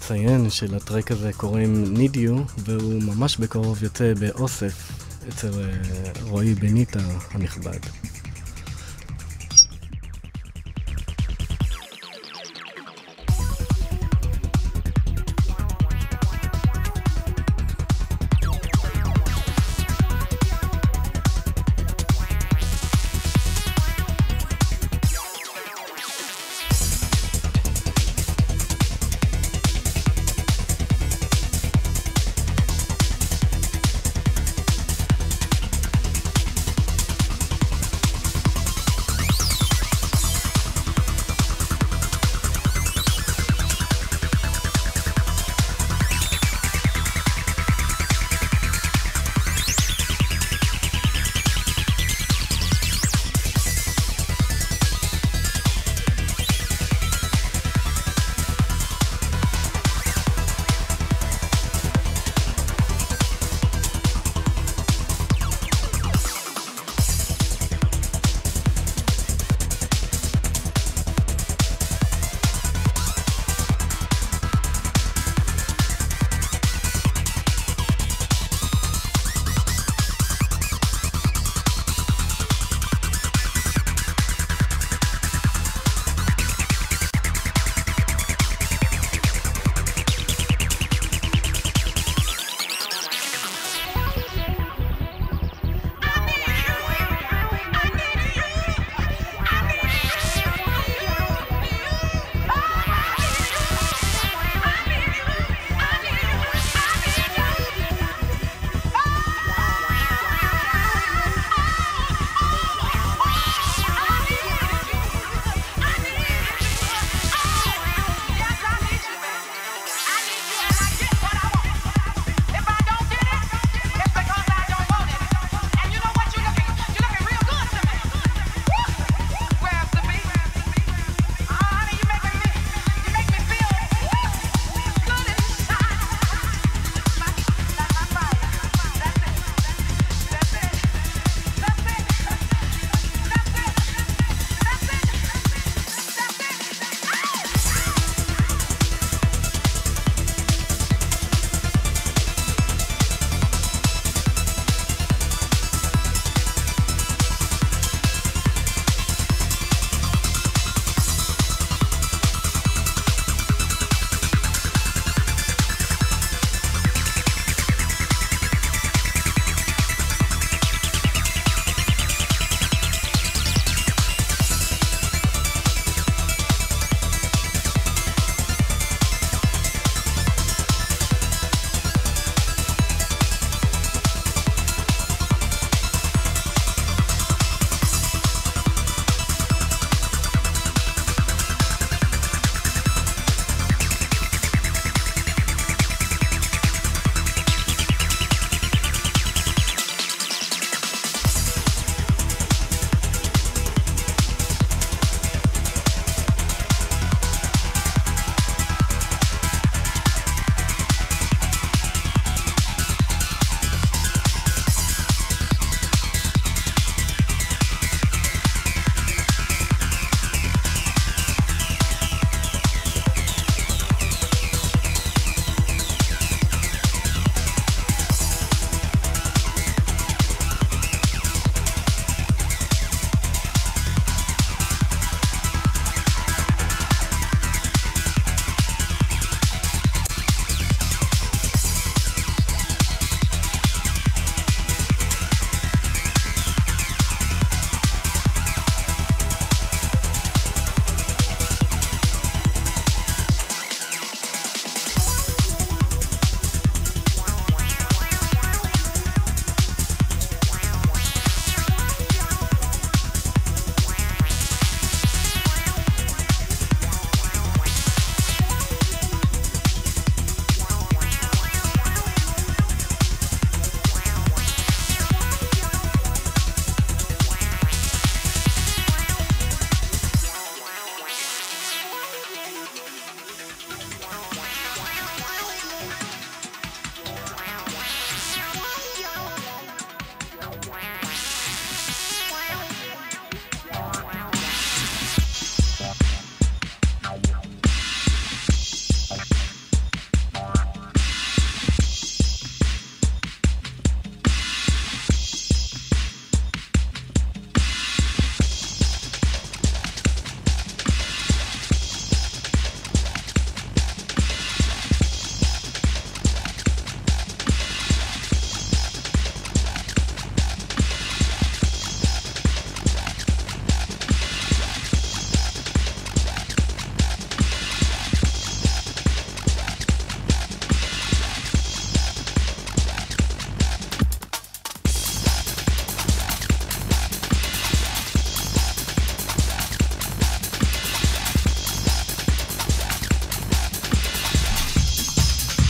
לציין 0.10 0.50
שלטרק 0.50 1.12
הזה 1.12 1.32
קוראים 1.38 1.94
Need 1.96 2.16
You, 2.16 2.52
והוא 2.58 3.04
ממש 3.04 3.38
בקרוב 3.38 3.84
יוצא 3.84 4.14
באוסף 4.20 4.92
אצל 5.30 5.48
אה, 5.48 6.12
רועי 6.22 6.54
בניטה 6.54 7.00
הנכבד. 7.32 7.80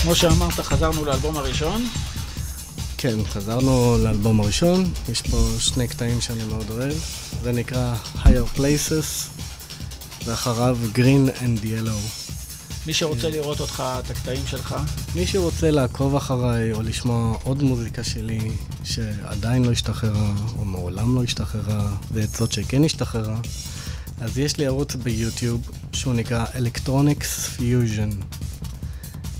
כמו 0.09 0.15
שאמרת, 0.15 0.53
חזרנו 0.53 1.05
לאלבום 1.05 1.37
הראשון. 1.37 1.85
כן, 2.97 3.25
חזרנו 3.25 3.97
לאלבום 4.03 4.39
הראשון, 4.39 4.91
יש 5.09 5.21
פה 5.21 5.37
שני 5.59 5.87
קטעים 5.87 6.21
שאני 6.21 6.43
מאוד 6.43 6.69
אוהב. 6.69 6.93
זה 7.43 7.51
נקרא 7.51 7.95
Higher 8.15 8.57
Places, 8.57 9.29
ואחריו 10.25 10.77
Green 10.95 11.39
and 11.39 11.63
Yellow. 11.63 12.23
מי 12.87 12.93
שרוצה 12.93 13.29
לראות 13.29 13.59
אותך, 13.59 13.83
את 13.99 14.11
הקטעים 14.11 14.47
שלך, 14.47 14.75
מי 15.15 15.27
שרוצה 15.27 15.71
לעקוב 15.71 16.15
אחריי 16.15 16.73
או 16.73 16.81
לשמוע 16.81 17.37
עוד 17.43 17.63
מוזיקה 17.63 18.03
שלי 18.03 18.51
שעדיין 18.83 19.65
לא 19.65 19.71
השתחררה 19.71 20.33
או 20.59 20.65
מעולם 20.65 21.15
לא 21.15 21.23
השתחררה 21.23 21.91
ואת 22.13 22.29
זאת 22.29 22.51
שכן 22.51 22.83
השתחררה, 22.83 23.37
אז 24.21 24.37
יש 24.37 24.57
לי 24.57 24.65
ערוץ 24.65 24.95
ביוטיוב 24.95 25.69
שהוא 25.93 26.13
נקרא 26.13 26.45
Electronics 26.45 27.57
Fusion. 27.57 28.38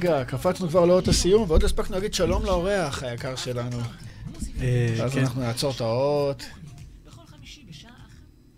רגע, 0.00 0.24
קפצנו 0.24 0.68
כבר 0.68 0.84
לאות 0.84 1.08
הסיום, 1.08 1.44
ועוד 1.48 1.64
הספקנו 1.64 1.96
להגיד 1.96 2.14
שלום 2.14 2.44
לאורח 2.44 3.02
היקר 3.02 3.36
שלנו. 3.36 3.76
אה, 4.60 4.94
ואז 4.98 5.12
כן. 5.12 5.20
אנחנו 5.20 5.40
נעצור 5.40 5.72
את 5.76 5.80
האות. 5.80 6.44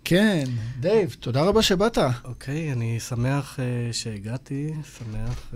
כן, 0.03 0.43
דייב, 0.79 1.15
תודה 1.19 1.43
רבה 1.43 1.61
שבאת. 1.61 1.97
אוקיי, 2.23 2.71
אני 2.71 2.99
שמח 2.99 3.59
uh, 3.59 3.93
שהגעתי, 3.93 4.73
שמח 4.97 5.51
uh, 5.51 5.55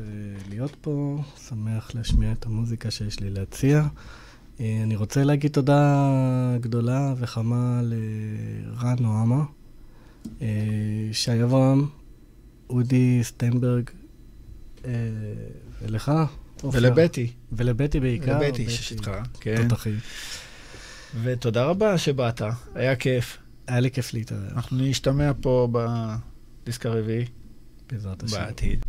להיות 0.49 0.75
פה, 0.81 1.21
שמח 1.47 1.95
להשמיע 1.95 2.31
את 2.31 2.45
המוזיקה 2.45 2.91
שיש 2.91 3.19
לי 3.19 3.29
להציע. 3.29 3.83
Uh, 4.57 4.61
אני 4.83 4.95
רוצה 4.95 5.23
להגיד 5.23 5.51
תודה 5.51 6.11
גדולה 6.61 7.13
וחמה 7.17 7.81
לרן 7.83 8.95
נועמה, 8.99 9.43
uh, 10.25 10.41
שי 11.11 11.43
אברהם, 11.43 11.87
אודי 12.69 13.19
סטיינברג, 13.23 13.89
uh, 13.89 13.96
ולך, 15.97 16.11
עופר. 16.61 16.77
ולבטי, 16.77 17.31
ולבטי 17.51 17.99
בעיקר. 17.99 18.37
ולבטי 18.41 18.69
שאיתך, 18.69 19.11
כן. 19.39 19.67
תותחי. 19.67 19.93
ותודה 21.23 21.65
רבה 21.65 21.97
שבאת, 21.97 22.41
היה 22.75 22.95
כיף. 22.95 23.37
היה 23.67 23.79
לי 23.79 23.91
כיף 23.91 24.13
להתארח, 24.13 24.51
אנחנו 24.51 24.77
נשתמע 24.77 25.31
פה 25.41 25.67
בדיסק 25.71 26.85
הרביעי 26.85 27.25
בעזרת 27.91 28.23
השם. 28.23 28.37
בעתיד. 28.37 28.85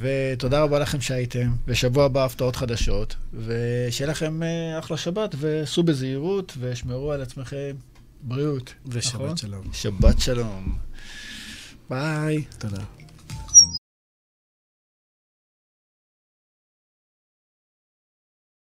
ותודה 0.00 0.62
רבה 0.62 0.78
לכם 0.78 1.00
שהייתם, 1.00 1.52
ושבוע 1.66 2.04
הבא 2.04 2.24
הפתעות 2.24 2.56
חדשות, 2.56 3.16
ושיהיה 3.34 4.10
לכם 4.10 4.42
אה, 4.42 4.78
אחלה 4.78 4.96
שבת, 4.96 5.34
וסעו 5.38 5.82
בזהירות, 5.82 6.56
ושמרו 6.60 7.12
על 7.12 7.22
עצמכם 7.22 7.76
בריאות. 8.22 8.74
ושבת 8.86 9.14
נכון? 9.14 9.36
שלום. 9.36 9.64
שבת 9.72 10.20
שלום. 10.20 10.78
ביי. 11.90 12.44
תודה. 12.58 12.95